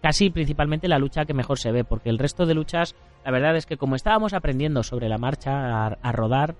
casi 0.00 0.30
principalmente 0.30 0.88
la 0.88 0.98
lucha 0.98 1.24
que 1.24 1.34
mejor 1.34 1.58
se 1.58 1.72
ve, 1.72 1.84
porque 1.84 2.10
el 2.10 2.18
resto 2.18 2.44
de 2.44 2.54
luchas, 2.54 2.94
la 3.24 3.30
verdad 3.30 3.56
es 3.56 3.66
que 3.66 3.76
como 3.76 3.96
estábamos 3.96 4.34
aprendiendo 4.34 4.82
sobre 4.82 5.08
la 5.08 5.18
marcha 5.18 5.86
a 5.86 6.12
rodar, 6.12 6.54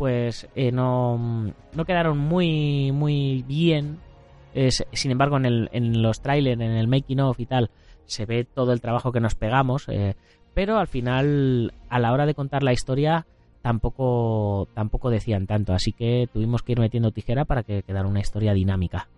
pues 0.00 0.48
eh, 0.54 0.72
no, 0.72 1.52
no, 1.74 1.84
quedaron 1.84 2.16
muy, 2.16 2.90
muy 2.90 3.44
bien. 3.46 3.98
Sin 4.92 5.10
embargo, 5.10 5.36
en, 5.36 5.44
el, 5.44 5.68
en 5.72 6.00
los 6.00 6.22
trailers, 6.22 6.58
en 6.58 6.70
el 6.70 6.88
making 6.88 7.20
of 7.20 7.38
y 7.38 7.44
tal, 7.44 7.70
se 8.06 8.24
ve 8.24 8.46
todo 8.46 8.72
el 8.72 8.80
trabajo 8.80 9.12
que 9.12 9.20
nos 9.20 9.34
pegamos. 9.34 9.90
Eh, 9.90 10.14
pero 10.54 10.78
al 10.78 10.86
final, 10.86 11.74
a 11.90 11.98
la 11.98 12.14
hora 12.14 12.24
de 12.24 12.32
contar 12.32 12.62
la 12.62 12.72
historia, 12.72 13.26
tampoco, 13.60 14.68
tampoco 14.72 15.10
decían 15.10 15.46
tanto. 15.46 15.74
Así 15.74 15.92
que 15.92 16.30
tuvimos 16.32 16.62
que 16.62 16.72
ir 16.72 16.80
metiendo 16.80 17.10
tijera 17.10 17.44
para 17.44 17.62
que 17.62 17.82
quedara 17.82 18.08
una 18.08 18.20
historia 18.20 18.54
dinámica. 18.54 19.10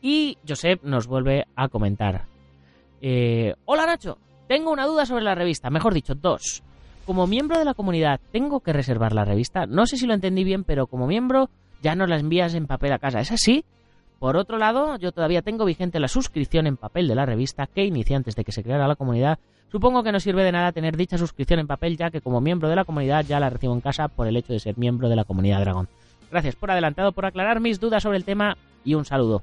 Y 0.00 0.38
Josep 0.48 0.84
nos 0.84 1.06
vuelve 1.06 1.44
a 1.54 1.68
comentar. 1.68 2.24
Eh, 3.02 3.52
Hola 3.66 3.84
Nacho, 3.84 4.16
tengo 4.46 4.72
una 4.72 4.86
duda 4.86 5.04
sobre 5.04 5.24
la 5.24 5.34
revista, 5.34 5.68
mejor 5.68 5.92
dicho, 5.92 6.14
dos 6.14 6.62
como 7.08 7.26
miembro 7.26 7.58
de 7.58 7.64
la 7.64 7.72
comunidad, 7.72 8.20
¿tengo 8.32 8.60
que 8.60 8.74
reservar 8.74 9.14
la 9.14 9.24
revista? 9.24 9.64
No 9.64 9.86
sé 9.86 9.96
si 9.96 10.06
lo 10.06 10.12
entendí 10.12 10.44
bien, 10.44 10.62
pero 10.62 10.86
como 10.88 11.06
miembro 11.06 11.48
ya 11.80 11.94
no 11.94 12.06
la 12.06 12.18
envías 12.18 12.52
en 12.52 12.66
papel 12.66 12.92
a 12.92 12.98
casa. 12.98 13.20
¿Es 13.20 13.32
así? 13.32 13.64
Por 14.18 14.36
otro 14.36 14.58
lado, 14.58 14.98
yo 14.98 15.10
todavía 15.10 15.40
tengo 15.40 15.64
vigente 15.64 16.00
la 16.00 16.08
suscripción 16.08 16.66
en 16.66 16.76
papel 16.76 17.08
de 17.08 17.14
la 17.14 17.24
revista 17.24 17.66
que 17.66 17.86
inicié 17.86 18.14
antes 18.14 18.36
de 18.36 18.44
que 18.44 18.52
se 18.52 18.62
creara 18.62 18.86
la 18.86 18.94
comunidad. 18.94 19.38
Supongo 19.72 20.02
que 20.02 20.12
no 20.12 20.20
sirve 20.20 20.44
de 20.44 20.52
nada 20.52 20.70
tener 20.72 20.98
dicha 20.98 21.16
suscripción 21.16 21.60
en 21.60 21.66
papel 21.66 21.96
ya 21.96 22.10
que 22.10 22.20
como 22.20 22.42
miembro 22.42 22.68
de 22.68 22.76
la 22.76 22.84
comunidad 22.84 23.24
ya 23.24 23.40
la 23.40 23.48
recibo 23.48 23.72
en 23.72 23.80
casa 23.80 24.08
por 24.08 24.26
el 24.26 24.36
hecho 24.36 24.52
de 24.52 24.60
ser 24.60 24.76
miembro 24.76 25.08
de 25.08 25.16
la 25.16 25.24
comunidad 25.24 25.60
Dragón. 25.60 25.88
Gracias 26.30 26.56
por 26.56 26.70
adelantado 26.70 27.12
por 27.12 27.24
aclarar 27.24 27.58
mis 27.60 27.80
dudas 27.80 28.02
sobre 28.02 28.18
el 28.18 28.24
tema 28.24 28.58
y 28.84 28.92
un 28.92 29.06
saludo. 29.06 29.42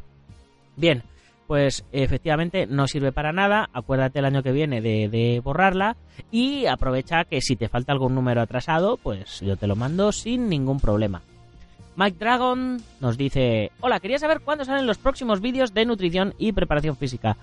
Bien, 0.75 1.01
pues 1.47 1.85
efectivamente 1.91 2.65
no 2.67 2.87
sirve 2.87 3.11
para 3.11 3.31
nada. 3.31 3.69
Acuérdate 3.73 4.19
el 4.19 4.25
año 4.25 4.43
que 4.43 4.51
viene 4.51 4.81
de, 4.81 5.41
borrarla 5.43 5.95
y 6.31 6.65
aprovecha 6.65 7.25
que 7.25 7.41
si 7.41 7.55
te 7.55 7.69
falta 7.69 7.91
algún 7.91 8.15
número 8.15 8.41
atrasado, 8.41 8.97
pues 8.97 9.41
yo 9.41 9.57
te 9.57 9.67
lo 9.67 9.75
mando 9.75 10.11
sin 10.11 10.49
ningún 10.49 10.79
problema. 10.79 11.21
Mike 11.97 12.17
Dragon 12.19 12.81
nos 12.99 13.17
dice, 13.17 13.71
hola, 13.79 14.01
quería 14.01 14.19
saber 14.19 14.41
cuándo 14.41 14.65
salen 14.65 14.85
los 14.85 14.97
próximos 14.97 15.39
vídeos 15.39 15.73
de 15.73 15.85
nutrición 15.85 16.33
y 16.37 16.51
preparación 16.51 16.97
física. 16.97 17.37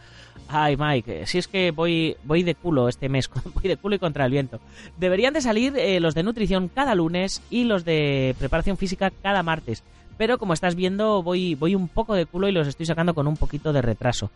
Ay, 0.48 0.76
Mike, 0.76 1.26
si 1.26 1.38
es 1.38 1.48
que 1.48 1.70
voy, 1.70 2.16
voy 2.24 2.42
de 2.42 2.54
culo 2.54 2.88
este 2.88 3.08
mes, 3.08 3.30
voy 3.54 3.62
de 3.64 3.78
culo 3.78 3.94
y 3.96 3.98
contra 3.98 4.26
el 4.26 4.30
viento. 4.30 4.60
Deberían 4.98 5.32
de 5.32 5.40
salir 5.40 5.74
eh, 5.78 6.00
los 6.00 6.14
de 6.14 6.22
nutrición 6.22 6.68
cada 6.68 6.94
lunes 6.94 7.40
y 7.48 7.64
los 7.64 7.86
de 7.86 8.34
preparación 8.38 8.76
física 8.76 9.10
cada 9.22 9.42
martes 9.42 9.82
pero 10.16 10.38
como 10.38 10.52
estás 10.52 10.74
viendo 10.74 11.22
voy, 11.22 11.54
voy 11.54 11.74
un 11.74 11.88
poco 11.88 12.14
de 12.14 12.26
culo 12.26 12.48
y 12.48 12.52
los 12.52 12.68
estoy 12.68 12.86
sacando 12.86 13.14
con 13.14 13.26
un 13.26 13.36
poquito 13.36 13.72
de 13.72 13.82
retraso. 13.82 14.30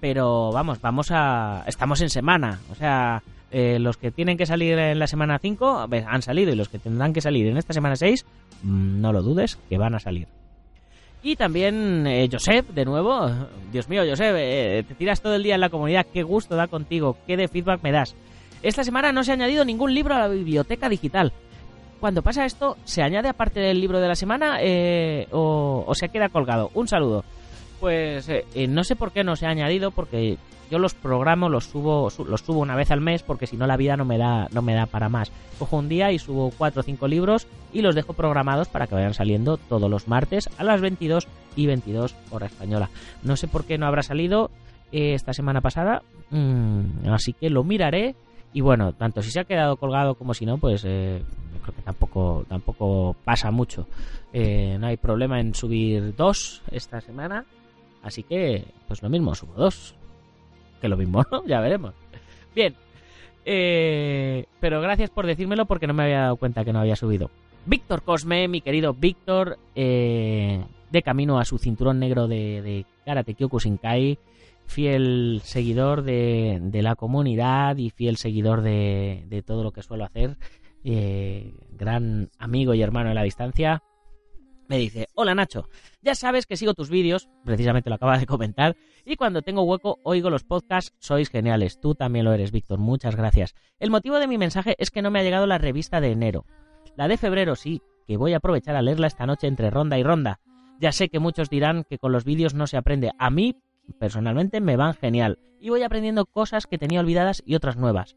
Pero 0.00 0.50
vamos, 0.52 0.80
vamos 0.80 1.08
a... 1.10 1.64
Estamos 1.66 2.00
en 2.00 2.10
semana, 2.10 2.60
o 2.70 2.74
sea, 2.74 3.22
eh, 3.50 3.78
los 3.78 3.96
que 3.96 4.10
tienen 4.10 4.36
que 4.36 4.46
salir 4.46 4.78
en 4.78 4.98
la 4.98 5.06
semana 5.06 5.38
5 5.38 5.88
han 6.06 6.22
salido 6.22 6.52
y 6.52 6.56
los 6.56 6.68
que 6.68 6.78
tendrán 6.78 7.12
que 7.12 7.20
salir 7.20 7.46
en 7.46 7.56
esta 7.56 7.72
semana 7.72 7.96
6, 7.96 8.24
mmm, 8.62 9.00
no 9.00 9.12
lo 9.12 9.22
dudes, 9.22 9.58
que 9.68 9.78
van 9.78 9.94
a 9.94 10.00
salir. 10.00 10.28
Y 11.22 11.36
también 11.36 12.06
eh, 12.06 12.28
Josep, 12.30 12.68
de 12.70 12.84
nuevo, 12.84 13.28
Dios 13.72 13.88
mío, 13.88 14.02
Josep, 14.08 14.34
eh, 14.38 14.84
te 14.86 14.94
tiras 14.94 15.20
todo 15.20 15.34
el 15.34 15.42
día 15.42 15.56
en 15.56 15.60
la 15.60 15.68
comunidad, 15.68 16.06
qué 16.12 16.22
gusto 16.22 16.56
da 16.56 16.68
contigo, 16.68 17.16
qué 17.26 17.36
de 17.36 17.48
feedback 17.48 17.82
me 17.82 17.90
das. 17.90 18.14
Esta 18.62 18.84
semana 18.84 19.12
no 19.12 19.24
se 19.24 19.30
ha 19.30 19.34
añadido 19.34 19.64
ningún 19.64 19.94
libro 19.94 20.14
a 20.14 20.20
la 20.20 20.28
biblioteca 20.28 20.88
digital 20.88 21.32
cuando 22.00 22.22
pasa 22.22 22.44
esto, 22.44 22.76
¿se 22.84 23.02
añade 23.02 23.28
aparte 23.28 23.60
del 23.60 23.80
libro 23.80 24.00
de 24.00 24.08
la 24.08 24.14
semana 24.14 24.58
eh, 24.60 25.26
o, 25.30 25.84
o, 25.86 25.94
se 25.94 26.08
queda 26.08 26.28
colgado? 26.28 26.70
Un 26.74 26.88
saludo. 26.88 27.24
Pues 27.80 28.28
eh, 28.28 28.44
no 28.68 28.84
sé 28.84 28.96
por 28.96 29.12
qué 29.12 29.24
no 29.24 29.36
se 29.36 29.46
ha 29.46 29.50
añadido, 29.50 29.90
porque 29.90 30.36
yo 30.70 30.78
los 30.78 30.94
programo, 30.94 31.48
los 31.48 31.64
subo, 31.64 32.10
su, 32.10 32.24
los 32.24 32.42
subo 32.42 32.60
una 32.60 32.76
vez 32.76 32.90
al 32.90 33.00
mes, 33.00 33.22
porque 33.22 33.46
si 33.46 33.56
no 33.56 33.66
la 33.66 33.76
vida 33.76 33.96
no 33.96 34.04
me 34.04 34.18
da, 34.18 34.48
no 34.52 34.62
me 34.62 34.74
da 34.74 34.86
para 34.86 35.08
más. 35.08 35.32
Cojo 35.58 35.78
un 35.78 35.88
día 35.88 36.12
y 36.12 36.18
subo 36.18 36.52
cuatro 36.56 36.80
o 36.80 36.82
cinco 36.82 37.08
libros 37.08 37.46
y 37.72 37.82
los 37.82 37.94
dejo 37.94 38.12
programados 38.12 38.68
para 38.68 38.86
que 38.86 38.94
vayan 38.94 39.14
saliendo 39.14 39.56
todos 39.56 39.90
los 39.90 40.08
martes 40.08 40.50
a 40.58 40.64
las 40.64 40.80
22 40.80 41.26
y 41.56 41.66
22 41.66 42.14
hora 42.30 42.46
española. 42.46 42.90
No 43.22 43.36
sé 43.36 43.48
por 43.48 43.64
qué 43.64 43.78
no 43.78 43.86
habrá 43.86 44.02
salido 44.02 44.50
eh, 44.92 45.14
esta 45.14 45.32
semana 45.32 45.60
pasada, 45.60 46.02
mmm, 46.30 47.08
así 47.10 47.32
que 47.32 47.50
lo 47.50 47.64
miraré. 47.64 48.14
Y 48.52 48.60
bueno, 48.60 48.92
tanto 48.92 49.22
si 49.22 49.30
se 49.30 49.40
ha 49.40 49.44
quedado 49.44 49.76
colgado 49.76 50.14
como 50.14 50.34
si 50.34 50.46
no, 50.46 50.58
pues 50.58 50.84
eh, 50.86 51.22
creo 51.62 51.74
que 51.76 51.82
tampoco, 51.82 52.44
tampoco 52.48 53.14
pasa 53.24 53.50
mucho. 53.50 53.86
Eh, 54.32 54.76
no 54.78 54.86
hay 54.86 54.96
problema 54.96 55.40
en 55.40 55.54
subir 55.54 56.14
dos 56.16 56.62
esta 56.70 57.00
semana. 57.00 57.44
Así 58.02 58.22
que, 58.22 58.64
pues 58.86 59.02
lo 59.02 59.08
mismo, 59.08 59.34
subo 59.34 59.54
dos. 59.54 59.94
Que 60.80 60.88
lo 60.88 60.96
mismo, 60.96 61.22
¿no? 61.30 61.44
Ya 61.46 61.60
veremos. 61.60 61.94
Bien. 62.54 62.74
Eh, 63.44 64.46
pero 64.60 64.80
gracias 64.80 65.10
por 65.10 65.26
decírmelo 65.26 65.66
porque 65.66 65.86
no 65.86 65.94
me 65.94 66.04
había 66.04 66.20
dado 66.20 66.36
cuenta 66.36 66.64
que 66.64 66.72
no 66.72 66.80
había 66.80 66.96
subido. 66.96 67.30
Víctor 67.66 68.02
Cosme, 68.02 68.48
mi 68.48 68.60
querido 68.60 68.94
Víctor, 68.94 69.58
eh, 69.74 70.64
de 70.90 71.02
camino 71.02 71.38
a 71.38 71.44
su 71.44 71.58
cinturón 71.58 71.98
negro 71.98 72.28
de, 72.28 72.62
de 72.62 72.86
Karate 73.04 73.34
Kyokushinkai, 73.34 74.18
fiel 74.68 75.40
seguidor 75.42 76.02
de, 76.02 76.60
de, 76.62 76.82
la 76.82 76.94
comunidad 76.94 77.76
y 77.76 77.90
fiel 77.90 78.16
seguidor 78.16 78.62
de, 78.62 79.24
de 79.26 79.42
todo 79.42 79.64
lo 79.64 79.72
que 79.72 79.82
suelo 79.82 80.04
hacer 80.04 80.38
eh, 80.84 81.54
gran 81.70 82.30
amigo 82.38 82.74
y 82.74 82.82
hermano 82.82 83.10
en 83.10 83.14
la 83.14 83.22
distancia, 83.22 83.82
me 84.68 84.78
dice, 84.78 85.08
hola 85.14 85.34
Nacho, 85.34 85.68
ya 86.02 86.14
sabes 86.14 86.46
que 86.46 86.56
sigo 86.56 86.74
tus 86.74 86.90
vídeos, 86.90 87.28
precisamente 87.44 87.90
lo 87.90 87.96
acaba 87.96 88.18
de 88.18 88.26
comentar, 88.26 88.76
y 89.04 89.16
cuando 89.16 89.42
tengo 89.42 89.62
hueco 89.62 89.98
oigo 90.04 90.30
los 90.30 90.44
podcasts, 90.44 90.94
sois 90.98 91.30
geniales, 91.30 91.80
tú 91.80 91.94
también 91.94 92.24
lo 92.24 92.32
eres, 92.32 92.52
Víctor, 92.52 92.78
muchas 92.78 93.16
gracias. 93.16 93.54
El 93.78 93.90
motivo 93.90 94.18
de 94.18 94.28
mi 94.28 94.38
mensaje 94.38 94.76
es 94.78 94.90
que 94.90 95.02
no 95.02 95.10
me 95.10 95.20
ha 95.20 95.24
llegado 95.24 95.46
la 95.46 95.58
revista 95.58 96.00
de 96.00 96.12
enero. 96.12 96.44
La 96.96 97.08
de 97.08 97.16
febrero 97.16 97.56
sí, 97.56 97.82
que 98.06 98.16
voy 98.16 98.34
a 98.34 98.38
aprovechar 98.38 98.76
a 98.76 98.82
leerla 98.82 99.06
esta 99.06 99.26
noche 99.26 99.46
entre 99.46 99.70
ronda 99.70 99.98
y 99.98 100.02
ronda. 100.02 100.40
Ya 100.80 100.92
sé 100.92 101.08
que 101.08 101.18
muchos 101.18 101.50
dirán 101.50 101.84
que 101.84 101.98
con 101.98 102.12
los 102.12 102.24
vídeos 102.24 102.54
no 102.54 102.66
se 102.66 102.76
aprende, 102.76 103.12
a 103.18 103.30
mí 103.30 103.56
personalmente 103.98 104.60
me 104.60 104.76
van 104.76 104.94
genial, 104.94 105.38
y 105.60 105.70
voy 105.70 105.82
aprendiendo 105.82 106.26
cosas 106.26 106.66
que 106.66 106.78
tenía 106.78 107.00
olvidadas 107.00 107.42
y 107.44 107.54
otras 107.54 107.76
nuevas. 107.76 108.16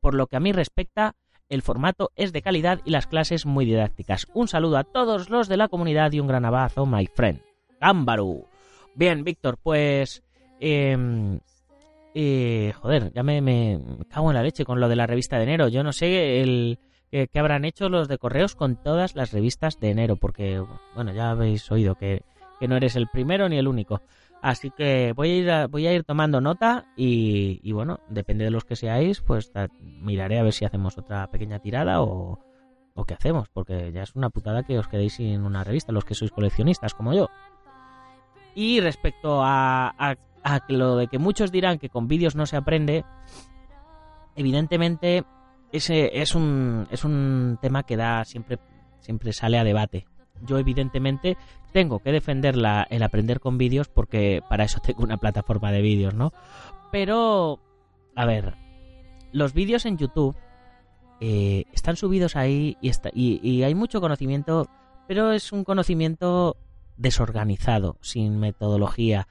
Por 0.00 0.14
lo 0.14 0.26
que 0.26 0.36
a 0.36 0.40
mí 0.40 0.52
respecta, 0.52 1.16
el 1.48 1.62
formato 1.62 2.10
es 2.14 2.32
de 2.32 2.42
calidad 2.42 2.80
y 2.84 2.90
las 2.90 3.06
clases 3.06 3.46
muy 3.46 3.64
didácticas. 3.64 4.26
Un 4.34 4.48
saludo 4.48 4.76
a 4.76 4.84
todos 4.84 5.30
los 5.30 5.48
de 5.48 5.56
la 5.56 5.68
comunidad 5.68 6.12
y 6.12 6.20
un 6.20 6.28
gran 6.28 6.44
abrazo, 6.44 6.86
my 6.86 7.06
friend. 7.06 7.40
Gámbaru. 7.80 8.46
Bien, 8.94 9.24
Víctor, 9.24 9.58
pues... 9.62 10.22
Eh, 10.60 11.38
eh, 12.14 12.72
joder, 12.80 13.12
ya 13.12 13.22
me, 13.22 13.80
cago 14.10 14.30
en 14.30 14.36
la 14.36 14.42
leche 14.42 14.64
con 14.64 14.80
lo 14.80 14.88
de 14.88 14.96
la 14.96 15.06
revista 15.06 15.36
de 15.36 15.44
enero. 15.44 15.68
Yo 15.68 15.82
no 15.82 15.92
sé 15.92 16.40
el 16.40 16.78
qué 17.10 17.38
habrán 17.38 17.64
hecho 17.64 17.88
los 17.88 18.08
de 18.08 18.18
correos 18.18 18.54
con 18.54 18.76
todas 18.76 19.14
las 19.14 19.32
revistas 19.32 19.78
de 19.80 19.90
enero, 19.90 20.16
porque, 20.16 20.62
bueno, 20.94 21.12
ya 21.12 21.30
habéis 21.30 21.70
oído 21.70 21.94
que 21.94 22.22
no 22.60 22.76
eres 22.76 22.96
el 22.96 23.08
primero 23.08 23.48
ni 23.48 23.56
el 23.56 23.68
único. 23.68 24.02
Así 24.40 24.70
que 24.70 25.12
voy 25.14 25.30
a 25.30 25.36
ir, 25.36 25.50
a, 25.50 25.66
voy 25.66 25.86
a 25.86 25.92
ir 25.92 26.04
tomando 26.04 26.40
nota 26.40 26.86
y, 26.96 27.60
y, 27.62 27.72
bueno, 27.72 27.98
depende 28.08 28.44
de 28.44 28.50
los 28.50 28.64
que 28.64 28.76
seáis, 28.76 29.20
pues 29.20 29.50
miraré 30.00 30.38
a 30.38 30.44
ver 30.44 30.52
si 30.52 30.64
hacemos 30.64 30.96
otra 30.96 31.26
pequeña 31.28 31.58
tirada 31.58 32.02
o, 32.02 32.38
o 32.98 33.04
qué 33.04 33.14
hacemos, 33.14 33.48
porque 33.48 33.92
ya 33.92 34.02
es 34.02 34.16
una 34.16 34.28
putada 34.28 34.64
que 34.64 34.78
os 34.78 34.88
quedéis 34.88 35.14
sin 35.14 35.44
una 35.44 35.62
revista, 35.62 35.92
los 35.92 36.04
que 36.04 36.14
sois 36.14 36.32
coleccionistas 36.32 36.94
como 36.94 37.14
yo. 37.14 37.28
Y 38.56 38.80
respecto 38.80 39.40
a, 39.42 40.16
lo 40.68 40.96
de 40.96 41.06
que 41.06 41.20
muchos 41.20 41.52
dirán 41.52 41.78
que 41.78 41.90
con 41.90 42.08
vídeos 42.08 42.34
no 42.34 42.44
se 42.44 42.56
aprende, 42.56 43.04
evidentemente 44.34 45.24
ese 45.70 46.20
es 46.20 46.34
un, 46.34 46.88
es 46.90 47.04
un 47.04 47.58
tema 47.62 47.84
que 47.84 47.96
da 47.96 48.24
siempre, 48.24 48.58
siempre 48.98 49.32
sale 49.32 49.58
a 49.58 49.64
debate. 49.64 50.06
Yo 50.46 50.58
evidentemente 50.58 51.36
tengo 51.72 52.00
que 52.00 52.12
defender 52.12 52.56
la, 52.56 52.86
el 52.90 53.02
aprender 53.02 53.40
con 53.40 53.58
vídeos 53.58 53.88
porque 53.88 54.42
para 54.48 54.64
eso 54.64 54.80
tengo 54.84 55.02
una 55.02 55.18
plataforma 55.18 55.72
de 55.72 55.82
vídeos, 55.82 56.14
¿no? 56.14 56.32
Pero, 56.90 57.60
a 58.14 58.24
ver, 58.24 58.54
los 59.32 59.52
vídeos 59.52 59.86
en 59.86 59.98
YouTube 59.98 60.36
eh, 61.20 61.64
están 61.72 61.96
subidos 61.96 62.36
ahí 62.36 62.76
y, 62.80 62.88
está, 62.88 63.10
y, 63.12 63.40
y 63.42 63.62
hay 63.62 63.74
mucho 63.74 64.00
conocimiento, 64.00 64.68
pero 65.06 65.32
es 65.32 65.52
un 65.52 65.64
conocimiento 65.64 66.56
desorganizado, 66.96 67.96
sin 68.00 68.38
metodología. 68.38 69.28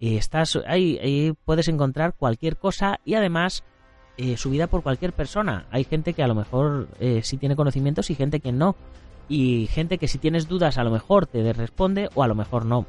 Y 0.00 0.16
estás 0.16 0.56
ahí, 0.66 0.98
ahí 1.02 1.34
puedes 1.44 1.68
encontrar 1.68 2.14
cualquier 2.14 2.56
cosa 2.56 3.00
y 3.04 3.14
además 3.14 3.64
eh, 4.16 4.36
subida 4.36 4.66
por 4.68 4.82
cualquier 4.82 5.12
persona. 5.12 5.66
Hay 5.70 5.84
gente 5.84 6.12
que 6.12 6.22
a 6.22 6.28
lo 6.28 6.34
mejor 6.34 6.88
eh, 7.00 7.20
sí 7.22 7.36
tiene 7.36 7.56
conocimientos 7.56 8.10
y 8.10 8.14
gente 8.14 8.40
que 8.40 8.52
no. 8.52 8.76
Y 9.28 9.68
gente 9.72 9.98
que 9.98 10.08
si 10.08 10.18
tienes 10.18 10.48
dudas 10.48 10.78
a 10.78 10.84
lo 10.84 10.90
mejor 10.90 11.26
te 11.26 11.52
responde 11.52 12.08
o 12.14 12.22
a 12.22 12.28
lo 12.28 12.34
mejor 12.34 12.64
no. 12.64 12.86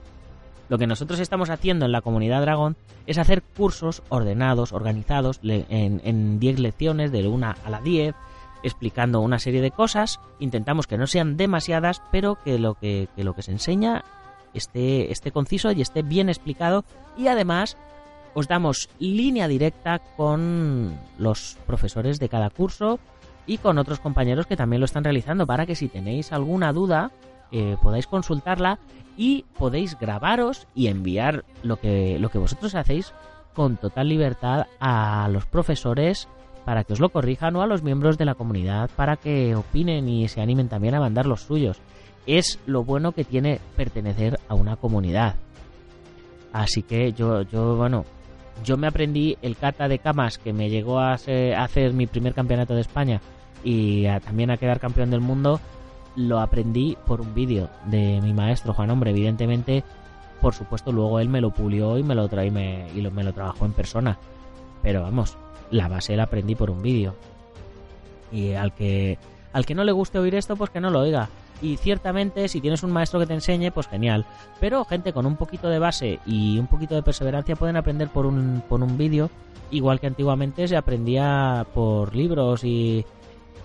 Lo 0.70 0.78
que 0.78 0.88
nosotros 0.88 1.20
estamos 1.20 1.50
haciendo 1.50 1.86
en 1.86 1.92
la 1.92 2.02
comunidad 2.02 2.42
Dragón 2.42 2.78
es 3.08 3.18
hacer 3.18 3.42
cursos 3.42 4.04
ordenados, 4.10 4.72
organizados, 4.72 5.40
en 5.44 6.40
10 6.40 6.60
lecciones, 6.60 7.12
de 7.12 7.28
1 7.28 7.56
a 7.66 7.70
la 7.70 7.82
10, 7.82 8.14
explicando 8.62 9.20
una 9.22 9.40
serie 9.40 9.62
de 9.62 9.72
cosas. 9.72 10.20
Intentamos 10.40 10.86
que 10.86 10.98
no 10.98 11.08
sean 11.08 11.38
demasiadas, 11.38 12.04
pero 12.12 12.38
que 12.44 12.60
lo 12.60 12.76
que, 12.76 13.08
que 13.16 13.24
lo 13.24 13.34
que 13.34 13.42
se 13.42 13.52
enseña 13.52 14.04
esté, 14.54 15.12
esté 15.12 15.32
conciso 15.32 15.72
y 15.72 15.82
esté 15.82 16.04
bien 16.04 16.30
explicado. 16.30 16.86
Y 17.18 17.28
además 17.28 17.76
os 18.36 18.48
damos 18.48 18.90
línea 19.00 19.48
directa 19.48 20.00
con 20.16 20.98
los 21.18 21.58
profesores 21.66 22.20
de 22.20 22.30
cada 22.30 22.52
curso 22.52 23.00
y 23.50 23.58
con 23.58 23.80
otros 23.80 24.00
compañeros 24.00 24.46
que 24.46 24.56
también 24.56 24.80
lo 24.80 24.86
están 24.86 25.04
realizando 25.04 25.48
para 25.48 25.66
que 25.66 25.74
si 25.74 25.88
tenéis 25.88 26.32
alguna 26.32 26.72
duda 26.72 27.12
eh, 27.52 27.78
podáis 27.82 28.06
consultarla 28.06 28.78
y 29.18 29.44
podéis 29.58 29.98
grabaros 30.00 30.68
y 30.76 30.86
enviar 30.86 31.44
lo 31.64 31.78
que, 31.78 32.20
lo 32.20 32.30
que 32.30 32.38
vosotros 32.38 32.76
hacéis 32.76 33.12
con 33.56 33.78
total 33.78 34.08
libertad 34.08 34.68
a 34.80 35.28
los 35.32 35.48
profesores 35.48 36.28
para 36.64 36.84
que 36.84 36.94
os 36.94 37.00
lo 37.00 37.10
corrijan 37.10 37.56
o 37.56 37.64
a 37.64 37.66
los 37.66 37.82
miembros 37.82 38.20
de 38.20 38.26
la 38.26 38.36
comunidad 38.36 38.92
para 38.96 39.16
que 39.16 39.56
opinen 39.56 40.08
y 40.08 40.28
se 40.28 40.42
animen 40.42 40.70
también 40.70 40.94
a 40.94 41.00
mandar 41.00 41.26
los 41.26 41.42
suyos. 41.42 41.82
Es 42.28 42.60
lo 42.68 42.84
bueno 42.84 43.14
que 43.14 43.24
tiene 43.24 43.60
pertenecer 43.76 44.40
a 44.48 44.54
una 44.54 44.76
comunidad. 44.76 45.38
Así 46.54 46.84
que 46.84 47.14
yo, 47.14 47.42
yo 47.42 47.76
bueno, 47.76 48.06
yo 48.64 48.78
me 48.78 48.86
aprendí 48.86 49.40
el 49.42 49.58
kata 49.58 49.88
de 49.88 49.98
camas 49.98 50.38
que 50.38 50.54
me 50.54 50.70
llegó 50.70 51.00
a, 51.00 51.14
hacer 51.14 51.94
mi 51.94 52.06
primer 52.06 52.36
campeonato 52.36 52.76
de 52.76 52.82
España 52.82 53.22
y 53.64 54.06
también 54.20 54.52
a 54.52 54.58
quedar 54.58 54.80
campeón 54.80 55.12
del 55.12 55.22
mundo, 55.22 55.60
lo 56.16 56.40
aprendí 56.40 56.98
por 57.06 57.22
un 57.22 57.34
vídeo 57.34 57.70
de 57.86 58.20
mi 58.22 58.34
maestro 58.34 58.74
Juan 58.74 58.90
Hombre. 58.90 59.12
Evidentemente, 59.12 59.84
por 60.42 60.54
supuesto, 60.54 60.92
luego 60.92 61.20
él 61.20 61.30
me 61.30 61.42
lo 61.42 61.52
pulió 61.52 61.98
y 61.98 62.04
me 62.04 62.16
lo, 62.16 62.28
traí, 62.28 62.52
me, 62.52 62.88
y 62.96 63.02
me 63.02 63.24
lo 63.24 63.34
trabajó 63.34 63.66
en 63.66 63.74
persona. 63.74 64.18
Pero 64.82 65.02
vamos, 65.02 65.38
la 65.72 65.88
base 65.88 66.16
la 66.16 66.24
aprendí 66.24 66.56
por 66.56 66.70
un 66.70 66.82
vídeo. 66.82 67.16
Y 68.32 68.54
al 68.54 68.74
que, 68.74 69.18
al 69.54 69.66
que 69.66 69.76
no 69.76 69.84
le 69.84 69.92
guste 69.92 70.20
oír 70.20 70.36
esto, 70.36 70.56
pues 70.56 70.70
que 70.70 70.80
no 70.80 70.90
lo 70.90 71.00
oiga. 71.00 71.30
Y 71.62 71.76
ciertamente, 71.76 72.48
si 72.48 72.62
tienes 72.62 72.84
un 72.84 72.92
maestro 72.92 73.20
que 73.20 73.26
te 73.26 73.34
enseñe, 73.34 73.72
pues 73.72 73.88
genial. 73.88 74.26
Pero 74.60 74.86
gente 74.86 75.12
con 75.12 75.26
un 75.26 75.36
poquito 75.36 75.68
de 75.68 75.80
base 75.80 76.20
y 76.26 76.58
un 76.58 76.68
poquito 76.68 76.96
de 76.96 77.04
perseverancia 77.04 77.58
pueden 77.58 77.76
aprender 77.76 78.08
por 78.08 78.26
un, 78.26 78.64
por 78.70 78.82
un 78.82 78.98
vídeo, 78.98 79.30
igual 79.70 80.00
que 80.00 80.08
antiguamente 80.08 80.68
se 80.68 80.78
aprendía 80.78 81.68
por 81.74 82.16
libros 82.16 82.64
y, 82.64 83.06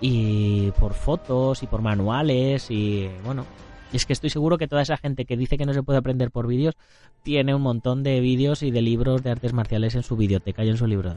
y 0.01 0.71
por 0.79 0.93
fotos 0.93 1.63
y 1.63 1.67
por 1.67 1.81
manuales 1.81 2.69
y 2.69 3.09
bueno, 3.23 3.45
es 3.93 4.05
que 4.05 4.13
estoy 4.13 4.29
seguro 4.29 4.57
que 4.57 4.67
toda 4.67 4.81
esa 4.81 4.97
gente 4.97 5.25
que 5.25 5.37
dice 5.37 5.57
que 5.57 5.65
no 5.65 5.73
se 5.73 5.83
puede 5.83 5.99
aprender 5.99 6.31
por 6.31 6.47
vídeos 6.47 6.75
tiene 7.23 7.55
un 7.55 7.61
montón 7.61 8.03
de 8.03 8.19
vídeos 8.19 8.61
y 8.63 8.71
de 8.71 8.81
libros 8.81 9.23
de 9.23 9.31
artes 9.31 9.53
marciales 9.53 9.95
en 9.95 10.03
su 10.03 10.15
biblioteca 10.15 10.63
y 10.63 10.69
en 10.69 10.77
su 10.77 10.85
libro 10.85 11.15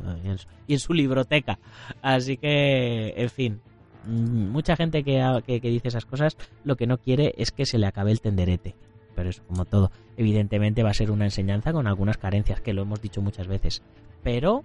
y 0.66 0.72
en 0.72 0.78
su 0.78 0.94
libroteca. 0.94 1.58
Así 2.00 2.36
que, 2.38 3.14
en 3.16 3.28
fin, 3.30 3.60
Mm, 4.08 4.48
mucha 4.48 4.74
gente 4.74 5.04
que, 5.04 5.60
dice 5.60 5.88
esas 5.88 6.06
cosas 6.06 6.36
lo 6.64 6.76
que 6.76 6.86
no 6.86 6.96
quiere 6.96 7.34
es 7.36 7.50
que 7.50 7.66
se 7.66 7.78
le 7.78 7.86
acabe 7.86 8.10
el 8.10 8.20
tenderete. 8.20 8.74
Pero 9.14 9.30
eso, 9.30 9.42
como 9.46 9.64
todo, 9.64 9.90
evidentemente 10.16 10.82
va 10.82 10.90
a 10.90 10.94
ser 10.94 11.10
una 11.10 11.24
enseñanza 11.24 11.72
con 11.72 11.86
algunas 11.86 12.16
carencias, 12.16 12.60
que 12.60 12.72
lo 12.72 12.82
hemos 12.82 13.02
dicho 13.02 13.20
muchas 13.20 13.48
veces. 13.48 13.82
Pero 14.22 14.64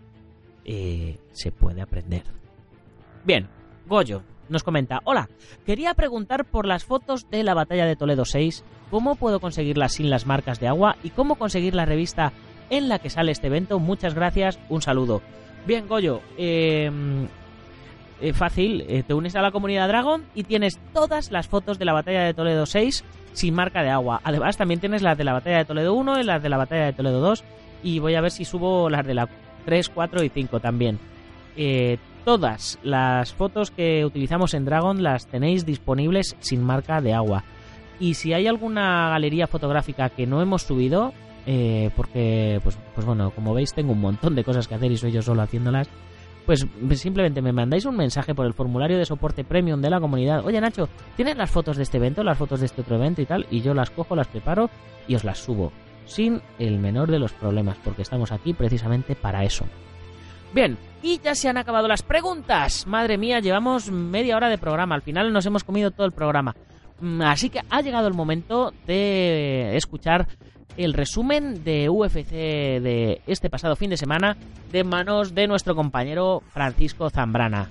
eh, 0.64 1.18
se 1.32 1.52
puede 1.52 1.82
aprender. 1.82 2.24
Bien, 3.26 3.48
Goyo 3.88 4.24
nos 4.50 4.64
comenta, 4.64 5.02
hola, 5.06 5.30
quería 5.66 5.94
preguntar 5.94 6.46
por 6.46 6.66
las 6.66 6.84
fotos 6.84 7.30
de 7.30 7.44
la 7.44 7.54
batalla 7.54 7.86
de 7.86 7.96
Toledo 7.96 8.26
6, 8.26 8.64
cómo 8.92 9.16
puedo 9.16 9.40
conseguirlas 9.40 9.94
sin 9.94 10.10
las 10.10 10.26
marcas 10.26 10.60
de 10.60 10.68
agua 10.68 10.98
y 11.02 11.10
cómo 11.12 11.36
conseguir 11.36 11.76
la 11.76 11.86
revista 11.86 12.34
en 12.70 12.90
la 12.90 13.00
que 13.00 13.10
sale 13.10 13.32
este 13.32 13.48
evento. 13.48 13.80
Muchas 13.80 14.14
gracias, 14.14 14.60
un 14.70 14.82
saludo. 14.82 15.22
Bien, 15.66 15.88
Goyo, 15.88 16.22
eh, 16.38 16.92
eh, 18.22 18.34
fácil, 18.34 18.86
eh, 18.88 19.04
te 19.04 19.14
unes 19.14 19.36
a 19.36 19.42
la 19.42 19.52
comunidad 19.52 19.88
Dragon 19.88 20.24
y 20.34 20.44
tienes 20.44 20.80
todas 20.94 21.32
las 21.32 21.48
fotos 21.48 21.80
de 21.80 21.86
la 21.86 21.94
batalla 21.94 22.24
de 22.24 22.34
Toledo 22.34 22.66
6 22.66 23.04
sin 23.34 23.54
marca 23.54 23.84
de 23.84 23.90
agua. 23.90 24.22
Además, 24.24 24.56
también 24.56 24.80
tienes 24.80 25.02
las 25.02 25.18
de 25.18 25.24
la 25.24 25.34
batalla 25.34 25.58
de 25.58 25.66
Toledo 25.66 25.94
1 25.94 26.20
y 26.20 26.24
las 26.24 26.42
de 26.42 26.50
la 26.50 26.58
batalla 26.58 26.86
de 26.86 26.94
Toledo 26.94 27.20
2. 27.20 27.44
Y 27.84 28.00
voy 28.00 28.16
a 28.16 28.22
ver 28.22 28.32
si 28.32 28.46
subo 28.46 28.90
las 28.90 29.06
de 29.06 29.14
la 29.14 29.28
3, 29.66 29.90
4 29.90 30.24
y 30.24 30.30
5 30.30 30.60
también. 30.60 31.00
Eh, 31.58 31.98
todas 32.26 32.80
las 32.84 33.34
fotos 33.34 33.72
que 33.72 34.06
utilizamos 34.06 34.54
en 34.54 34.66
Dragon 34.66 35.04
las 35.04 35.28
tenéis 35.28 35.66
disponibles 35.66 36.36
sin 36.40 36.64
marca 36.64 37.02
de 37.02 37.14
agua. 37.14 37.44
Y 38.00 38.16
si 38.16 38.34
hay 38.34 38.48
alguna 38.48 39.10
galería 39.10 39.48
fotográfica 39.48 40.10
que 40.10 40.26
no 40.26 40.42
hemos 40.42 40.64
subido, 40.64 41.14
porque, 41.96 42.60
pues, 42.64 42.78
pues 42.96 43.06
bueno, 43.06 43.32
como 43.32 43.54
veis, 43.54 43.74
tengo 43.74 43.92
un 43.92 44.02
montón 44.02 44.36
de 44.36 44.44
cosas 44.44 44.68
que 44.68 44.76
hacer 44.76 44.92
y 44.92 44.98
soy 44.98 45.12
yo 45.12 45.22
solo 45.22 45.42
haciéndolas 45.42 45.90
pues 46.46 46.68
simplemente 46.96 47.42
me 47.42 47.54
mandáis 47.54 47.86
un 47.86 47.96
mensaje 47.96 48.36
por 48.36 48.46
el 48.46 48.54
formulario 48.54 48.98
de 48.98 49.06
soporte 49.06 49.44
premium 49.44 49.82
de 49.82 49.90
la 49.90 50.00
comunidad. 50.00 50.46
Oye 50.46 50.60
Nacho, 50.60 50.90
¿tienes 51.16 51.38
las 51.38 51.50
fotos 51.50 51.78
de 51.78 51.84
este 51.84 51.98
evento, 51.98 52.24
las 52.24 52.38
fotos 52.38 52.60
de 52.60 52.66
este 52.66 52.82
otro 52.82 52.98
evento 52.98 53.22
y 53.22 53.26
tal? 53.26 53.48
Y 53.50 53.62
yo 53.62 53.74
las 53.74 53.90
cojo, 53.90 54.16
las 54.16 54.28
preparo 54.28 54.70
y 55.08 55.16
os 55.16 55.24
las 55.24 55.38
subo. 55.40 55.72
Sin 56.06 56.42
el 56.60 56.80
menor 56.80 57.10
de 57.10 57.20
los 57.20 57.32
problemas, 57.32 57.78
porque 57.84 58.02
estamos 58.02 58.32
aquí 58.32 58.54
precisamente 58.54 59.16
para 59.16 59.46
eso. 59.46 59.66
Bien, 60.54 60.78
y 61.02 61.20
ya 61.20 61.34
se 61.36 61.50
han 61.50 61.58
acabado 61.58 61.88
las 61.88 62.04
preguntas. 62.04 62.86
Madre 62.86 63.18
mía, 63.18 63.40
llevamos 63.40 63.92
media 63.92 64.38
hora 64.38 64.50
de 64.50 64.58
programa. 64.58 64.96
Al 64.96 65.02
final 65.02 65.34
nos 65.34 65.46
hemos 65.46 65.64
comido 65.64 65.92
todo 65.92 66.06
el 66.06 66.12
programa. 66.12 66.56
Mm, 67.00 67.22
así 67.24 67.50
que 67.50 67.62
ha 67.70 67.82
llegado 67.82 68.08
el 68.08 68.14
momento 68.14 68.72
de 68.86 69.76
escuchar 69.76 70.28
el 70.78 70.94
resumen 70.94 71.64
de 71.64 71.90
UFC 71.90 72.32
de 72.32 73.22
este 73.28 73.50
pasado 73.50 73.76
fin 73.76 73.90
de 73.90 73.98
semana 73.98 74.38
de 74.72 74.84
manos 74.84 75.36
de 75.36 75.48
nuestro 75.48 75.76
compañero 75.76 76.42
Francisco 76.52 77.10
Zambrana. 77.10 77.70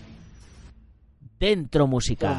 Dentro 1.38 1.86
música. 1.86 2.36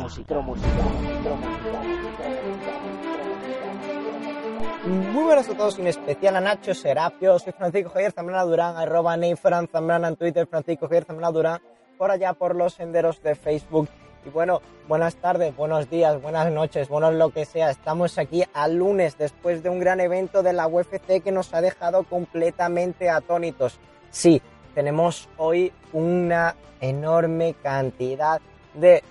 Muy 4.86 5.24
buenas 5.24 5.48
a 5.50 5.56
todos, 5.56 5.80
en 5.80 5.88
especial 5.88 6.36
a 6.36 6.42
Nacho 6.42 6.74
Serapio. 6.74 7.40
Soy 7.40 7.54
Francisco 7.54 7.90
Javier 7.90 8.12
Zambrana 8.12 8.44
Durán, 8.44 8.76
arroba 8.76 9.16
Neifran 9.16 9.68
Zambrana 9.68 10.10
en 10.10 10.16
Twitter, 10.18 10.46
Francisco 10.46 10.88
Javier 10.88 11.06
Zambrana 11.06 11.32
Durán, 11.32 11.62
por 11.98 12.12
allá 12.12 12.34
por 12.34 12.56
los 12.56 12.74
senderos 12.74 13.24
de 13.24 13.36
Facebook 13.36 13.88
y 14.26 14.30
bueno, 14.30 14.62
buenas 14.88 15.16
tardes, 15.16 15.56
buenos 15.56 15.90
días, 15.90 16.22
buenas 16.22 16.52
noches, 16.52 16.88
buenos 16.88 17.14
lo 17.14 17.30
que 17.30 17.46
sea. 17.46 17.70
Estamos 17.70 18.18
aquí 18.18 18.44
al 18.54 18.76
lunes 18.76 19.18
después 19.18 19.64
de 19.64 19.70
un 19.70 19.80
gran 19.80 20.00
evento 20.00 20.44
de 20.44 20.54
la 20.54 20.68
UFC 20.68 21.22
que 21.22 21.32
nos 21.32 21.54
ha 21.54 21.62
dejado 21.62 22.04
completamente 22.04 23.10
atónitos. 23.10 23.80
Sí, 24.12 24.42
tenemos 24.76 25.28
hoy 25.38 25.74
una 25.92 26.56
enorme 26.80 27.56
cantidad 27.62 28.42
de 28.74 29.04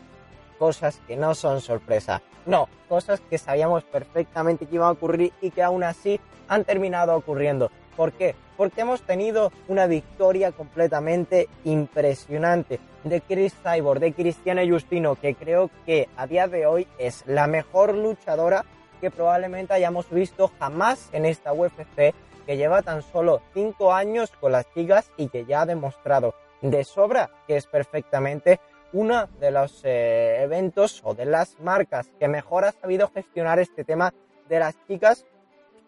cosas 0.63 1.01
que 1.09 1.17
no 1.17 1.35
son 1.35 1.61
sorpresa. 1.61 2.23
No, 2.47 2.69
cosas 2.89 3.21
que 3.29 3.37
sabíamos 3.37 3.83
perfectamente 3.83 4.65
que 4.65 4.77
iban 4.77 4.91
a 4.91 4.93
ocurrir 4.93 5.33
y 5.41 5.51
que 5.51 5.61
aún 5.61 5.83
así 5.83 6.21
han 6.47 6.63
terminado 6.63 7.17
ocurriendo. 7.17 7.73
¿Por 7.97 8.13
qué? 8.13 8.37
Porque 8.57 8.83
hemos 8.83 9.03
tenido 9.03 9.51
una 9.67 9.89
victoria 9.89 10.53
completamente 10.53 11.49
impresionante 11.65 12.79
de 13.03 13.21
Chris 13.23 13.53
Cyborg, 13.61 13.99
de 13.99 14.13
Cristiane 14.13 14.71
Justino, 14.71 15.17
que 15.17 15.35
creo 15.35 15.69
que 15.85 16.09
a 16.17 16.29
día 16.29 16.47
de 16.47 16.65
hoy 16.65 16.87
es 16.97 17.25
la 17.27 17.49
mejor 17.49 17.97
luchadora 17.97 18.65
que 19.01 19.11
probablemente 19.11 19.75
hayamos 19.75 20.09
visto 20.11 20.53
jamás 20.61 21.09
en 21.11 21.25
esta 21.25 21.53
UFC, 21.53 22.15
que 22.47 22.57
lleva 22.57 22.83
tan 22.83 23.03
solo 23.03 23.43
5 23.53 23.93
años 23.93 24.31
con 24.41 24.53
las 24.53 24.73
chicas 24.73 25.11
y 25.17 25.27
que 25.29 25.45
ya 25.45 25.63
ha 25.63 25.67
demostrado 25.67 26.37
de 26.61 26.85
sobra 26.85 27.31
que 27.49 27.57
es 27.57 27.67
perfectamente 27.67 28.61
uno 28.93 29.29
de 29.41 29.51
los 29.51 29.81
eh, 29.85 30.43
eventos 30.43 31.01
o 31.05 31.15
de 31.15 31.25
las 31.25 31.59
marcas 31.61 32.11
que 32.19 32.29
mejor 32.29 32.65
ha 32.65 32.73
sabido 32.73 33.09
gestionar 33.09 33.59
este 33.59 33.85
tema 33.85 34.13
de 34.49 34.59
las 34.59 34.77
chicas 34.87 35.27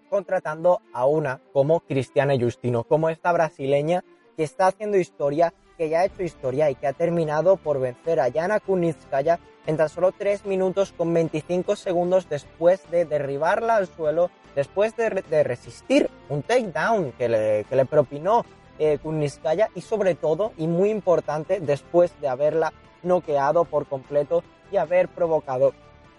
contratando 0.09 0.81
a 0.93 1.07
una 1.07 1.41
como 1.53 1.81
Cristiane 1.81 2.39
Justino, 2.39 2.85
como 2.85 3.11
esta 3.11 3.33
brasileña 3.33 4.05
que 4.37 4.45
está 4.45 4.69
haciendo 4.69 4.97
historia, 4.97 5.53
que 5.77 5.89
ya 5.89 6.01
ha 6.01 6.05
hecho 6.05 6.23
historia 6.23 6.71
y 6.71 6.77
que 6.77 6.87
ha 6.87 6.93
terminado 6.93 7.57
por 7.57 7.81
vencer 7.81 8.21
a 8.21 8.29
Yana 8.29 8.61
Kunitskaya 8.61 9.39
en 9.67 9.77
tan 9.77 9.89
solo 9.89 10.13
3 10.13 10.47
minutos 10.47 10.93
con 10.93 11.13
25 11.13 11.77
segundos 11.77 12.29
después 12.29 12.89
de 12.91 13.05
derribarla 13.05 13.77
al 13.77 13.87
suelo, 13.87 14.31
después 14.55 14.95
de, 14.97 15.11
de 15.29 15.43
resistir 15.43 16.11
un 16.29 16.43
takedown 16.43 17.13
que 17.13 17.29
le, 17.29 17.65
que 17.65 17.77
le 17.77 17.87
propinó 17.87 18.45
eh, 18.79 18.99
Kunitskaya 19.03 19.71
y 19.75 19.81
sobre 19.81 20.15
todo, 20.15 20.53
y 20.57 20.67
muy 20.67 20.91
importante, 20.91 21.61
después 21.61 22.13
de 22.21 22.29
haberla 22.29 22.73
noqueado 23.05 23.65
por 23.65 23.87
completo 23.87 24.43
y 24.71 24.77
haber 24.77 25.09
provocado 25.09 25.73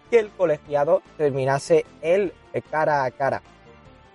que 0.10 0.20
el 0.20 0.30
colegiado 0.30 1.02
terminase 1.18 1.86
el 2.02 2.34
cara 2.70 3.04
a 3.04 3.12
cara. 3.12 3.42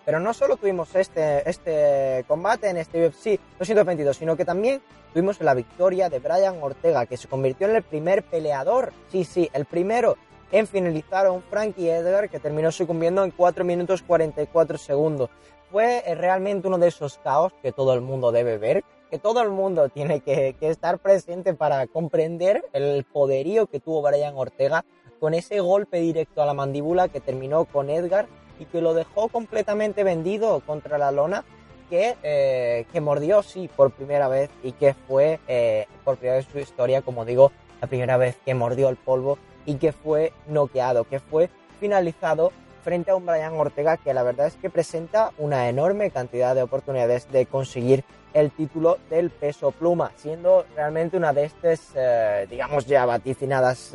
Pero 0.05 0.19
no 0.19 0.33
solo 0.35 0.57
tuvimos 0.57 0.95
este, 0.95 1.49
este 1.49 2.25
combate 2.27 2.69
en 2.69 2.79
este 2.79 3.07
UFC 3.07 3.39
222, 3.59 4.17
sino 4.17 4.37
que 4.37 4.45
también 4.45 4.81
tuvimos 5.13 5.41
la 5.41 5.55
victoria 5.55 6.09
de 6.09 6.19
Brian 6.19 6.57
Ortega, 6.61 7.07
que 7.07 7.17
se 7.17 7.29
convirtió 7.29 7.69
en 7.69 7.77
el 7.77 7.83
primer 7.83 8.23
peleador, 8.23 8.93
sí, 9.11 9.25
sí, 9.25 9.51
el 9.53 9.67
primero 9.67 10.17
en 10.53 10.67
finalizar 10.67 11.27
a 11.27 11.33
un 11.33 11.43
Frankie 11.43 11.91
Edgar 11.91 12.29
que 12.29 12.41
terminó 12.41 12.73
sucumbiendo 12.73 13.23
en 13.23 13.31
4 13.31 13.65
minutos 13.65 14.03
44 14.03 14.79
segundos. 14.79 15.31
Fue 15.71 16.03
eh, 16.05 16.15
realmente 16.15 16.67
uno 16.67 16.79
de 16.79 16.89
esos 16.89 17.19
caos 17.19 17.53
que 17.63 17.71
todo 17.71 17.95
el 17.95 18.01
mundo 18.01 18.33
debe 18.33 18.59
ver, 18.59 18.85
que 19.11 19.19
todo 19.19 19.43
el 19.43 19.51
mundo 19.51 19.89
tiene 19.89 20.21
que, 20.21 20.55
estar 20.61 20.99
presente 20.99 21.53
para 21.53 21.87
comprender 21.89 22.65
el 22.73 23.05
poderío 23.05 23.67
que 23.67 23.81
tuvo 23.81 24.03
Brian 24.03 24.35
Ortega 24.37 24.85
con 25.19 25.35
ese 25.35 25.61
golpe 25.61 26.01
directo 26.01 26.43
a 26.43 26.47
la 26.47 26.55
mandíbula 26.55 27.09
que 27.09 27.21
terminó 27.21 27.65
con 27.65 27.91
Edgar 27.91 28.27
y 28.59 28.67
que 28.67 28.81
lo 28.81 28.95
dejó 28.95 29.29
completamente 29.29 30.05
vendido 30.05 30.61
contra 30.61 30.97
la 30.97 31.11
lona, 31.11 31.45
que, 31.91 32.17
eh, 32.23 32.87
mordió, 33.01 33.43
sí, 33.43 33.69
por 33.75 33.91
primera 33.91 34.29
vez 34.29 34.49
y 34.63 34.73
que 34.73 34.95
fue 34.95 35.41
eh, 35.49 35.87
por 36.05 36.17
primera 36.17 36.37
vez 36.37 36.47
su 36.51 36.59
historia, 36.59 37.03
como 37.03 37.25
digo, 37.25 37.51
la 37.81 37.89
primera 37.89 38.17
vez 38.17 38.37
que 38.45 38.55
mordió 38.55 38.89
el 38.89 38.97
polvo 38.97 39.39
y 39.67 39.75
que 39.75 39.93
fue 39.93 40.33
noqueado, 40.47 41.05
que 41.05 41.19
fue 41.19 41.51
finalizado 41.81 42.53
frente 42.83 43.11
a 43.11 43.17
un 43.17 43.27
Brian 43.27 43.55
Ortega 43.55 43.97
que 43.97 44.15
la 44.15 44.23
verdad 44.23 44.47
es 44.47 44.57
que 44.57 44.71
presenta 44.71 45.33
una 45.39 45.69
enorme 45.69 46.11
cantidad 46.11 46.55
de 46.55 46.63
oportunidades 46.63 47.31
de 47.31 47.47
conseguir 47.47 48.05
el 48.33 48.51
título 48.51 48.99
del 49.09 49.31
peso 49.31 49.73
pluma, 49.73 50.13
siendo 50.17 50.65
realmente 50.77 51.17
una 51.17 51.33
de 51.33 51.45
estas, 51.45 51.93
eh, 51.95 52.47
digamos 52.49 52.87
ya 52.87 53.05
vaticinadas 53.05 53.93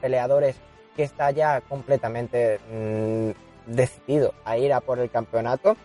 peleadores 0.00 0.56
que 0.94 1.02
está 1.02 1.30
ya 1.30 1.60
completamente 1.62 2.60
mmm, 2.70 3.30
decidido 3.66 4.34
a 4.44 4.56
ir 4.56 4.72
a 4.72 4.80
por 4.80 4.98
el 4.98 5.10
campeonato. 5.10 5.76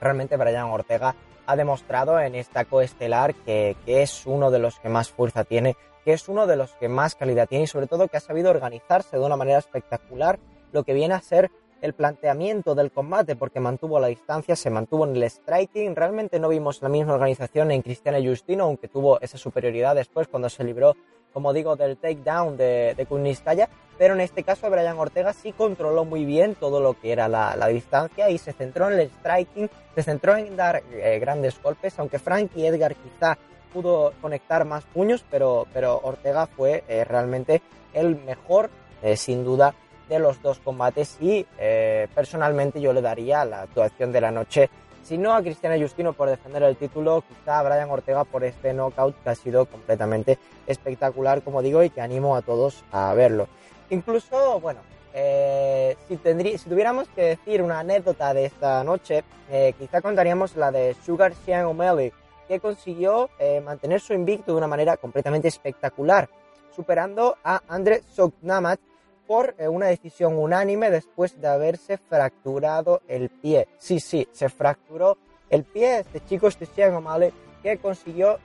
Realmente 0.00 0.36
Brian 0.36 0.70
Ortega 0.70 1.14
ha 1.46 1.56
demostrado 1.56 2.18
en 2.20 2.34
esta 2.34 2.64
coestelar 2.64 3.34
que, 3.34 3.76
que 3.84 4.02
es 4.02 4.26
uno 4.26 4.50
de 4.50 4.58
los 4.58 4.78
que 4.78 4.88
más 4.88 5.10
fuerza 5.10 5.44
tiene, 5.44 5.76
que 6.04 6.12
es 6.12 6.28
uno 6.28 6.46
de 6.46 6.56
los 6.56 6.72
que 6.74 6.88
más 6.88 7.14
calidad 7.14 7.48
tiene 7.48 7.64
y 7.64 7.68
sobre 7.68 7.86
todo 7.86 8.08
que 8.08 8.16
ha 8.16 8.20
sabido 8.20 8.50
organizarse 8.50 9.16
de 9.16 9.24
una 9.24 9.36
manera 9.36 9.58
espectacular 9.58 10.38
lo 10.72 10.82
que 10.82 10.94
viene 10.94 11.14
a 11.14 11.20
ser 11.20 11.50
el 11.80 11.94
planteamiento 11.94 12.74
del 12.74 12.92
combate 12.92 13.36
porque 13.36 13.60
mantuvo 13.60 13.98
la 13.98 14.06
distancia, 14.06 14.56
se 14.56 14.70
mantuvo 14.70 15.04
en 15.04 15.16
el 15.16 15.28
striking. 15.28 15.96
Realmente 15.96 16.38
no 16.38 16.48
vimos 16.48 16.80
la 16.80 16.88
misma 16.88 17.14
organización 17.14 17.70
en 17.72 17.82
Cristiano 17.82 18.18
Justino, 18.22 18.64
aunque 18.64 18.88
tuvo 18.88 19.20
esa 19.20 19.36
superioridad 19.36 19.94
después 19.94 20.28
cuando 20.28 20.48
se 20.48 20.64
libró, 20.64 20.96
como 21.32 21.52
digo, 21.52 21.74
del 21.76 21.96
takedown 21.96 22.56
de, 22.56 22.94
de 22.96 23.06
Kuniskaya. 23.06 23.68
Pero 23.98 24.14
en 24.14 24.20
este 24.20 24.42
caso 24.42 24.70
Brian 24.70 24.98
Ortega 24.98 25.32
sí 25.32 25.52
controló 25.52 26.04
muy 26.04 26.24
bien 26.24 26.54
todo 26.54 26.80
lo 26.80 26.98
que 26.98 27.12
era 27.12 27.28
la, 27.28 27.56
la 27.56 27.66
distancia 27.68 28.30
y 28.30 28.38
se 28.38 28.52
centró 28.52 28.90
en 28.90 28.98
el 28.98 29.10
striking, 29.10 29.68
se 29.94 30.02
centró 30.02 30.36
en 30.36 30.56
dar 30.56 30.82
eh, 30.92 31.18
grandes 31.18 31.60
golpes, 31.60 31.98
aunque 31.98 32.18
Frankie 32.18 32.66
Edgar 32.66 32.94
quizá 32.94 33.36
pudo 33.72 34.12
conectar 34.20 34.64
más 34.64 34.84
puños, 34.84 35.24
pero, 35.30 35.66
pero 35.72 36.00
Ortega 36.02 36.46
fue 36.46 36.84
eh, 36.88 37.04
realmente 37.04 37.62
el 37.92 38.16
mejor, 38.16 38.70
eh, 39.02 39.16
sin 39.16 39.44
duda, 39.44 39.74
de 40.12 40.18
los 40.18 40.42
dos 40.42 40.58
combates 40.58 41.16
y 41.20 41.46
eh, 41.58 42.08
personalmente 42.14 42.80
yo 42.80 42.92
le 42.92 43.02
daría 43.02 43.44
la 43.44 43.62
actuación 43.62 44.12
de 44.12 44.20
la 44.20 44.30
noche, 44.30 44.70
si 45.02 45.18
no 45.18 45.34
a 45.34 45.42
Cristiano 45.42 45.80
Justino 45.80 46.12
por 46.12 46.28
defender 46.28 46.62
el 46.62 46.76
título, 46.76 47.24
quizá 47.28 47.58
a 47.58 47.62
Brian 47.62 47.90
Ortega 47.90 48.24
por 48.24 48.44
este 48.44 48.72
knockout 48.72 49.16
que 49.22 49.30
ha 49.30 49.34
sido 49.34 49.66
completamente 49.66 50.38
espectacular, 50.66 51.42
como 51.42 51.60
digo, 51.60 51.82
y 51.82 51.90
que 51.90 52.00
animo 52.00 52.36
a 52.36 52.42
todos 52.42 52.84
a 52.92 53.12
verlo. 53.14 53.48
Incluso, 53.90 54.60
bueno, 54.60 54.80
eh, 55.12 55.96
si, 56.06 56.16
tendrí, 56.16 56.56
si 56.56 56.68
tuviéramos 56.68 57.08
que 57.08 57.22
decir 57.22 57.62
una 57.62 57.80
anécdota 57.80 58.32
de 58.32 58.44
esta 58.44 58.82
noche, 58.84 59.24
eh, 59.50 59.74
quizá 59.78 60.00
contaríamos 60.00 60.56
la 60.56 60.70
de 60.70 60.94
Sugar 61.04 61.34
Sean 61.34 61.66
O'Malley, 61.66 62.12
que 62.46 62.60
consiguió 62.60 63.28
eh, 63.38 63.60
mantener 63.60 64.00
su 64.00 64.14
invicto 64.14 64.52
de 64.52 64.58
una 64.58 64.68
manera 64.68 64.96
completamente 64.96 65.48
espectacular, 65.48 66.28
superando 66.74 67.36
a 67.42 67.60
Andre 67.68 68.02
Soknamat 68.14 68.80
por 69.26 69.54
eh, 69.58 69.68
una 69.68 69.86
decisión 69.86 70.36
unánime 70.36 70.90
después 70.90 71.40
de 71.40 71.48
haberse 71.48 71.98
fracturado 71.98 73.02
el 73.08 73.28
pie. 73.30 73.68
Sí, 73.78 74.00
sí, 74.00 74.28
se 74.32 74.48
fracturó 74.48 75.18
el 75.50 75.64
pie 75.64 76.00
este 76.00 76.20
chico, 76.24 76.48
este 76.48 76.66
Sean 76.66 76.94
O'Malley, 76.94 77.32
que 77.62 77.78
consiguió 77.78 78.38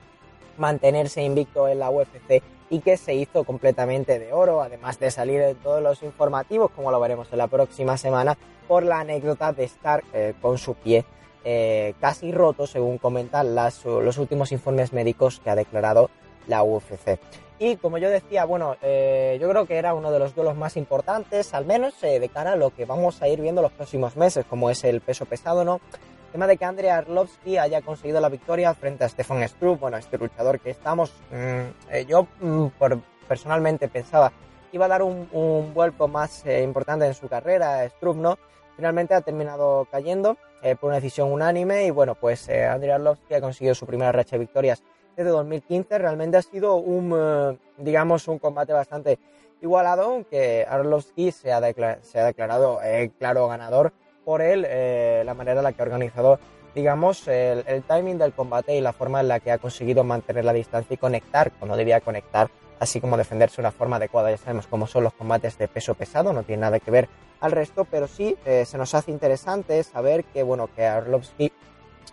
mantenerse 0.56 1.22
invicto 1.22 1.68
en 1.68 1.78
la 1.78 1.90
UFC 1.90 2.42
y 2.70 2.80
que 2.80 2.96
se 2.96 3.14
hizo 3.14 3.44
completamente 3.44 4.18
de 4.18 4.32
oro, 4.32 4.60
además 4.60 4.98
de 4.98 5.10
salir 5.10 5.40
en 5.40 5.56
todos 5.56 5.82
los 5.82 6.02
informativos, 6.02 6.70
como 6.70 6.90
lo 6.90 7.00
veremos 7.00 7.28
en 7.32 7.38
la 7.38 7.46
próxima 7.46 7.96
semana, 7.96 8.36
por 8.66 8.82
la 8.82 9.00
anécdota 9.00 9.52
de 9.52 9.64
estar 9.64 10.04
eh, 10.12 10.34
con 10.40 10.58
su 10.58 10.74
pie 10.74 11.04
eh, 11.44 11.94
casi 12.00 12.30
roto, 12.32 12.66
según 12.66 12.98
comentan 12.98 13.54
los 13.54 14.18
últimos 14.18 14.52
informes 14.52 14.92
médicos 14.92 15.40
que 15.40 15.48
ha 15.50 15.54
declarado 15.54 16.10
la 16.46 16.62
UFC. 16.62 17.18
Y 17.58 17.76
como 17.76 17.98
yo 17.98 18.08
decía, 18.08 18.44
bueno, 18.44 18.76
eh, 18.82 19.36
yo 19.40 19.48
creo 19.48 19.66
que 19.66 19.76
era 19.76 19.94
uno 19.94 20.12
de 20.12 20.18
los 20.18 20.34
duelos 20.34 20.56
más 20.56 20.76
importantes, 20.76 21.54
al 21.54 21.66
menos 21.66 22.02
eh, 22.04 22.20
de 22.20 22.28
cara 22.28 22.52
a 22.52 22.56
lo 22.56 22.70
que 22.70 22.84
vamos 22.84 23.20
a 23.20 23.28
ir 23.28 23.40
viendo 23.40 23.62
los 23.62 23.72
próximos 23.72 24.16
meses, 24.16 24.44
como 24.48 24.70
es 24.70 24.84
el 24.84 25.00
peso 25.00 25.26
pesado, 25.26 25.64
¿no? 25.64 25.80
El 26.26 26.32
tema 26.32 26.46
de 26.46 26.56
que 26.56 26.64
Andrei 26.64 26.90
Arlovsky 26.90 27.58
haya 27.58 27.80
conseguido 27.82 28.20
la 28.20 28.28
victoria 28.28 28.74
frente 28.74 29.04
a 29.04 29.08
Stefan 29.08 29.46
Struve, 29.48 29.76
bueno, 29.76 29.96
este 29.96 30.18
luchador 30.18 30.60
que 30.60 30.70
estamos, 30.70 31.12
mmm, 31.30 31.90
eh, 31.90 32.06
yo 32.06 32.28
mmm, 32.40 32.66
por, 32.78 33.00
personalmente 33.26 33.88
pensaba 33.88 34.32
iba 34.72 34.84
a 34.84 34.88
dar 34.88 35.02
un, 35.02 35.28
un 35.32 35.72
vuelco 35.74 36.08
más 36.08 36.44
eh, 36.46 36.62
importante 36.62 37.06
en 37.06 37.14
su 37.14 37.28
carrera, 37.28 37.88
Struve, 37.88 38.20
¿no? 38.20 38.38
Finalmente 38.76 39.14
ha 39.14 39.20
terminado 39.20 39.86
cayendo 39.90 40.36
eh, 40.62 40.76
por 40.76 40.88
una 40.88 40.96
decisión 40.96 41.32
unánime 41.32 41.86
y 41.86 41.90
bueno, 41.90 42.14
pues 42.14 42.48
eh, 42.48 42.64
Andrei 42.64 42.92
Arlovsky 42.92 43.34
ha 43.34 43.40
conseguido 43.40 43.74
su 43.74 43.86
primera 43.86 44.12
racha 44.12 44.36
de 44.36 44.40
victorias 44.40 44.82
desde 45.18 45.30
2015. 45.30 45.98
Realmente 45.98 46.36
ha 46.36 46.42
sido 46.42 46.76
un, 46.76 47.12
eh, 47.14 47.58
digamos, 47.76 48.28
un 48.28 48.38
combate 48.38 48.72
bastante 48.72 49.18
igualado, 49.60 50.04
aunque 50.04 50.64
Arlovsky 50.68 51.32
se 51.32 51.52
ha, 51.52 51.60
se 52.02 52.20
ha 52.20 52.24
declarado 52.24 52.80
eh, 52.82 53.10
claro 53.18 53.48
ganador 53.48 53.92
por 54.24 54.40
él, 54.40 54.64
eh, 54.68 55.22
la 55.26 55.34
manera 55.34 55.60
en 55.60 55.64
la 55.64 55.72
que 55.72 55.82
ha 55.82 55.84
organizado, 55.84 56.38
digamos, 56.74 57.26
el, 57.26 57.64
el, 57.66 57.82
timing 57.82 58.18
del 58.18 58.32
combate 58.32 58.76
y 58.76 58.80
la 58.80 58.92
forma 58.92 59.20
en 59.20 59.28
la 59.28 59.40
que 59.40 59.50
ha 59.50 59.58
conseguido 59.58 60.04
mantener 60.04 60.44
la 60.44 60.52
distancia 60.52 60.94
y 60.94 60.96
conectar 60.96 61.50
cuando 61.52 61.76
debía 61.76 62.00
conectar, 62.00 62.48
así 62.78 63.00
como 63.00 63.16
defenderse 63.16 63.56
de 63.56 63.62
una 63.62 63.72
forma 63.72 63.96
adecuada. 63.96 64.30
Ya 64.30 64.36
sabemos 64.36 64.68
cómo 64.68 64.86
son 64.86 65.02
los 65.02 65.14
combates 65.14 65.58
de 65.58 65.66
peso 65.66 65.94
pesado, 65.94 66.32
no 66.32 66.44
tiene 66.44 66.60
nada 66.60 66.78
que 66.78 66.92
ver 66.92 67.08
al 67.40 67.52
resto, 67.52 67.84
pero 67.84 68.06
sí 68.06 68.36
eh, 68.44 68.64
se 68.64 68.78
nos 68.78 68.94
hace 68.94 69.10
interesante 69.10 69.82
saber 69.82 70.24
que, 70.24 70.44
bueno, 70.44 70.68
que 70.76 70.84
Arlovsky 70.84 71.52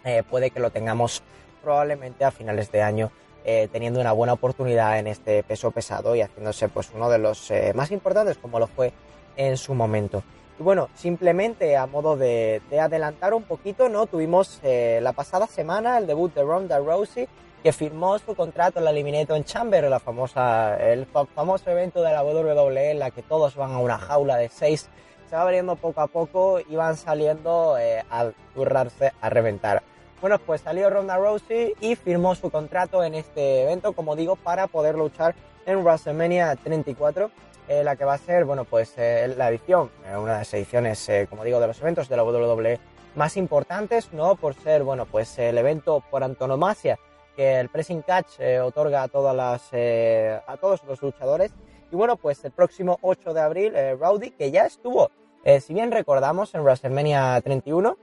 eh, 0.04 0.24
puede 0.30 0.50
que 0.50 0.60
lo 0.60 0.72
tengamos 0.72 1.22
probablemente 1.66 2.24
a 2.24 2.30
finales 2.32 2.72
de 2.72 2.84
año 2.84 3.12
eh, 3.44 3.68
teniendo 3.72 4.00
una 4.00 4.12
buena 4.12 4.34
oportunidad 4.34 5.00
en 5.00 5.08
este 5.08 5.42
peso 5.44 5.72
pesado 5.72 6.16
y 6.16 6.22
haciéndose 6.22 6.70
pues 6.70 6.92
uno 6.94 7.10
de 7.10 7.18
los 7.18 7.50
eh, 7.50 7.74
más 7.76 7.92
importantes 7.92 8.38
como 8.38 8.60
lo 8.60 8.68
fue 8.68 8.94
en 9.36 9.58
su 9.58 9.74
momento. 9.74 10.24
Y 10.60 10.64
bueno, 10.64 10.90
simplemente 10.94 11.76
a 11.76 11.88
modo 11.88 12.16
de, 12.16 12.62
de 12.70 12.80
adelantar 12.80 13.34
un 13.34 13.44
poquito, 13.44 13.90
¿no? 13.90 14.06
Tuvimos 14.06 14.60
eh, 14.64 15.00
la 15.02 15.14
pasada 15.14 15.48
semana 15.48 15.98
el 15.98 16.06
debut 16.06 16.34
de 16.36 16.44
Ronda 16.44 16.78
Rousey, 16.78 17.28
que 17.64 17.72
firmó 17.72 18.18
su 18.20 18.36
contrato 18.36 18.78
en 18.78 18.86
la 18.86 18.92
Eliminator 18.92 19.44
Chamber, 19.44 19.90
la 19.90 20.00
famosa, 20.00 20.78
el 20.78 21.06
famoso 21.06 21.72
evento 21.72 22.04
de 22.04 22.14
la 22.14 22.24
WWE 22.24 22.92
en 22.92 23.00
la 23.00 23.10
que 23.10 23.24
todos 23.24 23.56
van 23.56 23.74
a 23.74 23.80
una 23.80 23.98
jaula 23.98 24.38
de 24.38 24.50
seis. 24.50 24.88
Se 25.30 25.36
va 25.36 25.42
abriendo 25.42 25.76
poco 25.76 26.02
a 26.02 26.08
poco 26.08 26.60
y 26.60 26.76
van 26.76 26.96
saliendo 26.96 27.76
a 27.76 28.32
currarse, 28.54 29.12
a 29.20 29.30
reventar. 29.30 29.84
Bueno, 30.26 30.40
pues 30.40 30.62
salió 30.62 30.90
Ronda 30.90 31.18
Rousey 31.18 31.76
y 31.82 31.96
firmó 31.96 32.34
su 32.34 32.50
contrato 32.50 33.04
en 33.04 33.14
este 33.14 33.62
evento, 33.62 33.94
como 33.94 34.16
digo, 34.16 34.36
para 34.36 34.66
poder 34.66 34.96
luchar 34.96 35.36
en 35.68 35.84
WrestleMania 35.84 36.56
34, 36.56 37.30
eh, 37.68 37.84
la 37.84 37.96
que 37.96 38.06
va 38.06 38.16
a 38.16 38.18
ser, 38.18 38.44
bueno, 38.44 38.66
pues 38.66 38.96
eh, 38.98 39.32
la 39.38 39.50
edición, 39.50 39.92
eh, 40.04 40.18
una 40.18 40.32
de 40.32 40.38
las 40.40 40.52
ediciones, 40.56 41.08
eh, 41.10 41.28
como 41.30 41.44
digo, 41.44 41.60
de 41.60 41.68
los 41.68 41.80
eventos 41.80 42.10
de 42.10 42.18
la 42.18 42.24
WWE 42.24 42.80
más 43.14 43.38
importantes, 43.38 44.14
¿no? 44.14 44.36
Por 44.36 44.56
ser, 44.56 44.84
bueno, 44.84 45.06
pues 45.06 45.38
el 45.38 45.60
evento 45.60 46.04
por 46.10 46.24
antonomasia 46.24 46.98
que 47.36 47.60
el 47.60 47.70
Pressing 47.70 48.02
Catch 48.02 48.40
eh, 48.40 48.60
otorga 48.62 49.04
a, 49.04 49.08
todas 49.10 49.36
las, 49.36 49.72
a 50.48 50.58
todos 50.58 50.84
los 50.86 51.04
luchadores. 51.04 51.52
Y 51.92 51.96
bueno, 51.96 52.18
pues 52.18 52.44
el 52.46 52.52
próximo 52.52 52.98
8 53.04 53.32
de 53.32 53.42
abril, 53.42 53.74
Rowdy, 54.00 54.32
que 54.32 54.50
ya 54.50 54.66
estuvo, 54.66 55.12
si 55.62 55.76
bien 55.76 55.92
recordamos, 55.92 56.56
en 56.56 56.64
WrestleMania 56.64 57.40
31, 57.42 57.96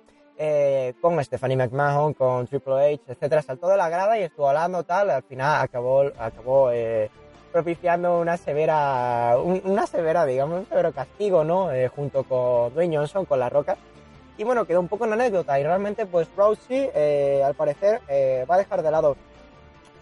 eh, 0.45 0.95
con 1.01 1.23
Stephanie 1.23 1.57
McMahon, 1.57 2.15
con 2.15 2.49
Triple 2.49 2.95
H, 2.95 3.13
etcétera, 3.13 3.43
saltó 3.43 3.69
de 3.69 3.77
la 3.77 3.89
grada 3.89 4.19
y 4.19 4.25
estuvo 4.25 4.49
hablando 4.49 4.83
tal, 4.83 5.11
al 5.11 5.23
final 5.23 5.63
acabó, 5.63 6.03
acabó 6.19 6.73
eh, 6.73 7.11
propiciando 7.53 8.19
una 8.19 8.37
severa, 8.37 9.37
una 9.39 9.87
severa, 9.87 10.27
digamos, 10.27 10.59
un 10.59 10.69
severo 10.69 10.91
castigo, 10.91 11.45
¿no? 11.45 11.71
Eh, 11.71 11.87
junto 11.87 12.25
con 12.25 12.75
Dwayne 12.75 12.97
Johnson, 12.97 13.25
con 13.25 13.39
la 13.39 13.51
roca. 13.51 13.77
Y 14.37 14.43
bueno, 14.43 14.65
quedó 14.65 14.81
un 14.81 14.89
poco 14.89 15.05
en 15.05 15.13
anécdota 15.13 15.61
y 15.61 15.63
realmente 15.63 16.07
pues 16.07 16.27
Rousey, 16.37 16.91
al 17.41 17.55
parecer, 17.55 18.01
va 18.51 18.57
a 18.57 18.59
dejar 18.59 18.83
de 18.83 18.91
lado 18.91 19.17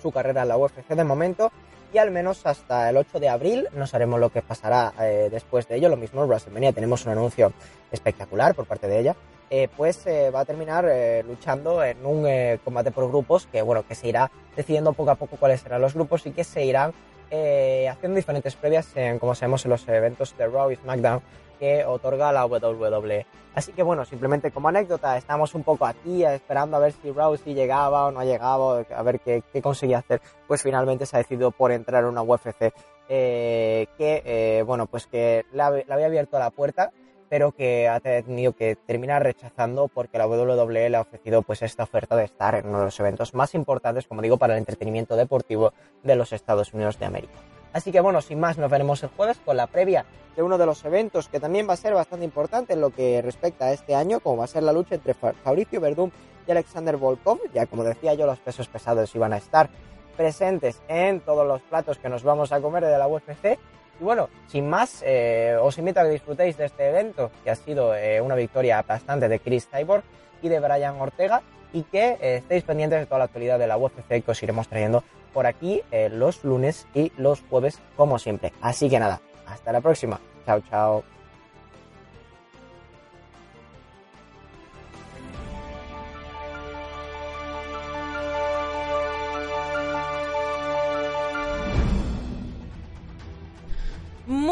su 0.00 0.10
carrera 0.10 0.40
en 0.40 0.48
la 0.48 0.56
UFC 0.56 0.88
de 0.88 1.04
momento 1.04 1.52
y 1.92 1.98
al 1.98 2.10
menos 2.10 2.46
hasta 2.46 2.88
el 2.88 2.96
8 2.96 3.20
de 3.20 3.28
abril 3.28 3.68
no 3.74 3.86
sabemos 3.86 4.18
lo 4.18 4.30
que 4.30 4.40
pasará 4.40 4.94
después 5.30 5.68
de 5.68 5.76
ello. 5.76 5.90
Lo 5.90 5.98
mismo 5.98 6.22
en 6.22 6.28
WrestleMania, 6.28 6.72
tenemos 6.72 7.04
un 7.04 7.12
anuncio 7.12 7.52
espectacular 7.92 8.54
por 8.54 8.64
parte 8.64 8.88
de 8.88 9.00
ella. 9.00 9.16
Eh, 9.52 9.68
pues 9.76 10.06
eh, 10.06 10.30
va 10.30 10.40
a 10.40 10.44
terminar 10.44 10.86
eh, 10.88 11.24
luchando 11.26 11.82
en 11.82 12.06
un 12.06 12.24
combate 12.62 12.92
por 12.92 13.08
grupos 13.08 13.48
que 13.48 13.62
bueno 13.62 13.84
que 13.84 13.96
se 13.96 14.06
irá 14.06 14.30
decidiendo 14.54 14.92
poco 14.92 15.10
a 15.10 15.16
poco 15.16 15.36
cuáles 15.38 15.60
serán 15.60 15.80
los 15.80 15.94
grupos 15.94 16.24
y 16.26 16.30
que 16.30 16.44
se 16.44 16.64
irán 16.64 16.92
haciendo 17.32 18.16
diferentes 18.16 18.54
previas 18.54 18.96
en 18.96 19.18
como 19.18 19.34
sabemos 19.34 19.64
en 19.64 19.70
los 19.72 19.88
eventos 19.88 20.36
de 20.36 20.46
Raw 20.46 20.70
y 20.70 20.76
SmackDown 20.76 21.20
que 21.58 21.84
otorga 21.84 22.32
la 22.32 22.46
WWE. 22.46 23.26
Así 23.54 23.72
que 23.72 23.82
bueno, 23.82 24.04
simplemente 24.04 24.50
como 24.50 24.68
anécdota, 24.68 25.16
estamos 25.16 25.54
un 25.54 25.62
poco 25.62 25.84
aquí 25.84 26.24
esperando 26.24 26.76
a 26.76 26.80
ver 26.80 26.92
si 26.92 27.10
Raw 27.10 27.36
si 27.36 27.54
llegaba 27.54 28.06
o 28.06 28.10
no 28.10 28.22
llegaba, 28.24 28.80
a 28.80 29.02
ver 29.02 29.20
qué, 29.20 29.42
conseguía 29.62 29.98
hacer. 29.98 30.20
Pues 30.48 30.62
finalmente 30.62 31.06
se 31.06 31.16
ha 31.16 31.18
decidido 31.18 31.50
por 31.50 31.70
entrar 31.70 32.02
en 32.02 32.10
una 32.10 32.22
UFC 32.22 32.72
que, 33.08 34.64
bueno, 34.66 34.86
pues 34.86 35.06
que 35.06 35.44
le 35.52 35.62
había 35.62 36.06
abierto 36.06 36.38
la 36.38 36.50
puerta 36.50 36.92
pero 37.30 37.52
que 37.52 37.88
ha 37.88 38.00
tenido 38.00 38.52
que 38.52 38.74
terminar 38.74 39.22
rechazando 39.22 39.86
porque 39.86 40.18
la 40.18 40.26
WWE 40.26 40.90
le 40.90 40.96
ha 40.96 41.00
ofrecido 41.00 41.42
pues 41.42 41.62
esta 41.62 41.84
oferta 41.84 42.16
de 42.16 42.24
estar 42.24 42.56
en 42.56 42.66
uno 42.66 42.80
de 42.80 42.84
los 42.86 43.00
eventos 43.00 43.34
más 43.34 43.54
importantes, 43.54 44.08
como 44.08 44.20
digo, 44.20 44.36
para 44.36 44.54
el 44.54 44.58
entretenimiento 44.58 45.14
deportivo 45.14 45.72
de 46.02 46.16
los 46.16 46.32
Estados 46.32 46.74
Unidos 46.74 46.98
de 46.98 47.06
América. 47.06 47.34
Así 47.72 47.92
que 47.92 48.00
bueno, 48.00 48.20
sin 48.20 48.40
más, 48.40 48.58
nos 48.58 48.68
veremos 48.68 49.00
el 49.04 49.10
jueves 49.10 49.38
con 49.44 49.56
la 49.56 49.68
previa 49.68 50.04
de 50.34 50.42
uno 50.42 50.58
de 50.58 50.66
los 50.66 50.84
eventos 50.84 51.28
que 51.28 51.38
también 51.38 51.68
va 51.68 51.74
a 51.74 51.76
ser 51.76 51.94
bastante 51.94 52.24
importante 52.24 52.72
en 52.72 52.80
lo 52.80 52.90
que 52.90 53.22
respecta 53.22 53.66
a 53.66 53.72
este 53.72 53.94
año, 53.94 54.18
como 54.18 54.38
va 54.38 54.44
a 54.44 54.48
ser 54.48 54.64
la 54.64 54.72
lucha 54.72 54.96
entre 54.96 55.14
Fabricio 55.14 55.80
Verdún 55.80 56.12
y 56.48 56.50
Alexander 56.50 56.96
Volkov. 56.96 57.38
Ya 57.54 57.66
como 57.66 57.84
decía 57.84 58.14
yo, 58.14 58.26
los 58.26 58.40
pesos 58.40 58.66
pesados 58.66 59.14
iban 59.14 59.32
a 59.32 59.36
estar 59.36 59.70
presentes 60.16 60.82
en 60.88 61.20
todos 61.20 61.46
los 61.46 61.62
platos 61.62 61.98
que 61.98 62.08
nos 62.08 62.24
vamos 62.24 62.50
a 62.50 62.60
comer 62.60 62.84
de 62.84 62.98
la 62.98 63.06
UFC 63.06 63.56
y 64.00 64.04
bueno, 64.04 64.30
sin 64.48 64.68
más, 64.68 65.02
eh, 65.06 65.56
os 65.60 65.76
invito 65.78 66.00
a 66.00 66.04
que 66.04 66.10
disfrutéis 66.10 66.56
de 66.56 66.64
este 66.66 66.88
evento, 66.88 67.30
que 67.44 67.50
ha 67.50 67.54
sido 67.54 67.94
eh, 67.94 68.20
una 68.20 68.34
victoria 68.34 68.78
aplastante 68.78 69.28
de 69.28 69.38
Chris 69.38 69.68
Cyborg 69.70 70.02
y 70.42 70.48
de 70.48 70.58
Brian 70.58 71.00
Ortega, 71.00 71.42
y 71.72 71.82
que 71.82 72.16
eh, 72.20 72.36
estéis 72.36 72.64
pendientes 72.64 72.98
de 72.98 73.06
toda 73.06 73.18
la 73.18 73.24
actualidad 73.26 73.58
de 73.58 73.66
la 73.66 73.76
UFC 73.76 74.24
que 74.24 74.30
os 74.30 74.42
iremos 74.42 74.68
trayendo 74.68 75.04
por 75.32 75.46
aquí 75.46 75.82
los 76.10 76.42
lunes 76.42 76.88
y 76.92 77.12
los 77.16 77.40
jueves, 77.48 77.78
como 77.96 78.18
siempre. 78.18 78.52
Así 78.60 78.90
que 78.90 78.98
nada, 78.98 79.20
hasta 79.46 79.70
la 79.70 79.80
próxima. 79.80 80.18
Chao, 80.44 80.60
chao. 80.68 81.19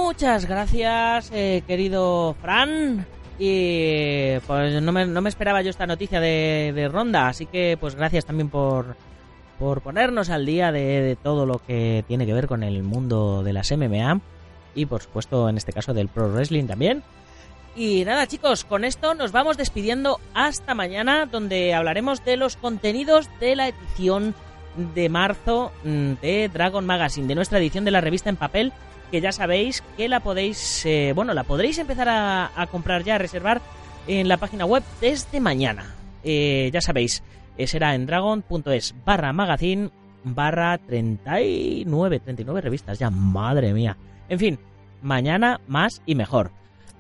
Muchas 0.09 0.47
gracias, 0.47 1.31
eh, 1.35 1.63
querido 1.67 2.35
Fran. 2.41 3.05
Y 3.39 4.39
pues 4.47 4.83
no 4.83 4.91
me, 4.91 5.05
no 5.05 5.21
me, 5.21 5.29
esperaba 5.29 5.61
yo 5.61 5.69
esta 5.69 5.87
noticia 5.87 6.19
de, 6.19 6.89
Ronda, 6.91 7.29
así 7.29 7.45
que 7.45 7.77
pues 7.79 7.95
gracias 7.95 8.25
también 8.25 8.49
por, 8.49 8.97
por 9.59 9.83
ponernos 9.83 10.31
al 10.31 10.47
día 10.47 10.73
de, 10.73 11.19
todo 11.23 11.45
lo 11.45 11.59
que 11.59 12.07
tiene 12.09 12.25
que 12.25 12.33
ver 12.33 12.47
con 12.47 12.63
el 12.63 12.83
mundo 12.83 13.43
de 13.43 13.53
las 13.53 13.71
MMA 13.71 14.23
y 14.75 14.87
por 14.87 15.03
supuesto 15.03 15.47
en 15.51 15.59
este 15.59 15.75
caso 15.75 15.93
del 15.93 16.09
Pro 16.09 16.33
Wrestling 16.33 16.65
también. 16.65 17.03
Y 17.77 18.03
nada 18.07 18.27
chicos, 18.27 18.65
con 18.65 18.85
esto 18.85 19.15
nos 19.15 19.31
vamos 19.31 19.59
despidiendo 19.59 20.21
hasta 20.33 20.75
mañana 20.75 21.27
donde 21.27 21.75
hablaremos 21.75 22.25
de 22.25 22.39
los 22.39 22.57
contenidos 22.57 23.29
de 23.41 23.57
la 23.57 23.69
edición 23.69 24.35
de 24.95 25.11
marzo 25.11 25.71
mm, 25.85 26.13
de 26.23 26.49
Dragon 26.49 26.87
Magazine, 26.87 27.29
de 27.29 27.35
nuestra 27.35 27.59
edición 27.59 27.85
de 27.85 27.91
la 27.91 28.01
revista 28.01 28.31
en 28.31 28.37
papel 28.37 28.73
que 29.11 29.21
ya 29.21 29.33
sabéis 29.33 29.83
que 29.97 30.09
la 30.09 30.21
podéis, 30.21 30.85
eh, 30.87 31.13
bueno, 31.15 31.35
la 31.35 31.45
podréis 31.45 31.79
empezar 31.79 32.09
a, 32.09 32.69
comprar 32.71 33.05
ya, 33.05 33.17
a 33.17 33.19
reservar 33.19 33.61
en 34.07 34.29
la 34.29 34.37
página 34.37 34.65
web 34.65 34.83
desde 35.01 35.41
mañana. 35.41 35.95
Eh, 36.25 36.71
ya 36.73 36.81
sabéis, 36.81 37.23
eh, 37.57 37.67
será 37.67 37.95
en 37.95 38.07
dragon.es 38.07 38.95
barra 39.05 39.33
magazine 39.33 39.91
barra 40.25 40.79
39, 40.79 42.21
39 42.21 42.61
revistas 42.61 42.99
ya, 42.99 43.11
madre 43.11 43.73
mía. 43.73 43.97
En 44.29 44.39
fin, 44.39 44.59
mañana 45.03 45.61
más 45.67 46.03
y 46.07 46.15
mejor. 46.15 46.51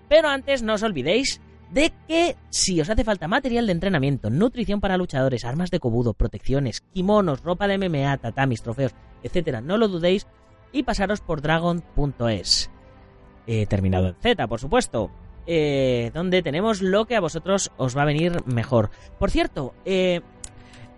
Pero 0.09 0.29
antes 0.29 0.63
no 0.63 0.75
os 0.75 0.83
olvidéis 0.83 1.41
de 1.71 1.93
que 2.07 2.37
si 2.49 2.81
os 2.81 2.89
hace 2.89 3.05
falta 3.05 3.29
material 3.29 3.67
de 3.67 3.73
entrenamiento, 3.73 4.31
nutrición 4.31 4.81
para 4.81 4.97
luchadores, 4.97 5.45
armas 5.45 5.71
de 5.71 5.81
cobudo, 5.81 6.15
protecciones, 6.15 6.81
kimonos, 6.95 7.43
ropa 7.43 7.69
de 7.69 7.77
MMA, 7.77 8.17
tatamis, 8.19 8.63
trofeos, 8.63 8.95
etcétera, 9.23 9.61
no 9.61 9.77
lo 9.77 9.89
dudéis 9.89 10.27
y 10.73 10.83
pasaros 10.83 11.21
por 11.21 11.43
dragon.es. 11.43 12.71
Eh, 13.47 13.66
terminado 13.66 14.09
en 14.09 14.14
Z, 14.14 14.47
por 14.47 14.61
supuesto. 14.61 15.11
Eh, 15.51 16.11
donde 16.12 16.43
tenemos 16.43 16.83
lo 16.83 17.07
que 17.07 17.16
a 17.16 17.21
vosotros 17.21 17.73
os 17.79 17.97
va 17.97 18.03
a 18.03 18.05
venir 18.05 18.45
mejor. 18.45 18.91
Por 19.19 19.31
cierto, 19.31 19.73
eh, 19.87 20.21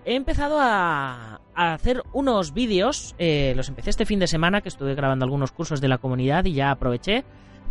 he 0.05 0.17
empezado 0.17 0.59
a, 0.61 1.41
hacer 1.55 2.03
unos 2.13 2.53
vídeos, 2.53 3.15
eh, 3.21 3.53
los 3.55 3.69
empecé 3.69 3.91
este 3.91 4.07
fin 4.07 4.19
de 4.19 4.27
semana, 4.27 4.61
que 4.61 4.69
estuve 4.69 4.97
grabando 4.97 5.25
algunos 5.25 5.53
cursos 5.53 5.81
de 5.81 5.87
la 5.87 5.99
comunidad 5.99 6.47
y 6.47 6.55
ya 6.55 6.73
aproveché 6.73 7.23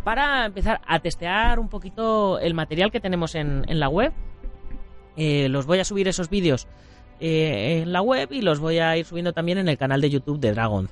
para 0.04 0.46
empezar 0.46 0.80
a 0.86 1.00
testear 1.00 1.58
un 1.58 1.68
poquito 1.68 2.38
el 2.38 2.54
material 2.54 2.90
que 2.90 3.00
tenemos 3.00 3.34
en, 3.34 3.66
en 3.68 3.78
la 3.78 3.90
web. 3.90 4.14
los 5.18 5.66
voy 5.66 5.80
a 5.80 5.84
subir 5.84 6.08
esos 6.08 6.30
vídeos 6.30 6.66
en 7.18 7.92
la 7.92 8.00
web 8.00 8.32
y 8.32 8.40
los 8.40 8.58
voy 8.58 8.78
a 8.78 8.96
ir 8.96 9.04
subiendo 9.04 9.34
también 9.34 9.58
en 9.58 9.68
el 9.68 9.76
canal 9.76 10.00
de 10.00 10.08
YouTube 10.08 10.40
de 10.40 10.52
Dragon. 10.52 10.88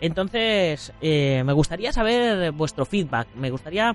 Entonces, 0.00 0.92
eh, 1.00 1.42
me 1.44 1.52
gustaría 1.52 1.92
saber 1.92 2.52
vuestro 2.52 2.86
feedback. 2.86 3.28
Me 3.34 3.50
gustaría, 3.50 3.94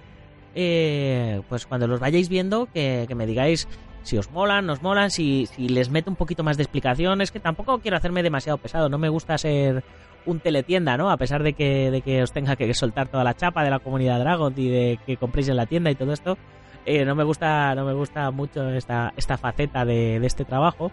eh, 0.53 1.41
pues 1.49 1.65
cuando 1.65 1.87
los 1.87 1.99
vayáis 1.99 2.29
viendo, 2.29 2.67
que, 2.67 3.07
me 3.15 3.25
digáis 3.25 3.67
si 4.03 4.17
os 4.17 4.29
molan, 4.29 4.67
nos 4.67 4.83
molan, 4.83 5.09
si, 5.09 5.47
si 5.47 5.67
les 5.67 5.89
meto 5.89 6.11
un 6.11 6.15
poquito 6.15 6.43
más 6.43 6.57
de 6.57 6.63
explicación. 6.63 7.21
Es 7.21 7.31
que 7.31 7.39
tampoco 7.39 7.79
quiero 7.79 7.97
hacerme 7.97 8.21
demasiado 8.21 8.57
pesado. 8.59 8.87
No 8.87 8.99
me 8.99 9.09
gusta 9.09 9.37
ser 9.37 9.83
un 10.27 10.39
teletienda, 10.39 10.97
¿no? 10.97 11.09
A 11.09 11.17
pesar 11.17 11.41
de 11.43 11.53
que, 11.53 11.89
de 11.89 12.01
que 12.01 12.21
os 12.21 12.31
tenga 12.31 12.55
que 12.55 12.71
soltar 12.73 13.07
toda 13.07 13.23
la 13.23 13.35
chapa 13.35 13.63
de 13.63 13.69
la 13.71 13.79
comunidad 13.79 14.19
Dragon 14.19 14.53
y 14.55 14.69
de 14.69 14.99
que 15.05 15.17
compréis 15.17 15.49
en 15.49 15.57
la 15.57 15.65
tienda 15.65 15.89
y 15.89 15.95
todo 15.95 16.13
esto. 16.13 16.37
Eh, 16.85 17.03
no 17.03 17.15
me 17.15 17.23
gusta, 17.23 17.73
no 17.73 17.83
me 17.83 17.93
gusta 17.93 18.29
mucho 18.29 18.69
esta, 18.69 19.11
esta 19.17 19.37
faceta 19.37 19.85
de, 19.85 20.19
de 20.19 20.27
este 20.27 20.45
trabajo. 20.45 20.91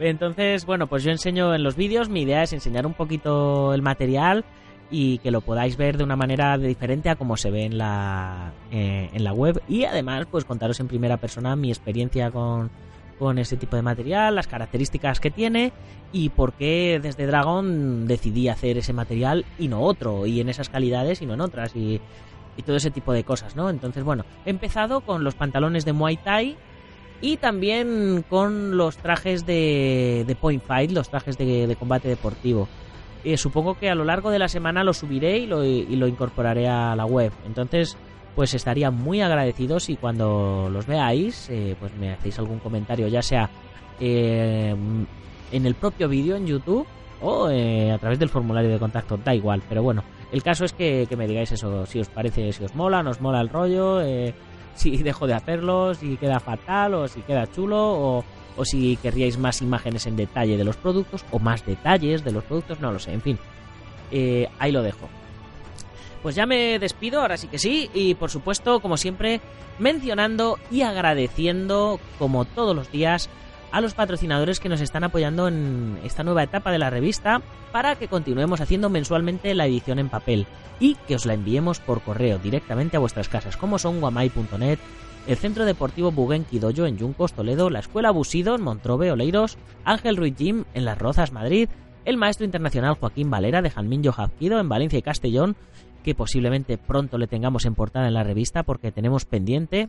Entonces, 0.00 0.66
bueno, 0.66 0.86
pues 0.86 1.02
yo 1.04 1.10
enseño 1.10 1.54
en 1.54 1.62
los 1.62 1.76
vídeos, 1.76 2.08
mi 2.08 2.22
idea 2.22 2.42
es 2.42 2.52
enseñar 2.52 2.86
un 2.86 2.94
poquito 2.94 3.72
el 3.72 3.82
material 3.82 4.44
y 4.90 5.18
que 5.18 5.30
lo 5.30 5.40
podáis 5.40 5.76
ver 5.76 5.96
de 5.96 6.04
una 6.04 6.16
manera 6.16 6.56
diferente 6.58 7.08
a 7.08 7.16
como 7.16 7.36
se 7.36 7.50
ve 7.50 7.64
en 7.64 7.78
la, 7.78 8.52
eh, 8.70 9.10
en 9.12 9.24
la 9.24 9.32
web 9.32 9.60
y 9.68 9.84
además 9.84 10.26
pues 10.30 10.44
contaros 10.44 10.78
en 10.78 10.86
primera 10.86 11.16
persona 11.16 11.56
mi 11.56 11.70
experiencia 11.70 12.30
con, 12.30 12.70
con 13.18 13.38
este 13.38 13.56
tipo 13.56 13.76
de 13.76 13.82
material, 13.82 14.34
las 14.34 14.46
características 14.46 15.18
que 15.18 15.30
tiene 15.30 15.72
y 16.12 16.28
por 16.28 16.52
qué 16.52 17.00
desde 17.02 17.26
Dragon 17.26 18.06
decidí 18.06 18.48
hacer 18.48 18.78
ese 18.78 18.92
material 18.92 19.44
y 19.58 19.68
no 19.68 19.80
otro, 19.80 20.26
y 20.26 20.40
en 20.40 20.48
esas 20.48 20.68
calidades 20.68 21.20
y 21.20 21.26
no 21.26 21.34
en 21.34 21.40
otras, 21.40 21.74
y, 21.74 22.00
y 22.56 22.62
todo 22.62 22.76
ese 22.76 22.90
tipo 22.90 23.12
de 23.12 23.24
cosas, 23.24 23.56
¿no? 23.56 23.70
Entonces, 23.70 24.04
bueno, 24.04 24.24
he 24.44 24.50
empezado 24.50 25.00
con 25.00 25.24
los 25.24 25.34
pantalones 25.34 25.84
de 25.84 25.92
Muay 25.92 26.16
Thai 26.16 26.56
y 27.20 27.36
también 27.38 28.24
con 28.28 28.76
los 28.76 28.96
trajes 28.98 29.46
de, 29.46 30.24
de 30.26 30.34
Point 30.34 30.62
Fight, 30.62 30.90
los 30.90 31.08
trajes 31.08 31.38
de, 31.38 31.74
combate 31.78 32.08
deportivo. 32.08 32.68
Eh, 33.24 33.36
supongo 33.36 33.78
que 33.78 33.90
a 33.90 33.94
lo 33.94 34.04
largo 34.04 34.30
de 34.30 34.38
la 34.38 34.48
semana 34.48 34.84
lo 34.84 34.92
subiré 34.92 35.38
y 35.38 35.46
lo, 35.46 35.64
y 35.64 35.96
lo 35.96 36.06
incorporaré 36.06 36.68
a 36.68 36.94
la 36.94 37.06
web. 37.06 37.32
Entonces, 37.46 37.96
pues 38.34 38.54
estaría 38.54 38.90
muy 38.90 39.20
agradecido 39.20 39.80
si 39.80 39.96
cuando 39.96 40.68
los 40.70 40.86
veáis, 40.86 41.48
eh, 41.50 41.74
pues 41.80 41.92
me 41.96 42.12
hacéis 42.12 42.38
algún 42.38 42.58
comentario, 42.58 43.08
ya 43.08 43.22
sea 43.22 43.50
eh, 43.98 44.74
en 45.50 45.66
el 45.66 45.74
propio 45.74 46.08
vídeo 46.08 46.36
en 46.36 46.46
YouTube 46.46 46.86
o 47.22 47.46
a 47.46 47.98
través 47.98 48.18
del 48.18 48.28
formulario 48.28 48.70
de 48.70 48.78
contacto, 48.78 49.16
da 49.16 49.34
igual. 49.34 49.62
Pero 49.68 49.82
bueno, 49.82 50.04
el 50.30 50.42
caso 50.42 50.66
es 50.66 50.74
que, 50.74 51.06
que 51.08 51.16
me 51.16 51.26
digáis 51.26 51.50
eso, 51.50 51.86
si 51.86 51.98
os 51.98 52.08
parece, 52.08 52.52
si 52.52 52.62
os 52.62 52.74
mola, 52.74 53.02
nos 53.02 53.22
mola 53.22 53.40
el 53.40 53.48
rollo 53.48 54.02
si 54.76 54.96
dejo 54.98 55.26
de 55.26 55.34
hacerlo, 55.34 55.94
si 55.94 56.16
queda 56.16 56.40
fatal 56.40 56.94
o 56.94 57.08
si 57.08 57.22
queda 57.22 57.50
chulo 57.50 58.24
o, 58.56 58.64
si 58.64 58.96
querríais 58.96 59.36
más 59.36 59.60
imágenes 59.60 60.06
en 60.06 60.16
detalle 60.16 60.56
de 60.56 60.64
los 60.64 60.76
productos 60.76 61.24
o 61.30 61.38
más 61.38 61.66
detalles 61.66 62.24
de 62.24 62.32
los 62.32 62.44
productos, 62.44 62.80
no 62.80 62.92
lo 62.92 62.98
sé, 62.98 63.12
en 63.12 63.20
fin, 63.20 63.38
eh, 64.10 64.48
ahí 64.58 64.72
lo 64.72 64.82
dejo. 64.82 65.08
Pues 66.22 66.34
ya 66.34 66.46
me 66.46 66.78
despido, 66.78 67.20
ahora 67.20 67.36
sí 67.36 67.48
que 67.48 67.58
sí, 67.58 67.90
y 67.92 68.14
por 68.14 68.30
supuesto, 68.30 68.80
como 68.80 68.96
siempre, 68.96 69.40
mencionando 69.78 70.58
y 70.70 70.82
agradeciendo, 70.82 72.00
como 72.18 72.44
todos 72.44 72.74
los 72.74 72.90
días, 72.90 73.28
a 73.72 73.80
los 73.80 73.94
patrocinadores 73.94 74.60
que 74.60 74.68
nos 74.68 74.80
están 74.80 75.04
apoyando 75.04 75.48
en 75.48 75.98
esta 76.04 76.24
nueva 76.24 76.42
etapa 76.42 76.70
de 76.70 76.78
la 76.78 76.90
revista 76.90 77.42
para 77.72 77.96
que 77.96 78.08
continuemos 78.08 78.60
haciendo 78.60 78.88
mensualmente 78.88 79.54
la 79.54 79.66
edición 79.66 79.98
en 79.98 80.08
papel 80.08 80.46
y 80.80 80.94
que 81.06 81.14
os 81.14 81.26
la 81.26 81.34
enviemos 81.34 81.80
por 81.80 82.02
correo 82.02 82.38
directamente 82.38 82.96
a 82.96 83.00
vuestras 83.00 83.28
casas, 83.28 83.56
como 83.56 83.78
son 83.78 84.00
guamai.net, 84.00 84.78
el 85.26 85.36
Centro 85.36 85.64
Deportivo 85.64 86.12
Buguenqui 86.12 86.58
Dojo 86.58 86.86
en 86.86 86.98
Yuncos, 86.98 87.32
Toledo, 87.32 87.68
la 87.70 87.80
Escuela 87.80 88.10
Busido 88.10 88.54
en 88.54 88.62
Montrobe, 88.62 89.10
Oleiros, 89.10 89.58
Ángel 89.84 90.16
Ruiz 90.16 90.36
Gym 90.36 90.64
en 90.74 90.84
Las 90.84 90.98
Rozas, 90.98 91.32
Madrid, 91.32 91.68
el 92.04 92.16
maestro 92.16 92.44
internacional 92.46 92.94
Joaquín 92.94 93.30
Valera 93.30 93.62
de 93.62 93.70
Janminho 93.70 94.12
Jazquido 94.12 94.60
en 94.60 94.68
Valencia 94.68 94.98
y 94.98 95.02
Castellón, 95.02 95.56
que 96.04 96.14
posiblemente 96.14 96.78
pronto 96.78 97.18
le 97.18 97.26
tengamos 97.26 97.64
en 97.64 97.74
portada 97.74 98.06
en 98.06 98.14
la 98.14 98.22
revista 98.22 98.62
porque 98.62 98.92
tenemos 98.92 99.24
pendiente 99.24 99.88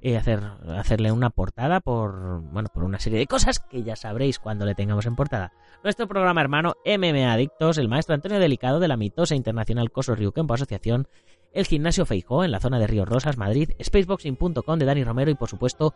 eh, 0.00 0.16
hacer, 0.16 0.40
hacerle 0.76 1.12
una 1.12 1.30
portada 1.30 1.80
por, 1.80 2.40
bueno, 2.40 2.68
por 2.72 2.84
una 2.84 3.00
serie 3.00 3.18
de 3.18 3.26
cosas 3.26 3.58
que 3.58 3.82
ya 3.82 3.96
sabréis 3.96 4.38
cuando 4.38 4.64
le 4.64 4.74
tengamos 4.74 5.06
en 5.06 5.16
portada. 5.16 5.52
Nuestro 5.82 6.06
programa 6.06 6.40
hermano 6.40 6.74
MMA 6.84 7.32
Adictos, 7.32 7.78
el 7.78 7.88
maestro 7.88 8.14
Antonio 8.14 8.38
Delicado 8.38 8.80
de 8.80 8.88
la 8.88 8.96
mitosa 8.96 9.34
internacional 9.34 9.90
Coso 9.90 10.14
Rio 10.14 10.32
Kempo 10.32 10.54
Asociación, 10.54 11.08
el 11.52 11.66
gimnasio 11.66 12.06
Feijó 12.06 12.44
en 12.44 12.52
la 12.52 12.60
zona 12.60 12.78
de 12.78 12.86
Ríos 12.86 13.08
Rosas, 13.08 13.36
Madrid, 13.36 13.70
spaceboxing.com 13.82 14.78
de 14.78 14.84
Dani 14.84 15.04
Romero 15.04 15.30
y 15.30 15.34
por 15.34 15.48
supuesto 15.48 15.94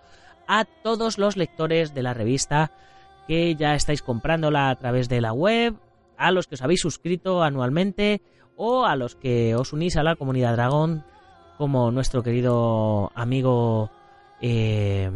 a 0.49 0.65
todos 0.65 1.19
los 1.19 1.37
lectores 1.37 1.95
de 1.95 2.03
la 2.03 2.15
revista 2.15 2.73
que 3.29 3.55
ya 3.55 3.75
estáis 3.75 4.03
comprándola 4.03 4.71
a 4.71 4.77
través 4.77 5.09
de 5.09 5.21
la 5.21 5.33
web, 5.33 5.77
a 6.17 6.33
los 6.33 6.47
que 6.47 6.57
os 6.57 6.63
habéis 6.63 6.81
suscrito 6.81 7.43
anualmente 7.43 8.23
o 8.57 8.85
a 8.85 8.97
los 8.97 9.15
que 9.15 9.55
os 9.55 9.73
unís 9.73 9.97
a 9.97 10.03
la 10.03 10.17
comunidad 10.17 10.55
Dragón 10.55 11.05
como 11.59 11.91
nuestro 11.91 12.23
querido 12.23 13.13
amigo 13.15 13.91
eh, 14.41 15.11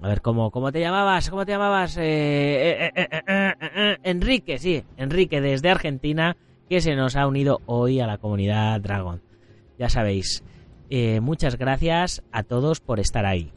a 0.00 0.08
ver 0.08 0.22
cómo 0.22 0.50
cómo 0.50 0.72
te 0.72 0.80
llamabas 0.80 1.28
cómo 1.30 1.44
te 1.44 1.52
llamabas 1.52 1.96
eh, 1.98 2.90
eh, 2.94 3.96
Enrique 4.02 4.58
sí 4.58 4.84
Enrique 4.96 5.40
desde 5.40 5.70
Argentina 5.70 6.36
que 6.68 6.80
se 6.80 6.94
nos 6.96 7.16
ha 7.16 7.26
unido 7.26 7.60
hoy 7.66 8.00
a 8.00 8.06
la 8.06 8.18
comunidad 8.18 8.80
Dragón 8.80 9.22
ya 9.78 9.88
sabéis 9.88 10.42
muchas 11.22 11.56
gracias 11.56 12.22
a 12.32 12.42
todos 12.42 12.80
por 12.80 13.00
estar 13.00 13.24
ahí. 13.24 13.50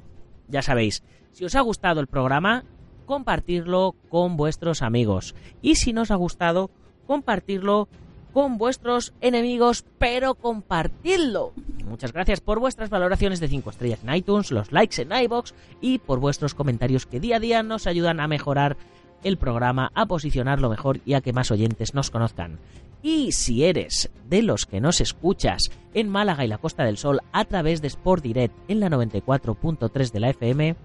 Ya 0.47 0.61
sabéis 0.61 1.03
si 1.33 1.43
os 1.43 1.53
ha 1.55 1.59
gustado 1.59 1.99
el 1.99 2.07
programa 2.07 2.63
compartirlo 3.05 3.95
con 4.09 4.37
vuestros 4.37 4.81
amigos. 4.81 5.35
Y 5.61 5.75
si 5.75 5.93
no 5.93 6.01
os 6.01 6.11
ha 6.11 6.15
gustado 6.15 6.69
compartirlo 7.07 7.87
con 8.35 8.57
vuestros 8.57 9.13
enemigos, 9.21 9.85
pero 9.97 10.35
compartidlo. 10.35 11.53
Muchas 11.85 12.11
gracias 12.11 12.41
por 12.41 12.59
vuestras 12.59 12.89
valoraciones 12.89 13.39
de 13.39 13.47
5 13.47 13.69
estrellas 13.69 14.01
en 14.03 14.13
iTunes, 14.13 14.51
los 14.51 14.73
likes 14.73 15.01
en 15.01 15.13
iBox 15.13 15.53
y 15.79 15.99
por 15.99 16.19
vuestros 16.19 16.53
comentarios 16.53 17.05
que 17.05 17.21
día 17.21 17.37
a 17.37 17.39
día 17.39 17.63
nos 17.63 17.87
ayudan 17.87 18.19
a 18.19 18.27
mejorar 18.27 18.75
el 19.23 19.37
programa, 19.37 19.89
a 19.95 20.05
posicionarlo 20.07 20.69
mejor 20.69 20.99
y 21.05 21.13
a 21.13 21.21
que 21.21 21.31
más 21.31 21.49
oyentes 21.49 21.93
nos 21.93 22.11
conozcan. 22.11 22.59
Y 23.01 23.31
si 23.31 23.63
eres 23.63 24.11
de 24.27 24.41
los 24.41 24.65
que 24.65 24.81
nos 24.81 24.99
escuchas 24.99 25.71
en 25.93 26.09
Málaga 26.09 26.43
y 26.43 26.49
la 26.49 26.57
Costa 26.57 26.83
del 26.83 26.97
Sol 26.97 27.21
a 27.31 27.45
través 27.45 27.81
de 27.81 27.87
Sport 27.87 28.21
Direct 28.21 28.53
en 28.67 28.81
la 28.81 28.89
94.3 28.89 30.11
de 30.11 30.19
la 30.19 30.29
FM, 30.31 30.75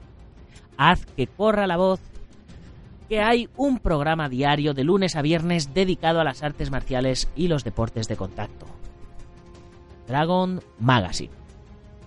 haz 0.76 1.04
que 1.16 1.26
corra 1.26 1.66
la 1.66 1.78
voz 1.78 1.98
que 3.10 3.20
hay 3.20 3.48
un 3.56 3.80
programa 3.80 4.28
diario 4.28 4.72
de 4.72 4.84
lunes 4.84 5.16
a 5.16 5.22
viernes 5.22 5.74
dedicado 5.74 6.20
a 6.20 6.24
las 6.24 6.44
artes 6.44 6.70
marciales 6.70 7.28
y 7.34 7.48
los 7.48 7.64
deportes 7.64 8.06
de 8.06 8.14
contacto. 8.14 8.66
Dragon 10.06 10.60
Magazine. 10.78 11.32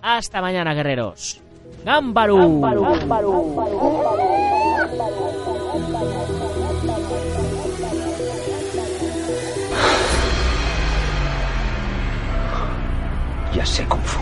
Hasta 0.00 0.40
mañana, 0.40 0.72
guerreros. 0.72 1.42
¡Gambaru! 1.84 2.62
Ya 13.54 13.66
sé 13.66 13.86
Kung 13.86 14.00
Fu. 14.00 14.20